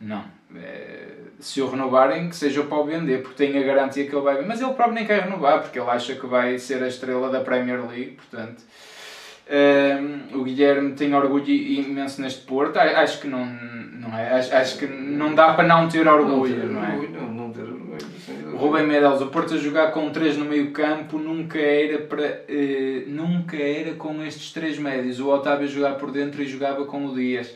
Não. 0.00 0.24
É, 0.54 1.08
se 1.40 1.60
o 1.60 1.68
renovarem, 1.68 2.28
que 2.28 2.36
seja 2.36 2.62
para 2.62 2.78
o 2.78 2.84
vender, 2.84 3.22
porque 3.22 3.46
tem 3.46 3.58
a 3.58 3.66
garantia 3.66 4.06
que 4.06 4.14
ele 4.14 4.22
vai. 4.22 4.44
Mas 4.44 4.60
ele 4.60 4.72
próprio 4.74 4.94
nem 4.94 5.06
quer 5.06 5.22
renovar, 5.22 5.60
porque 5.62 5.78
ele 5.78 5.90
acha 5.90 6.14
que 6.14 6.26
vai 6.26 6.58
ser 6.58 6.82
a 6.82 6.88
estrela 6.88 7.30
da 7.30 7.40
Premier 7.40 7.80
League, 7.86 8.12
portanto. 8.12 8.62
Ehm, 9.48 10.34
o 10.34 10.42
Guilherme 10.42 10.92
tem 10.92 11.14
orgulho 11.14 11.48
imenso 11.48 12.20
neste 12.20 12.42
Porto. 12.42 12.78
Acho 12.78 13.20
que 13.20 13.28
não, 13.28 13.46
não 13.46 14.16
é. 14.16 14.32
Acho, 14.34 14.54
acho 14.54 14.78
que 14.78 14.86
não 14.86 15.34
dá 15.34 15.54
para 15.54 15.66
não 15.66 15.88
ter 15.88 16.06
orgulho, 16.06 16.72
não, 16.72 16.84
é? 16.84 16.90
orgulho, 16.90 17.10
não, 17.10 17.32
não 17.32 17.52
ter 17.52 17.62
orgulho, 17.62 17.98
sem 18.24 18.45
O. 18.56 18.58
Rubem 18.58 18.86
o 19.20 19.26
Porto 19.26 19.54
a 19.54 19.58
jogar 19.58 19.92
com 19.92 20.10
três 20.10 20.36
no 20.36 20.44
meio 20.44 20.70
campo 20.70 21.18
nunca 21.18 21.58
era 21.58 21.98
para 21.98 22.42
eh, 22.48 23.04
nunca 23.06 23.56
era 23.56 23.94
com 23.94 24.24
estes 24.24 24.52
três 24.52 24.78
médios. 24.78 25.20
O 25.20 25.28
Otávio 25.28 25.68
jogar 25.68 25.96
por 25.96 26.10
dentro 26.10 26.42
e 26.42 26.46
jogava 26.46 26.86
com 26.86 27.06
o 27.06 27.14
Dias. 27.14 27.52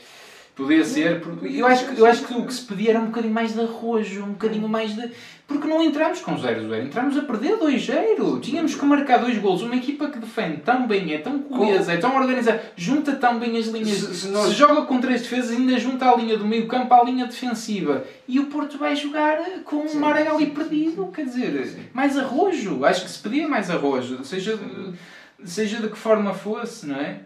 Podia 0.54 0.84
ser, 0.84 1.22
eu 1.42 1.66
acho, 1.66 1.86
que, 1.86 1.98
eu 1.98 2.04
acho 2.04 2.26
que 2.26 2.34
o 2.34 2.44
que 2.44 2.52
se 2.52 2.66
pedia 2.66 2.90
era 2.90 3.00
um 3.00 3.06
bocadinho 3.06 3.32
mais 3.32 3.54
de 3.54 3.60
arrojo, 3.60 4.22
um 4.22 4.32
bocadinho 4.32 4.68
mais 4.68 4.94
de. 4.94 5.10
Porque 5.50 5.66
não 5.66 5.82
entramos 5.82 6.20
com 6.20 6.36
0-0, 6.36 6.84
entramos 6.86 7.16
a 7.18 7.22
perder 7.22 7.56
2-0. 7.58 8.40
Tínhamos 8.40 8.76
que 8.76 8.84
marcar 8.84 9.18
dois 9.18 9.36
golos. 9.36 9.62
Uma 9.62 9.74
equipa 9.74 10.08
que 10.08 10.20
defende 10.20 10.58
tão 10.58 10.86
bem, 10.86 11.12
é 11.12 11.18
tão 11.18 11.40
coesa, 11.40 11.92
é 11.92 11.96
tão 11.96 12.14
organizada, 12.16 12.62
junta 12.76 13.16
tão 13.16 13.36
bem 13.40 13.56
as 13.58 13.66
linhas. 13.66 13.88
Se- 13.98 14.06
se 14.14 14.14
Se, 14.14 14.28
nós- 14.28 14.52
joga 14.54 14.82
com 14.82 15.00
três 15.00 15.22
defesas, 15.22 15.50
ainda 15.50 15.76
junta 15.76 16.08
a 16.08 16.14
linha 16.16 16.38
do 16.38 16.46
meio 16.46 16.68
campo 16.68 16.94
à 16.94 17.02
linha 17.02 17.26
defensiva. 17.26 18.04
E 18.28 18.38
o 18.38 18.46
Porto 18.46 18.78
vai 18.78 18.94
jogar 18.94 19.38
com 19.64 19.84
o 19.84 20.04
ali 20.04 20.46
perdido. 20.52 21.10
Quer 21.12 21.24
dizer, 21.24 21.90
mais 21.92 22.16
arrojo. 22.16 22.84
Acho 22.84 23.02
que 23.04 23.10
se 23.10 23.18
pedia 23.18 23.48
mais 23.48 23.68
arrojo, 23.68 24.22
seja 24.24 24.56
de, 24.56 25.50
seja 25.50 25.78
de 25.78 25.88
que 25.88 25.98
forma 25.98 26.32
fosse, 26.32 26.86
não 26.86 26.94
é? 26.94 27.22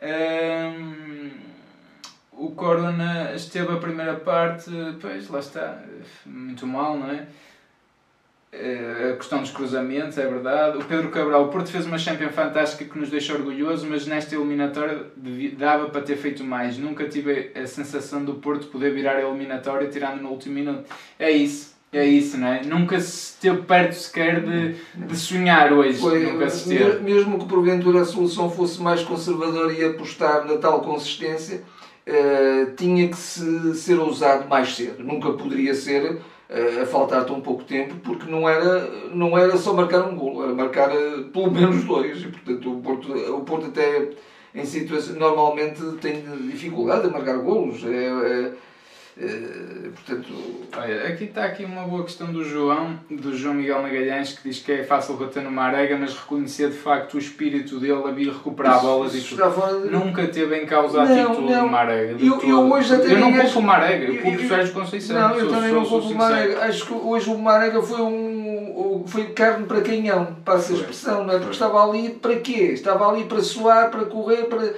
Ahm, 0.00 1.30
o 2.32 2.50
Corona 2.52 3.32
esteve 3.34 3.72
a 3.72 3.76
primeira 3.78 4.14
parte, 4.14 4.70
pois 5.00 5.28
lá 5.28 5.40
está, 5.40 5.82
muito 6.24 6.64
mal, 6.68 6.96
não 6.96 7.10
é? 7.10 7.26
Eh, 8.50 9.10
A 9.12 9.16
questão 9.16 9.40
dos 9.40 9.50
cruzamentos, 9.50 10.16
é 10.16 10.26
verdade. 10.26 10.78
O 10.78 10.84
Pedro 10.84 11.10
Cabral, 11.10 11.44
o 11.44 11.48
Porto 11.48 11.70
fez 11.70 11.84
uma 11.86 11.98
Champions 11.98 12.34
fantástica 12.34 12.84
que 12.84 12.98
nos 12.98 13.10
deixa 13.10 13.34
orgulhoso, 13.34 13.86
mas 13.88 14.06
nesta 14.06 14.34
eliminatória 14.34 15.06
dava 15.56 15.88
para 15.90 16.00
ter 16.00 16.16
feito 16.16 16.42
mais. 16.42 16.78
Nunca 16.78 17.06
tive 17.06 17.50
a 17.54 17.66
sensação 17.66 18.24
do 18.24 18.34
Porto 18.34 18.68
poder 18.68 18.92
virar 18.94 19.16
a 19.16 19.22
eliminatória 19.22 19.88
tirando 19.88 20.22
no 20.22 20.30
último 20.30 20.54
minuto. 20.54 20.84
É 21.18 21.30
isso, 21.30 21.74
é 21.92 22.06
isso, 22.06 22.38
não 22.38 22.48
é? 22.48 22.62
Nunca 22.64 22.98
se 23.00 23.32
esteve 23.34 23.62
perto 23.62 23.92
sequer 23.92 24.40
de, 24.42 24.74
de 24.94 25.16
sonhar 25.16 25.70
hoje. 25.72 25.98
Foi, 25.98 26.24
Nunca 26.24 26.48
se 26.48 26.68
teve. 26.70 27.00
mesmo 27.00 27.38
que 27.38 27.46
porventura 27.46 28.00
a 28.00 28.04
solução 28.06 28.50
fosse 28.50 28.80
mais 28.80 29.02
conservadora 29.02 29.72
e 29.74 29.84
apostar 29.84 30.46
na 30.46 30.56
tal 30.56 30.80
consistência, 30.80 31.62
eh, 32.06 32.68
tinha 32.78 33.08
que 33.08 33.16
se, 33.16 33.74
ser 33.74 33.98
ousado 33.98 34.48
mais 34.48 34.74
cedo. 34.74 35.04
Nunca 35.04 35.32
poderia 35.32 35.74
ser 35.74 36.18
a 36.50 36.86
faltar 36.86 37.24
tão 37.26 37.40
pouco 37.40 37.62
tempo, 37.64 37.96
porque 37.96 38.30
não 38.30 38.48
era, 38.48 38.88
não 39.12 39.36
era 39.36 39.56
só 39.58 39.74
marcar 39.74 40.08
um 40.08 40.16
golo, 40.16 40.44
era 40.44 40.54
marcar 40.54 40.90
eh, 40.90 41.24
pelo 41.30 41.50
menos 41.50 41.84
dois. 41.84 42.22
E, 42.22 42.28
portanto, 42.28 42.72
o 42.72 42.80
Porto, 42.80 43.12
o 43.12 43.40
Porto 43.42 43.66
até 43.66 44.10
em 44.54 44.64
situações 44.64 45.18
normalmente 45.18 45.82
tem 46.00 46.22
dificuldade 46.50 47.06
a 47.06 47.10
marcar 47.10 47.36
golos. 47.38 47.84
É, 47.84 48.06
é, 48.06 48.52
é, 49.20 49.88
portanto, 49.90 50.28
Olha, 50.76 51.08
aqui 51.08 51.24
está 51.24 51.44
aqui 51.44 51.64
uma 51.64 51.82
boa 51.82 52.04
questão 52.04 52.30
do 52.32 52.44
João, 52.44 53.00
do 53.10 53.36
João 53.36 53.54
Miguel 53.54 53.82
Magalhães, 53.82 54.32
que 54.38 54.48
diz 54.48 54.60
que 54.60 54.70
é 54.70 54.84
fácil 54.84 55.16
bater 55.16 55.42
no 55.42 55.50
Marega, 55.50 55.96
mas 55.98 56.14
reconhecer 56.14 56.68
de 56.70 56.76
facto 56.76 57.14
o 57.14 57.18
espírito 57.18 57.80
dele 57.80 58.02
a 58.06 58.10
vir 58.12 58.28
recuperar 58.28 58.80
bolas 58.80 59.14
e 59.14 59.18
isso 59.18 59.30
tudo. 59.30 59.42
está 59.48 59.50
fora 59.50 59.80
de- 59.80 59.88
Nunca 59.90 60.26
teve 60.28 60.56
em 60.62 60.66
causa 60.66 61.00
a 61.02 61.04
Não, 61.06 61.24
atitude 61.32 61.52
não. 61.52 61.64
do 61.66 61.70
Marega. 61.72 62.14
de 62.14 62.26
Eu- 62.26 62.40
eu 62.42 62.70
hoje 62.72 62.94
até 62.94 63.12
eu 63.12 63.18
não 63.18 63.30
culpo 63.32 63.46
acho- 63.46 63.58
o 63.58 63.62
Marega, 63.62 64.04
eu 64.04 64.22
culpo 64.22 64.38
o 64.38 64.42
eu- 64.42 64.48
Sérgio 64.48 64.74
Conceição. 64.74 65.18
Não, 65.20 65.34
eu 65.34 65.40
Sou- 65.40 65.54
também 65.54 65.70
sou- 65.70 65.80
não 65.80 65.88
culpo. 65.88 66.14
Marega. 66.14 66.60
Acho 66.64 66.86
que 66.86 66.92
hoje 66.92 67.30
o 67.30 67.38
Marega 67.38 67.82
foi 67.82 68.00
um. 68.02 69.04
foi 69.06 69.24
carne 69.26 69.64
para 69.66 69.80
canhão, 69.80 70.36
passa 70.44 70.72
a 70.72 70.76
expressão, 70.76 71.24
não 71.24 71.32
é? 71.34 71.38
Porque 71.38 71.52
estava 71.54 71.82
ali 71.88 72.10
para 72.10 72.36
quê? 72.36 72.70
Estava 72.72 73.08
ali 73.10 73.24
para 73.24 73.40
suar, 73.42 73.90
para 73.90 74.04
correr, 74.04 74.44
para. 74.44 74.74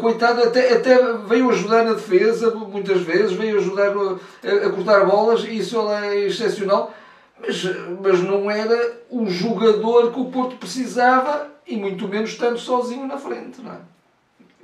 Coitado, 0.00 0.42
até, 0.42 0.74
até 0.74 1.12
veio 1.18 1.50
ajudar 1.50 1.84
na 1.84 1.92
defesa, 1.92 2.50
muitas 2.50 3.02
vezes, 3.02 3.32
veio 3.32 3.58
ajudar 3.58 3.92
a, 3.92 4.66
a 4.66 4.70
cortar 4.70 5.06
bolas, 5.06 5.44
e 5.44 5.58
isso 5.58 5.80
é 5.88 6.26
excepcional, 6.26 6.92
mas, 7.40 7.62
mas 8.02 8.20
não 8.20 8.50
era 8.50 9.00
o 9.08 9.26
jogador 9.26 10.12
que 10.12 10.18
o 10.18 10.26
Porto 10.26 10.56
precisava 10.56 11.50
e 11.66 11.76
muito 11.76 12.08
menos 12.08 12.30
estando 12.30 12.58
sozinho 12.58 13.06
na 13.06 13.16
frente, 13.16 13.60
não 13.60 13.72
é? 13.72 13.78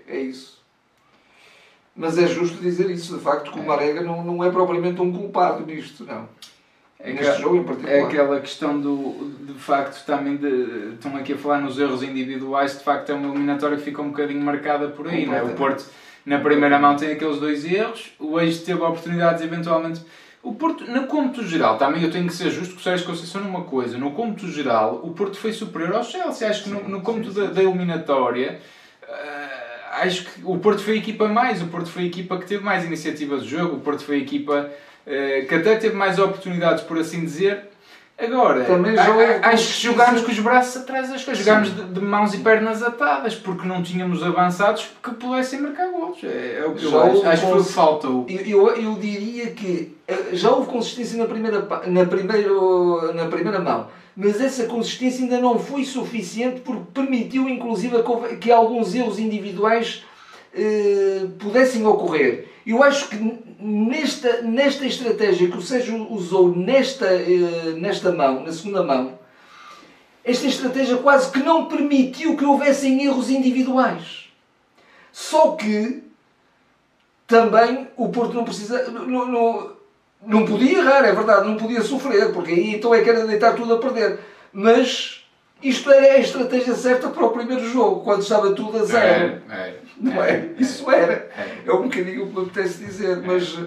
É 0.08 0.20
isso. 0.20 0.60
Mas 1.94 2.16
é 2.18 2.26
justo 2.26 2.56
dizer 2.58 2.90
isso, 2.90 3.16
de 3.16 3.22
facto, 3.22 3.52
que 3.52 3.60
o 3.60 3.66
Marega 3.66 4.00
não, 4.00 4.24
não 4.24 4.42
é 4.42 4.50
propriamente 4.50 5.00
um 5.00 5.12
culpado 5.12 5.64
nisto, 5.64 6.04
não. 6.04 6.28
É, 7.04 7.12
Neste 7.12 7.34
que- 7.36 7.42
jogo 7.42 7.56
em 7.56 7.64
particular. 7.64 7.94
é 7.96 8.02
aquela 8.02 8.40
questão 8.40 8.80
do 8.80 9.32
de 9.40 9.54
facto 9.54 10.04
também 10.06 10.36
de, 10.36 10.92
estão 10.94 11.16
aqui 11.16 11.32
a 11.32 11.36
falar 11.36 11.60
nos 11.60 11.78
erros 11.78 12.02
individuais, 12.02 12.78
de 12.78 12.84
facto 12.84 13.10
é 13.10 13.14
uma 13.14 13.28
eliminatória 13.28 13.76
que 13.76 13.82
fica 13.82 14.00
um 14.00 14.10
bocadinho 14.10 14.40
marcada 14.40 14.88
por 14.88 15.08
aí, 15.08 15.26
não 15.26 15.34
é? 15.34 15.42
O. 15.42 15.48
Porto 15.50 15.84
na 16.24 16.38
primeira 16.38 16.78
mão 16.78 16.94
tem 16.96 17.10
aqueles 17.10 17.38
dois 17.40 17.64
erros, 17.64 18.12
o 18.20 18.38
ex 18.40 18.58
teve 18.62 18.80
oportunidades 18.80 19.42
eventualmente. 19.42 20.00
O 20.40 20.54
Porto, 20.54 20.84
no 20.84 21.06
cômputo 21.08 21.44
geral, 21.46 21.76
também 21.78 22.02
eu 22.02 22.10
tenho 22.10 22.26
que 22.26 22.32
ser 22.34 22.50
justo 22.50 22.74
com 22.74 22.80
o 22.80 22.82
Sérgio 22.82 23.06
Conceição 23.06 23.40
numa 23.42 23.62
coisa, 23.62 23.98
no 23.98 24.12
cômputo 24.12 24.48
geral, 24.48 25.00
o 25.02 25.10
Porto 25.12 25.36
foi 25.36 25.52
superior 25.52 25.94
ao 25.96 26.04
Chelsea, 26.04 26.48
acho 26.48 26.64
que 26.64 26.70
no, 26.70 26.88
no 26.88 27.00
cômputo 27.00 27.32
da, 27.32 27.46
da 27.46 27.62
eliminatória, 27.62 28.60
ah, 29.08 30.00
acho 30.02 30.24
que 30.24 30.40
o 30.44 30.58
Porto 30.58 30.80
foi 30.82 30.94
a 30.94 30.96
equipa 30.96 31.28
mais, 31.28 31.60
o 31.62 31.66
Porto 31.66 31.88
foi 31.90 32.04
a 32.04 32.06
equipa 32.06 32.38
que 32.38 32.46
teve 32.46 32.62
mais 32.64 32.84
iniciativas 32.84 33.42
de 33.44 33.50
jogo, 33.50 33.76
o 33.76 33.80
Porto 33.80 34.04
foi 34.04 34.16
a 34.16 34.18
equipa 34.18 34.70
eh, 35.06 35.44
que 35.48 35.54
até 35.54 35.76
teve 35.76 35.94
mais 35.94 36.18
oportunidades, 36.18 36.82
por 36.84 36.98
assim 36.98 37.20
dizer. 37.24 37.70
Agora, 38.18 38.64
Também 38.64 38.96
a- 38.96 39.02
a- 39.02 39.48
acho 39.48 39.66
que 39.74 39.82
jogámos 39.88 40.20
com 40.20 40.30
os 40.30 40.38
braços 40.38 40.82
atrás 40.82 41.08
das 41.08 41.24
coisas, 41.24 41.44
jogámos 41.44 41.74
de, 41.74 41.82
de 41.82 42.00
mãos 42.00 42.32
e 42.34 42.38
pernas 42.38 42.80
atadas, 42.82 43.34
porque 43.34 43.66
não 43.66 43.82
tínhamos 43.82 44.22
avançados 44.22 44.90
que 45.02 45.10
pudessem 45.12 45.60
marcar 45.60 45.88
golos. 45.90 46.18
É, 46.22 46.60
é 46.62 46.66
o 46.66 46.72
que 46.74 46.84
eu 46.84 46.90
Já 46.90 46.98
acho. 47.04 47.16
houve 47.16 47.26
Acho 47.26 47.42
que 47.42 47.48
foi 47.50 47.58
o 47.58 47.62
que 47.62 47.68
cons- 47.68 47.74
faltou. 47.74 48.26
Eu, 48.28 48.68
eu, 48.68 48.76
eu 48.76 48.94
diria 48.94 49.46
que 49.52 49.96
eh, 50.06 50.26
já 50.34 50.50
houve 50.50 50.68
consistência 50.68 51.18
na 51.18 51.24
primeira, 51.24 51.66
na, 51.86 52.04
primeiro, 52.04 53.12
na 53.12 53.26
primeira 53.26 53.58
mão, 53.58 53.88
mas 54.16 54.40
essa 54.40 54.64
consistência 54.66 55.24
ainda 55.24 55.40
não 55.40 55.58
foi 55.58 55.82
suficiente 55.84 56.60
porque 56.60 56.82
permitiu, 56.94 57.48
inclusive, 57.48 57.96
que 58.40 58.52
alguns 58.52 58.94
erros 58.94 59.18
individuais 59.18 60.04
eh, 60.54 61.24
pudessem 61.40 61.84
ocorrer. 61.86 62.51
Eu 62.66 62.82
acho 62.82 63.08
que 63.08 63.16
nesta, 63.58 64.42
nesta 64.42 64.86
estratégia 64.86 65.50
que 65.50 65.56
o 65.56 65.62
Sérgio 65.62 66.06
usou 66.12 66.54
nesta, 66.54 67.06
eh, 67.06 67.74
nesta 67.76 68.12
mão, 68.12 68.44
na 68.44 68.52
segunda 68.52 68.82
mão, 68.82 69.18
esta 70.24 70.46
estratégia 70.46 70.96
quase 70.98 71.32
que 71.32 71.40
não 71.40 71.66
permitiu 71.66 72.36
que 72.36 72.44
houvessem 72.44 73.04
erros 73.04 73.28
individuais. 73.28 74.28
Só 75.10 75.52
que 75.52 76.04
também 77.26 77.88
o 77.96 78.08
Porto 78.10 78.34
não 78.34 78.44
precisa. 78.44 78.88
Não, 78.90 79.26
não, 79.26 79.72
não 80.24 80.44
podia 80.44 80.78
errar, 80.78 81.04
é 81.04 81.12
verdade, 81.12 81.48
não 81.48 81.56
podia 81.56 81.82
sofrer, 81.82 82.32
porque 82.32 82.52
aí 82.52 82.74
então 82.76 82.94
é 82.94 83.02
que 83.02 83.10
era 83.10 83.26
deitar 83.26 83.54
tudo 83.54 83.74
a 83.74 83.78
perder. 83.78 84.20
Mas 84.52 85.21
isto 85.62 85.90
era 85.90 86.14
a 86.14 86.18
estratégia 86.18 86.74
certa 86.74 87.08
para 87.08 87.24
o 87.24 87.30
primeiro 87.30 87.68
jogo, 87.68 88.00
quando 88.00 88.22
estava 88.22 88.52
tudo 88.52 88.78
a 88.78 88.84
zero. 88.84 89.42
É, 89.48 89.54
é, 89.54 89.78
Não 90.00 90.22
é? 90.22 90.50
Isso 90.58 90.90
era. 90.90 91.30
é. 91.36 91.62
É 91.66 91.72
um 91.72 91.82
bocadinho 91.84 92.24
o 92.24 92.28
que 92.28 92.34
me 92.40 92.46
apetece 92.46 92.84
dizer, 92.84 93.22
mas. 93.24 93.58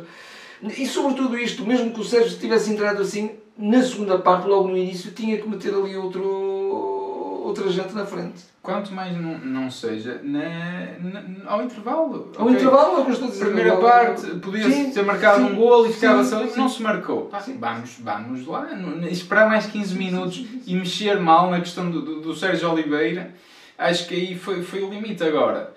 E 0.78 0.86
sobretudo 0.86 1.38
isto, 1.38 1.66
mesmo 1.66 1.92
que 1.92 2.00
o 2.00 2.04
Sérgio 2.04 2.38
tivesse 2.38 2.72
entrado 2.72 3.02
assim, 3.02 3.32
na 3.58 3.82
segunda 3.84 4.18
parte, 4.18 4.48
logo 4.48 4.68
no 4.68 4.78
início, 4.78 5.12
tinha 5.12 5.38
que 5.38 5.48
meter 5.48 5.74
ali 5.74 5.96
outro, 5.96 6.24
outra 7.46 7.70
gente 7.70 7.94
na 7.94 8.06
frente. 8.06 8.44
Quanto 8.62 8.92
mais 8.92 9.16
não, 9.16 9.38
não 9.38 9.70
seja, 9.72 10.20
na, 10.24 10.40
na- 11.00 11.24
ao 11.52 11.62
intervalo. 11.64 12.32
Ao 12.36 12.46
ok? 12.46 12.56
intervalo 12.56 12.98
é 12.98 13.02
o 13.02 13.04
que 13.06 13.10
eu 13.12 13.14
estou 13.14 13.28
a 13.28 13.32
dizer. 13.32 13.46
Primeira 13.46 13.78
parte, 13.78 14.26
podia 14.38 14.70
Sim, 14.70 14.92
ter 14.92 15.04
marcado 15.06 15.46
sim, 15.46 15.52
um 15.52 15.56
gol 15.56 15.88
e 15.88 15.94
ficava 15.94 16.24
sim, 16.24 16.30
só 16.32 16.48
sim. 16.48 16.60
não 16.60 16.68
se 16.68 16.82
marcou. 16.82 17.32
Sim. 17.42 17.58
Vamos, 17.60 17.98
vamos 18.00 18.48
lá, 18.48 18.68
esperar 19.10 19.48
mais 19.48 19.68
15 19.68 19.96
minutos 19.96 20.44
e 20.66 20.74
mexer 20.76 21.20
mal 21.20 21.50
na 21.52 21.60
questão 21.60 21.92
do, 21.92 22.02
do, 22.02 22.22
do 22.22 22.36
Sérgio 22.36 22.72
Oliveira, 22.72 23.36
acho 23.78 24.08
que 24.08 24.16
aí 24.16 24.36
foi, 24.38 24.64
foi 24.64 24.82
o 24.82 24.90
limite 24.90 25.24
agora. 25.24 25.74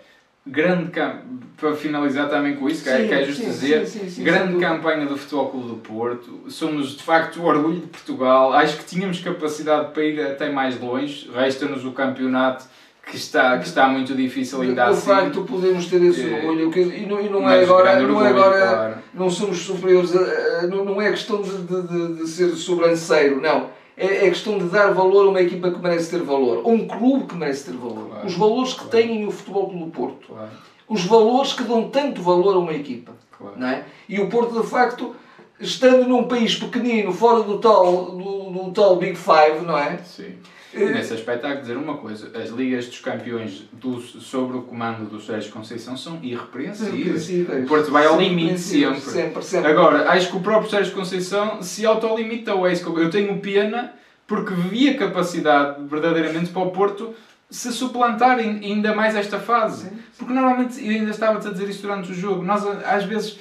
Grande 0.51 0.91
campo, 0.91 1.19
para 1.57 1.75
finalizar 1.75 2.29
também 2.29 2.55
com 2.57 2.69
isso, 2.69 2.85
que, 2.85 2.89
é, 2.89 2.99
Sim, 2.99 3.09
que 3.09 3.15
é 3.15 3.25
justo 3.25 3.43
sim, 3.43 3.49
dizer, 3.51 3.87
sim, 3.87 4.23
grande 4.23 4.59
campanha 4.59 5.07
do 5.07 5.17
Futebol 5.17 5.49
Clube 5.51 5.69
do 5.69 5.75
Porto, 5.77 6.41
somos 6.49 6.97
de 6.97 7.03
facto 7.03 7.41
o 7.41 7.45
orgulho 7.47 7.81
de 7.81 7.87
Portugal, 7.89 8.53
acho 8.53 8.77
que 8.79 8.85
tínhamos 8.85 9.19
capacidade 9.21 9.93
para 9.93 10.05
ir 10.05 10.21
até 10.21 10.51
mais 10.51 10.81
longe, 10.81 11.29
resta-nos 11.35 11.85
o 11.85 11.91
campeonato 11.91 12.65
que 13.11 13.17
está, 13.17 13.59
que 13.59 13.67
está 13.67 13.89
muito 13.89 14.15
difícil 14.15 14.61
ainda 14.61 14.85
de 14.85 14.91
assim. 14.91 15.07
facto 15.07 15.43
podemos 15.43 15.87
ter 15.87 16.01
esse 16.03 16.25
orgulho 16.27 16.71
que- 16.71 16.81
e 16.81 17.07
não, 17.07 17.21
e 17.21 17.29
não 17.29 17.49
é 17.51 17.63
agora 17.63 18.01
não 18.03 18.25
é 18.25 18.29
agora 18.29 18.59
claro. 18.67 18.95
não 19.15 19.31
somos 19.31 19.59
superiores 19.59 20.15
a- 20.15 20.61
a- 20.61 20.67
não, 20.67 20.85
não 20.85 21.01
é 21.03 21.11
questão 21.11 21.41
de, 21.43 21.51
de, 21.57 21.83
de- 21.89 22.15
de 22.23 22.27
ser 22.29 22.51
sobranceiro 22.51 23.41
não 23.41 23.71
é, 23.99 24.27
é 24.27 24.29
questão 24.29 24.59
de 24.59 24.65
dar 24.67 24.93
valor 24.93 25.27
a 25.27 25.31
uma 25.31 25.43
equipa 25.43 25.71
que 25.71 25.79
merece 25.79 26.11
ter 26.11 26.23
valor 26.23 26.63
a 26.65 26.69
um 26.69 26.87
clube 26.87 27.27
que 27.27 27.35
merece 27.35 27.71
ter 27.71 27.77
valor 27.77 28.09
Claro, 28.09 28.27
os 28.27 28.35
valores 28.35 28.73
que 28.73 28.79
claro. 28.81 28.91
têm 28.91 29.27
o 29.27 29.31
futebol 29.31 29.69
Clube 29.69 29.85
do 29.85 29.91
Porto 29.91 30.29
Claro, 30.29 30.51
os 30.89 31.05
valores 31.05 31.53
que 31.53 31.65
dão 31.65 31.91
tanto 31.91 32.23
valor 32.23 32.55
a 32.55 32.59
uma 32.59 32.73
equipa 32.73 33.13
não 33.57 33.69
é? 33.69 33.85
e 34.09 34.21
o 34.21 34.29
Porto 34.29 34.61
de 34.61 34.67
facto 34.67 35.15
estando 35.61 36.09
num 36.09 36.25
país 36.25 36.55
pequenino 36.55 37.13
fora 37.13 37.43
do 37.43 37.59
tal 37.59 38.13
do, 38.13 38.51
do 38.51 38.71
tal 38.73 38.97
Big 38.97 39.17
Five 39.17 39.67
não 39.67 39.77
é 39.77 39.99
Sim. 39.99 40.35
Nesse 40.75 41.15
aspecto 41.15 41.47
há 41.47 41.55
que 41.55 41.63
dizer 41.63 41.77
uma 41.77 41.97
coisa, 41.97 42.31
as 42.39 42.51
ligas 42.51 42.87
dos 42.87 43.01
campeões 43.01 43.65
do, 43.73 44.01
sobre 44.01 44.59
o 44.59 44.63
comando 44.63 45.09
do 45.09 45.21
Sérgio 45.21 45.51
Conceição 45.51 45.97
são 45.97 46.19
irrepreensíveis. 46.23 47.29
O 47.65 47.67
Porto 47.67 47.91
vai 47.91 48.07
ao 48.07 48.21
limite 48.21 48.59
sempre. 48.59 49.01
sempre, 49.01 49.43
sempre. 49.43 49.71
Agora, 49.71 50.11
acho 50.11 50.31
que 50.31 50.37
o 50.37 50.41
próprio 50.41 50.71
Sérgio 50.71 50.95
Conceição 50.95 51.63
se 51.63 51.87
autolimita 51.87 52.53
ao 52.53 52.69
ex. 52.69 52.83
Eu 52.83 53.11
tenho 53.11 53.39
pena 53.39 53.95
porque 54.27 54.53
via 54.53 54.97
capacidade 54.97 55.83
verdadeiramente 55.87 56.51
para 56.51 56.63
o 56.63 56.71
Porto 56.71 57.15
se 57.51 57.73
suplantar 57.73 58.39
ainda 58.39 58.95
mais 58.95 59.17
esta 59.17 59.41
fase. 59.41 59.89
Sim. 59.89 59.99
Porque 60.19 60.35
normalmente, 60.35 60.85
eu 60.85 60.93
ainda 60.93 61.11
estava 61.11 61.39
a 61.39 61.51
dizer 61.51 61.69
isso 61.69 61.83
durante 61.83 62.13
o 62.13 62.15
jogo, 62.15 62.45
nós 62.45 62.63
às 62.85 63.05
vezes 63.05 63.39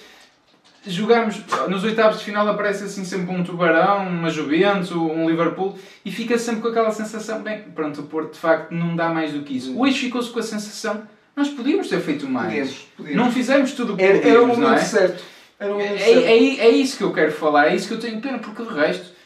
jogamos, 0.87 1.41
nos 1.67 1.83
oitavos 1.83 2.19
de 2.19 2.25
final 2.25 2.47
aparece 2.47 2.83
assim 2.85 3.03
sempre 3.05 3.33
um 3.35 3.43
Tubarão, 3.43 4.07
uma 4.07 4.29
Juventus, 4.29 4.91
um 4.91 5.29
Liverpool 5.29 5.77
e 6.03 6.11
fica 6.11 6.37
sempre 6.37 6.61
com 6.61 6.67
aquela 6.69 6.91
sensação, 6.91 7.41
bem, 7.41 7.61
pronto, 7.75 8.01
o 8.01 8.03
Porto 8.03 8.33
de 8.33 8.39
facto 8.39 8.71
não 8.71 8.95
dá 8.95 9.09
mais 9.09 9.31
do 9.33 9.41
que 9.41 9.57
isso. 9.57 9.77
Hoje 9.79 9.97
ficou-se 9.99 10.29
com 10.29 10.39
a 10.39 10.43
sensação, 10.43 11.03
nós 11.35 11.49
podíamos 11.49 11.87
ter 11.89 11.99
feito 11.99 12.27
mais. 12.27 12.47
Podíamos, 12.47 12.87
podíamos. 12.97 13.25
Não 13.25 13.31
fizemos 13.31 13.71
tudo 13.73 13.93
o 13.93 13.97
que 13.97 14.03
Era, 14.03 14.17
era 14.17 14.23
o 14.41 14.47
podíamos, 14.47 14.57
não 14.57 14.63
momento 14.65 14.81
é? 14.81 14.85
certo. 14.85 15.23
Era 15.59 15.75
o 15.75 15.79
É, 15.79 15.83
momento 15.83 16.01
é, 16.01 16.05
certo. 16.05 16.25
é, 16.25 16.35
é 16.37 16.69
isso 16.69 16.97
que 16.97 17.03
eu 17.03 17.13
quero 17.13 17.31
falar, 17.31 17.67
é 17.67 17.75
isso 17.75 17.87
que 17.87 17.93
eu 17.93 17.99
tenho 17.99 18.21
pena, 18.21 18.39
porque 18.39 18.63
de 18.63 18.73
resto, 18.73 19.17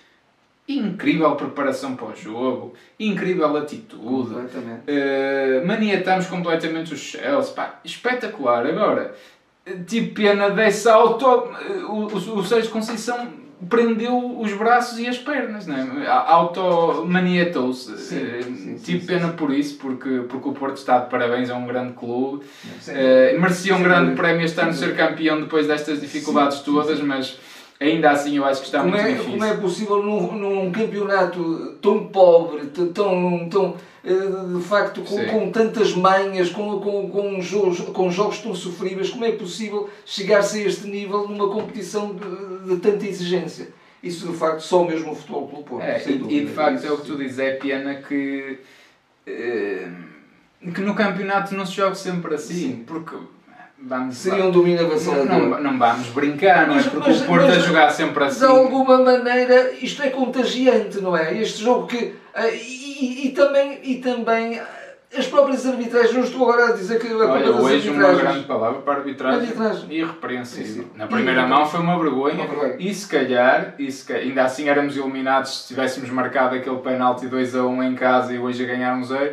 incrível 0.67 1.35
preparação 1.35 1.95
para 1.95 2.07
o 2.07 2.15
jogo, 2.15 2.73
incrível 2.99 3.57
atitude, 3.57 4.33
Completamente. 4.33 4.83
Uh, 4.87 5.67
maniatamos 5.67 6.27
completamente 6.27 6.93
os 6.93 6.99
Chelsea. 6.99 7.53
Pá, 7.53 7.79
espetacular. 7.83 8.65
Agora, 8.65 9.13
tive 9.87 10.07
pena 10.07 10.49
dessa 10.49 10.93
auto. 10.93 11.25
O, 11.87 12.07
o, 12.07 12.39
o 12.39 12.45
Sérgio 12.45 12.71
Conceição 12.71 13.41
prendeu 13.69 14.39
os 14.39 14.51
braços 14.53 14.97
e 14.97 15.07
as 15.07 15.17
pernas, 15.17 15.67
não 15.67 15.75
é? 15.75 16.07
Auto-maniatou-se. 16.07 17.97
Sim, 17.97 18.21
Uh, 18.21 18.79
sim, 18.79 18.99
pena 18.99 19.29
por 19.29 19.53
isso, 19.53 19.77
porque, 19.77 20.23
porque 20.27 20.49
o 20.49 20.53
Porto 20.53 20.77
está 20.77 20.99
de 20.99 21.09
parabéns, 21.09 21.49
é 21.49 21.53
um 21.53 21.67
grande 21.67 21.93
clube. 21.93 22.43
Uh, 22.87 23.39
merecia 23.39 23.75
um 23.75 23.83
grande 23.83 24.15
prémio 24.15 24.43
este 24.43 24.59
ano 24.59 24.73
ser 24.73 24.95
campeão 24.95 25.39
depois 25.41 25.67
destas 25.67 26.01
dificuldades 26.01 26.59
Sim, 26.59 26.65
todas, 26.65 26.99
mas 27.01 27.39
ainda 27.81 28.11
assim 28.11 28.37
eu 28.37 28.45
acho 28.45 28.61
que 28.61 28.67
está 28.67 28.79
Como 28.79 28.91
muito 28.91 29.03
é, 29.05 29.11
difícil. 29.11 29.31
como 29.31 29.43
é 29.43 29.57
possível 29.57 30.03
num, 30.03 30.31
num 30.33 30.71
campeonato 30.71 31.77
tão 31.81 32.07
pobre, 32.07 32.67
tão, 32.67 33.49
tão 33.49 33.75
eh, 34.03 34.55
de 34.55 34.63
facto 34.63 35.01
com, 35.01 35.25
com 35.25 35.51
tantas 35.51 35.93
manhas, 35.93 36.49
com, 36.49 36.79
com, 36.79 37.09
com, 37.09 37.41
jogos, 37.41 37.79
com 37.79 38.11
jogos 38.11 38.39
tão 38.39 38.53
sofríveis, 38.53 39.09
como 39.09 39.25
é 39.25 39.31
possível 39.31 39.89
chegar-se 40.05 40.59
a 40.59 40.67
este 40.67 40.87
nível 40.87 41.27
numa 41.27 41.49
competição 41.49 42.15
de, 42.15 42.69
de 42.69 42.79
tanta 42.79 43.05
exigência? 43.05 43.69
Isso 44.03 44.27
de 44.27 44.37
facto 44.37 44.61
só 44.61 44.83
mesmo 44.83 45.11
o 45.11 45.15
futebol 45.15 45.47
pelo 45.47 45.63
Porto. 45.63 45.83
É, 45.83 46.01
e, 46.07 46.17
dúvida. 46.17 46.33
e 46.33 46.45
de 46.45 46.51
facto 46.51 46.77
Isso, 46.77 46.87
é 46.87 46.91
o 46.91 46.97
que 46.97 47.05
tu 47.05 47.17
dizes, 47.17 47.39
é 47.39 47.51
pena 47.53 47.95
que, 47.95 48.59
eh, 49.27 49.87
que 50.73 50.81
no 50.81 50.95
campeonato 50.95 51.55
não 51.55 51.65
se 51.65 51.73
jogue 51.73 51.97
sempre 51.97 52.35
assim, 52.35 52.53
Sim. 52.55 52.83
porque 52.85 53.15
vamos 53.83 54.17
Seria 54.17 54.45
um 54.45 54.51
domínio 54.51 54.81
não, 54.83 54.89
avassalador. 54.91 55.27
não, 55.27 55.61
não 55.63 55.77
vamos 55.79 56.07
brincar, 56.09 56.67
não 56.67 56.75
Mas- 56.75 56.87
é? 56.87 56.89
Porque 56.89 57.09
mas- 57.09 57.21
o 57.21 57.25
Porto 57.25 57.45
mas- 57.47 57.57
a 57.57 57.59
jogar 57.59 57.89
sempre 57.91 58.23
assim. 58.23 58.39
De 58.39 58.45
alguma 58.45 58.97
maneira 58.99 59.71
isto 59.81 60.01
é 60.03 60.09
contagiante, 60.09 60.99
não 61.01 61.15
é? 61.15 61.37
Este 61.37 61.63
jogo 61.63 61.87
que. 61.87 62.13
ah, 62.33 62.47
E, 62.47 62.55
e- 62.55 63.27
e 63.27 63.31
também, 63.31 63.79
e 63.83 63.95
também 63.97 64.59
ah, 64.59 64.67
as 65.17 65.25
próprias 65.27 65.65
arbitragens, 65.65 66.13
não 66.13 66.23
estou 66.23 66.47
agora 66.49 66.71
a 66.71 66.75
dizer 66.75 66.99
que 66.99 67.07
a 67.07 67.09
culpa 67.09 67.25
Olha, 67.31 67.51
das 67.51 67.63
hoje 67.63 67.89
uma 67.89 68.13
grande 68.13 68.43
palavra 68.45 68.81
para 68.81 68.93
arbitragem, 68.99 69.39
Arbitragem. 69.41 69.91
irrepreensível. 69.91 70.85
Na 70.95 71.07
primeira 71.07 71.45
mão 71.47 71.65
foi 71.65 71.79
uma 71.79 71.97
vergonha, 71.99 72.35
Uma 72.35 72.45
vergonha. 72.47 72.75
e 72.79 72.93
se 72.93 73.07
calhar, 73.07 73.73
e 73.79 73.91
se 73.91 74.05
calhar, 74.05 74.23
ainda 74.23 74.43
assim 74.43 74.69
éramos 74.69 74.95
eliminados 74.95 75.63
se 75.63 75.67
tivéssemos 75.69 76.09
marcado 76.11 76.55
aquele 76.55 76.77
penalti 76.77 77.27
2 77.27 77.55
a 77.55 77.63
1 77.65 77.83
em 77.83 77.95
casa 77.95 78.33
e 78.33 78.39
hoje 78.39 78.63
a 78.63 78.67
ganhar 78.67 78.95
um 78.95 79.03
0. 79.03 79.31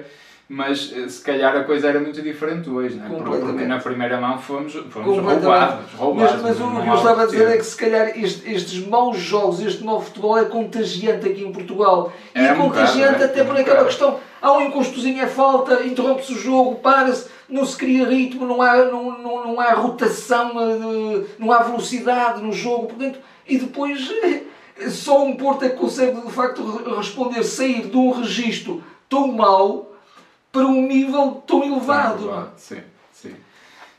Mas 0.49 0.92
eh, 0.96 1.09
se 1.09 1.20
calhar 1.22 1.55
a 1.57 1.62
coisa 1.64 1.88
era 1.88 2.01
muito 2.01 2.22
diferente 2.22 2.70
hoje, 2.70 2.96
não 2.96 3.05
é? 3.05 3.09
Porque- 3.40 3.64
na 3.66 3.78
primeira 3.78 4.18
mão 4.18 4.38
fomos, 4.38 4.72
fomos 4.88 5.18
roubados, 5.18 5.92
roubados. 5.94 6.32
Mas, 6.42 6.42
mas 6.42 6.61
o 6.61 6.80
que 6.82 6.88
eu 6.88 6.94
estava 6.94 7.22
a 7.22 7.26
dizer 7.26 7.49
é 7.49 7.57
que 7.59 7.64
se 7.66 7.76
calhar 7.76 8.18
este- 8.18 8.51
estes 8.55 8.86
maus 8.86 9.18
jogos, 9.18 9.61
este 9.61 9.84
mau 9.84 10.01
futebol 10.01 10.38
é 10.38 10.46
contagiante 10.46 11.28
aqui 11.28 11.44
em 11.44 11.53
Portugal. 11.53 12.11
E 12.34 12.38
É 12.40 12.55
contagiante 12.55 13.14
bocado, 13.18 13.22
é, 13.22 13.26
até 13.26 13.40
é 13.40 13.44
por 13.44 13.53
aquela 13.53 13.64
bocado. 13.64 13.86
questão. 13.88 14.20
Há 14.40 14.53
um 14.53 14.62
encostozinho, 14.62 15.22
é 15.22 15.26
falta, 15.26 15.84
interrompe-se 15.84 16.32
o 16.32 16.38
jogo, 16.38 16.76
para-se, 16.76 17.28
não 17.49 17.66
se 17.66 17.76
cria 17.76 18.07
ritmo, 18.09 18.46
não 18.46 18.62
há, 18.62 18.76
não, 18.84 19.18
não, 19.18 19.46
não 19.49 19.61
há 19.61 19.72
rotação, 19.74 20.53
eh, 20.61 21.24
não 21.38 21.53
há 21.53 21.59
velocidade 21.59 22.40
no 22.42 22.53
jogo. 22.53 22.86
Portanto, 22.86 23.18
e 23.46 23.59
depois 23.59 24.11
eh, 24.22 24.88
só 24.88 25.24
um 25.24 25.36
Porto 25.36 25.64
é 25.64 25.68
que 25.70 25.76
consegue 25.76 26.18
de 26.20 26.32
facto 26.32 26.62
re- 26.64 26.96
responder, 26.96 27.42
sair 27.42 27.86
de 27.88 27.96
um 27.96 28.12
registro 28.12 28.82
tão 29.09 29.26
mau 29.32 29.92
para 30.53 30.62
um 30.66 30.86
nível 30.86 31.42
tão 31.46 31.62
elevado. 31.64 32.26
não 32.26 32.40
é? 32.42 32.44
Sim, 32.57 32.80
sim. 33.12 33.34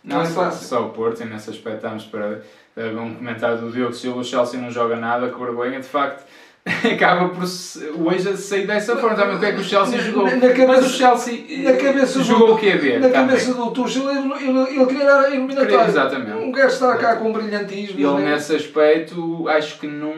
Não 0.04 0.18
Não, 0.18 0.24
é 0.24 0.28
só, 0.28 0.44
fácil. 0.46 0.68
só 0.68 0.86
o 0.86 0.90
Porto, 0.90 1.22
e 1.22 1.26
nesse 1.26 1.50
aspecto 1.50 1.78
estamos 1.78 2.06
para 2.06 2.42
ver 2.76 2.98
um 2.98 3.14
comentário 3.16 3.58
do 3.60 3.72
Diogo 3.72 3.94
Silva, 3.94 4.20
o 4.20 4.24
Chelsea 4.24 4.60
não 4.60 4.72
joga 4.72 4.96
nada, 4.96 5.30
que 5.30 5.38
vergonha, 5.40 5.80
de 5.80 5.88
facto. 5.88 6.26
Acaba 6.94 7.30
por 7.30 7.48
se- 7.48 7.86
hoje 7.90 8.30
a 8.30 8.36
sair 8.38 8.68
dessa 8.68 8.96
forma. 8.98 9.16
Também 9.16 9.36
o 9.38 9.40
que 9.40 9.46
é 9.46 9.52
que 9.54 9.62
o 9.62 9.64
Chelsea 9.64 9.98
jogou? 10.00 10.26
na 10.26 10.32
cabeça- 10.40 10.68
Mas 10.68 10.86
o 10.86 10.90
Chelsea 10.90 11.64
Na 11.64 11.74
cabeça 11.78 12.24
jogou 12.24 12.48
do, 12.48 12.54
o 12.54 12.58
que 12.58 12.68
é 12.70 12.78
ver? 12.78 13.00
Na 13.00 13.08
também. 13.10 13.28
cabeça 13.28 13.54
do 13.54 13.72
Tuchel, 13.72 14.10
ele, 14.12 14.34
ele, 14.44 14.60
ele 14.76 14.86
queria 14.86 15.06
dar 15.06 15.20
a 15.22 15.30
eliminatória. 15.30 15.86
Exatamente. 15.88 16.32
Um 16.38 16.52
gajo 16.52 16.74
está 16.74 16.98
cá 16.98 17.16
com 17.16 17.32
brilhantismo. 17.32 17.98
Ele 18.00 18.24
né? 18.26 18.34
nesse 18.34 18.56
aspecto 18.56 19.48
acho 19.48 19.80
que 19.80 19.88
não, 19.88 20.14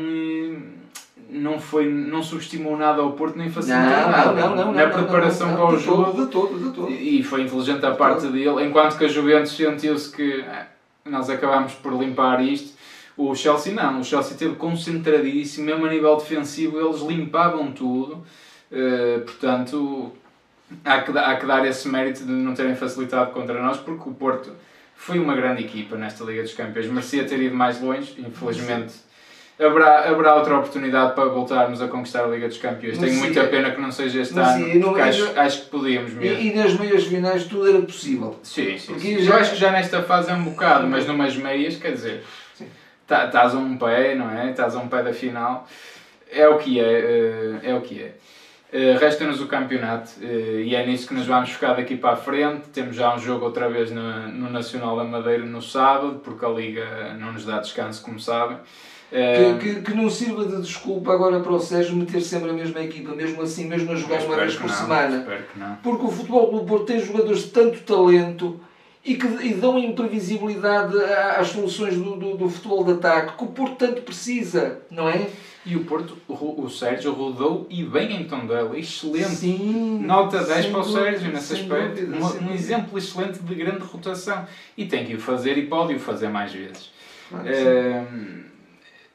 não, 1.31 1.59
foi, 1.59 1.89
não 1.89 2.21
subestimou 2.21 2.77
nada 2.77 3.01
ao 3.01 3.13
Porto 3.13 3.37
nem 3.37 3.49
facilitou 3.49 3.89
nada. 3.89 4.33
Não, 4.33 4.55
não, 4.55 4.65
não. 4.65 4.71
Na 4.73 4.87
preparação 4.87 5.55
para 5.55 5.65
o 5.65 5.77
jogo. 5.79 6.25
De 6.25 6.31
todo, 6.31 6.59
de 6.59 6.75
todo. 6.75 6.91
E 6.91 7.23
foi 7.23 7.41
inteligente 7.43 7.85
a 7.85 7.91
parte 7.91 8.27
dele, 8.27 8.63
enquanto 8.63 8.97
que 8.97 9.05
a 9.05 9.07
Juventus 9.07 9.55
sentiu-se 9.55 10.11
que 10.15 10.43
ah, 10.47 10.67
nós 11.05 11.29
acabámos 11.29 11.73
por 11.73 11.93
limpar 11.93 12.43
isto. 12.43 12.79
O 13.17 13.33
Chelsea 13.35 13.73
não, 13.73 13.99
o 13.99 14.03
Chelsea 14.03 14.33
esteve 14.33 14.55
concentradíssimo, 14.55 15.65
mesmo 15.65 15.85
a 15.85 15.89
nível 15.89 16.15
defensivo 16.17 16.79
eles 16.79 17.01
limpavam 17.01 17.71
tudo, 17.71 18.23
Eh, 18.73 19.19
portanto 19.25 20.13
há 20.85 21.01
que, 21.01 21.17
há 21.17 21.35
que 21.35 21.45
dar 21.45 21.65
esse 21.67 21.89
mérito 21.89 22.23
de 22.23 22.31
não 22.31 22.53
terem 22.53 22.73
facilitado 22.73 23.31
contra 23.31 23.61
nós, 23.61 23.77
porque 23.77 24.09
o 24.09 24.13
Porto 24.13 24.53
foi 24.95 25.19
uma 25.19 25.35
grande 25.35 25.61
equipa 25.61 25.97
nesta 25.97 26.23
Liga 26.23 26.41
dos 26.41 26.53
Campeões, 26.53 26.87
merecia 26.87 27.25
ter 27.25 27.41
ido 27.41 27.53
mais 27.53 27.81
longe, 27.81 28.15
infelizmente. 28.17 28.93
Haverá, 29.65 30.09
haverá 30.09 30.35
outra 30.35 30.57
oportunidade 30.57 31.13
para 31.13 31.25
voltarmos 31.25 31.81
a 31.81 31.87
conquistar 31.87 32.23
a 32.23 32.27
Liga 32.27 32.47
dos 32.47 32.57
Campeões. 32.57 32.97
Mas 32.97 33.05
Tenho 33.09 33.13
sim, 33.19 33.25
muita 33.27 33.39
é- 33.41 33.47
pena 33.47 33.71
que 33.71 33.79
não 33.79 33.91
seja 33.91 34.21
este 34.21 34.37
ano, 34.39 34.65
sim, 34.65 34.79
não- 34.79 34.95
acho, 34.95 35.33
não- 35.33 35.41
acho 35.41 35.61
que 35.61 35.69
podíamos 35.69 36.13
mesmo. 36.13 36.37
E, 36.39 36.47
e 36.51 36.55
nas 36.55 36.73
meias 36.79 37.03
finais 37.03 37.43
tudo 37.45 37.69
era 37.69 37.81
possível. 37.81 38.39
Sim, 38.41 38.77
sim. 38.77 38.97
Sim. 38.97 39.19
já- 39.19 39.33
Eu 39.35 39.39
acho 39.39 39.51
que 39.51 39.57
já 39.57 39.71
nesta 39.71 40.01
fase 40.01 40.31
é 40.31 40.33
um 40.33 40.43
bocado, 40.45 40.87
mas 40.87 41.05
numas 41.05 41.35
meias, 41.37 41.75
quer 41.75 41.91
dizer, 41.91 42.23
Sim. 42.55 42.65
tá- 43.05 43.25
estás 43.25 43.53
a 43.53 43.57
um 43.59 43.77
pé, 43.77 44.15
não 44.15 44.31
é? 44.31 44.49
Estás 44.49 44.75
a 44.75 44.79
um 44.79 44.87
pé 44.87 45.03
da 45.03 45.13
final. 45.13 45.67
É 46.31 46.47
o 46.47 46.57
que 46.57 46.79
é, 46.79 46.83
eh, 46.83 47.69
é 47.71 47.75
o 47.75 47.81
que 47.81 48.01
é. 48.01 48.13
Eh, 48.73 48.95
Resta-nos 48.97 49.41
o 49.41 49.47
campeonato 49.47 50.11
eh, 50.23 50.61
e 50.63 50.73
é 50.73 50.85
nisso 50.85 51.05
que 51.09 51.13
nos 51.13 51.25
vamos 51.27 51.49
focar 51.51 51.75
daqui 51.75 51.97
para 51.97 52.11
a 52.13 52.15
frente. 52.15 52.69
Temos 52.73 52.95
já 52.95 53.13
um 53.13 53.19
jogo 53.19 53.43
outra 53.45 53.67
vez 53.69 53.91
no, 53.91 54.27
no 54.29 54.49
Nacional 54.49 54.95
da 54.95 55.03
Madeira 55.03 55.43
no 55.45 55.61
sábado, 55.61 56.21
porque 56.23 56.43
a 56.45 56.49
Liga 56.49 57.13
não 57.19 57.33
nos 57.33 57.45
dá 57.45 57.59
descanso, 57.59 58.01
como 58.01 58.17
sabem. 58.19 58.57
Eh, 59.11 59.57
Que, 59.59 59.75
que, 59.75 59.81
que 59.81 59.93
não 59.93 60.09
sirva 60.09 60.45
de 60.45 60.61
desculpa 60.61 61.11
agora 61.13 61.39
para 61.41 61.51
o 61.51 61.59
Sérgio 61.59 61.95
meter 61.95 62.21
sempre 62.21 62.49
a 62.49 62.53
mesma 62.53 62.79
equipa, 62.81 63.13
mesmo 63.13 63.41
assim, 63.41 63.67
mesmo 63.67 63.91
a 63.91 63.95
jogar 63.95 64.21
uma 64.23 64.37
vez 64.37 64.55
por 64.55 64.67
não, 64.67 64.75
semana. 64.75 65.27
Porque 65.83 66.05
o 66.05 66.09
Futebol 66.09 66.47
Clube 66.49 66.67
Porto 66.67 66.85
tem 66.85 66.99
jogadores 67.03 67.43
de 67.43 67.49
tanto 67.49 67.79
talento 67.81 68.59
e 69.03 69.15
que 69.15 69.27
e 69.45 69.53
dão 69.55 69.77
imprevisibilidade 69.79 70.95
às 71.37 71.47
soluções 71.49 71.95
do, 71.95 72.15
do, 72.15 72.37
do 72.37 72.49
futebol 72.49 72.83
de 72.85 72.91
ataque 72.93 73.37
que 73.37 73.43
o 73.43 73.47
Porto 73.47 73.75
tanto 73.75 74.01
precisa, 74.03 74.79
não 74.89 75.09
é? 75.09 75.27
E 75.65 75.75
o 75.75 75.83
Porto, 75.83 76.17
o, 76.27 76.63
o 76.63 76.69
Sérgio 76.69 77.11
rodou 77.13 77.67
e 77.69 77.83
bem 77.83 78.15
em 78.15 78.23
Tondela, 78.23 78.77
excelente. 78.79 79.29
Sim. 79.29 79.99
Nota 80.05 80.43
10 80.43 80.63
sem 80.63 80.71
para 80.71 80.79
o 80.81 80.83
dúvida, 80.83 81.03
Sérgio 81.03 81.31
nesse 81.31 81.53
aspecto. 81.53 82.01
dúvida, 82.05 82.17
Um- 82.17 82.49
um, 82.49 82.53
exemplo 82.53 82.97
excelente 82.97 83.39
de 83.39 83.55
grande 83.55 83.83
rotação. 83.83 84.45
E 84.75 84.85
tem 84.85 85.05
que 85.05 85.15
o 85.15 85.19
fazer 85.19 85.57
e 85.57 85.67
pode 85.67 85.93
o 85.93 85.99
fazer 85.99 86.29
mais 86.29 86.51
vezes. 86.51 86.89
Claro 87.29 87.45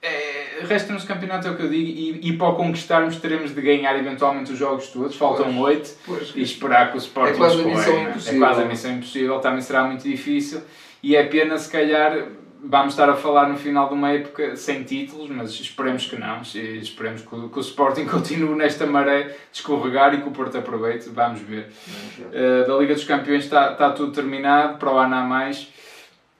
é, 0.07 0.65
Resta-nos 0.67 1.05
campeonato, 1.05 1.47
é 1.47 1.51
o 1.51 1.57
que 1.57 1.63
eu 1.63 1.69
digo, 1.69 1.89
e, 1.89 2.31
e 2.31 2.37
para 2.37 2.49
o 2.49 2.55
conquistarmos 2.55 3.17
teremos 3.17 3.55
de 3.55 3.61
ganhar 3.61 3.97
eventualmente 3.99 4.53
os 4.53 4.59
jogos 4.59 4.89
todos. 4.89 5.17
Faltam 5.17 5.55
Pois. 5.55 5.77
8 5.79 5.97
Pois. 6.07 6.33
e 6.35 6.43
esperar 6.43 6.91
que 6.91 6.97
o 6.97 6.99
Sporting 6.99 7.35
É 7.35 7.37
quase 7.37 7.55
a 7.55 7.73
escolha, 7.73 7.97
é? 7.97 8.03
impossível. 8.03 8.37
É 8.37 8.39
quase 8.47 8.63
a 8.63 8.65
missão 8.65 8.93
impossível, 8.93 9.39
também 9.41 9.61
será 9.61 9.85
muito 9.85 10.03
difícil. 10.03 10.63
E 11.03 11.15
é 11.15 11.25
pena, 11.25 11.59
se 11.59 11.71
calhar, 11.71 12.27
vamos 12.63 12.95
estar 12.95 13.09
a 13.09 13.15
falar 13.15 13.49
no 13.49 13.57
final 13.57 13.89
de 13.89 13.95
uma 13.95 14.11
época 14.11 14.57
sem 14.57 14.83
títulos, 14.83 15.29
mas 15.31 15.51
esperemos 15.51 16.07
que 16.07 16.17
não. 16.17 16.41
Esperemos 16.43 17.23
que 17.23 17.35
o, 17.35 17.49
que 17.49 17.59
o 17.59 17.61
Sporting 17.61 18.07
continue 18.09 18.57
nesta 18.57 18.87
maré 18.87 19.25
de 19.25 19.35
escorregar 19.53 20.15
e 20.15 20.23
que 20.23 20.29
o 20.29 20.33
Porto 20.33 20.59
aproveite. 20.59 21.09
Vamos 21.11 21.41
ver. 21.41 21.71
Uh, 22.19 22.67
da 22.67 22.77
Liga 22.77 22.95
dos 22.95 23.05
Campeões 23.05 23.45
está, 23.45 23.73
está 23.73 23.91
tudo 23.91 24.13
terminado, 24.13 24.79
para 24.79 24.93
o 24.93 24.99
ano 24.99 25.15
há 25.15 25.23
mais. 25.23 25.69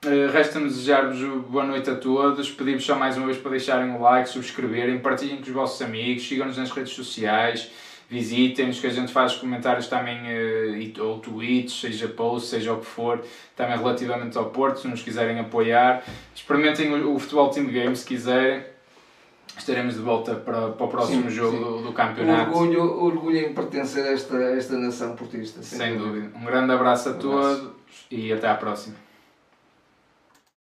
Uh, 0.05 0.31
Resta-nos 0.31 0.73
desejar-vos 0.75 1.19
boa 1.47 1.65
noite 1.65 1.89
a 1.89 1.95
todos. 1.95 2.51
Pedimos 2.51 2.85
só 2.85 2.95
mais 2.95 3.17
uma 3.17 3.25
vez 3.25 3.37
para 3.39 3.51
deixarem 3.51 3.89
o 3.95 3.99
like, 4.01 4.29
subscreverem, 4.29 4.99
partilhem 4.99 5.37
com 5.37 5.43
os 5.43 5.49
vossos 5.49 5.81
amigos, 5.81 6.27
sigam-nos 6.27 6.55
nas 6.57 6.69
redes 6.69 6.93
sociais, 6.93 7.71
visitem-nos, 8.07 8.79
que 8.79 8.85
a 8.87 8.91
gente 8.91 9.11
faz 9.11 9.33
comentários 9.35 9.87
também, 9.87 10.19
uh, 10.21 10.75
e- 10.77 10.93
ou 10.99 11.19
tweets, 11.19 11.79
seja 11.81 12.07
posts, 12.07 12.51
seja 12.51 12.73
o 12.73 12.79
que 12.79 12.85
for, 12.85 13.23
também 13.55 13.75
relativamente 13.75 14.37
ao 14.37 14.51
Porto, 14.51 14.79
se 14.81 14.87
nos 14.87 15.01
quiserem 15.01 15.39
apoiar. 15.39 16.03
Experimentem 16.35 16.93
o, 16.93 17.17
Futebol 17.17 17.49
Team 17.49 17.65
Game 17.65 17.95
se 17.95 18.05
quiserem. 18.05 18.63
Estaremos 19.57 19.95
de 19.95 20.01
volta 20.01 20.35
para, 20.35 20.69
para 20.69 20.85
o 20.85 20.89
próximo 20.89 21.23
Sim, 21.23 21.35
jogo 21.35 21.57
sim. 21.57 21.63
do, 21.63 21.81
do 21.81 21.91
campeonato. 21.91 22.51
Orgulho, 22.51 22.81
orgulho 23.03 23.37
em 23.39 23.53
pertencer 23.55 24.05
a 24.05 24.11
esta, 24.11 24.37
esta 24.37 24.77
nação 24.77 25.15
portista. 25.15 25.63
Sem 25.63 25.97
dúvida. 25.97 26.29
Um 26.37 26.45
grande 26.45 26.71
abraço 26.71 27.09
a 27.09 27.13
Um 27.13 27.15
abraço. 27.15 27.61
todos 27.61 27.71
e 28.11 28.31
até 28.31 28.47
à 28.47 28.53
próxima. 28.53 29.06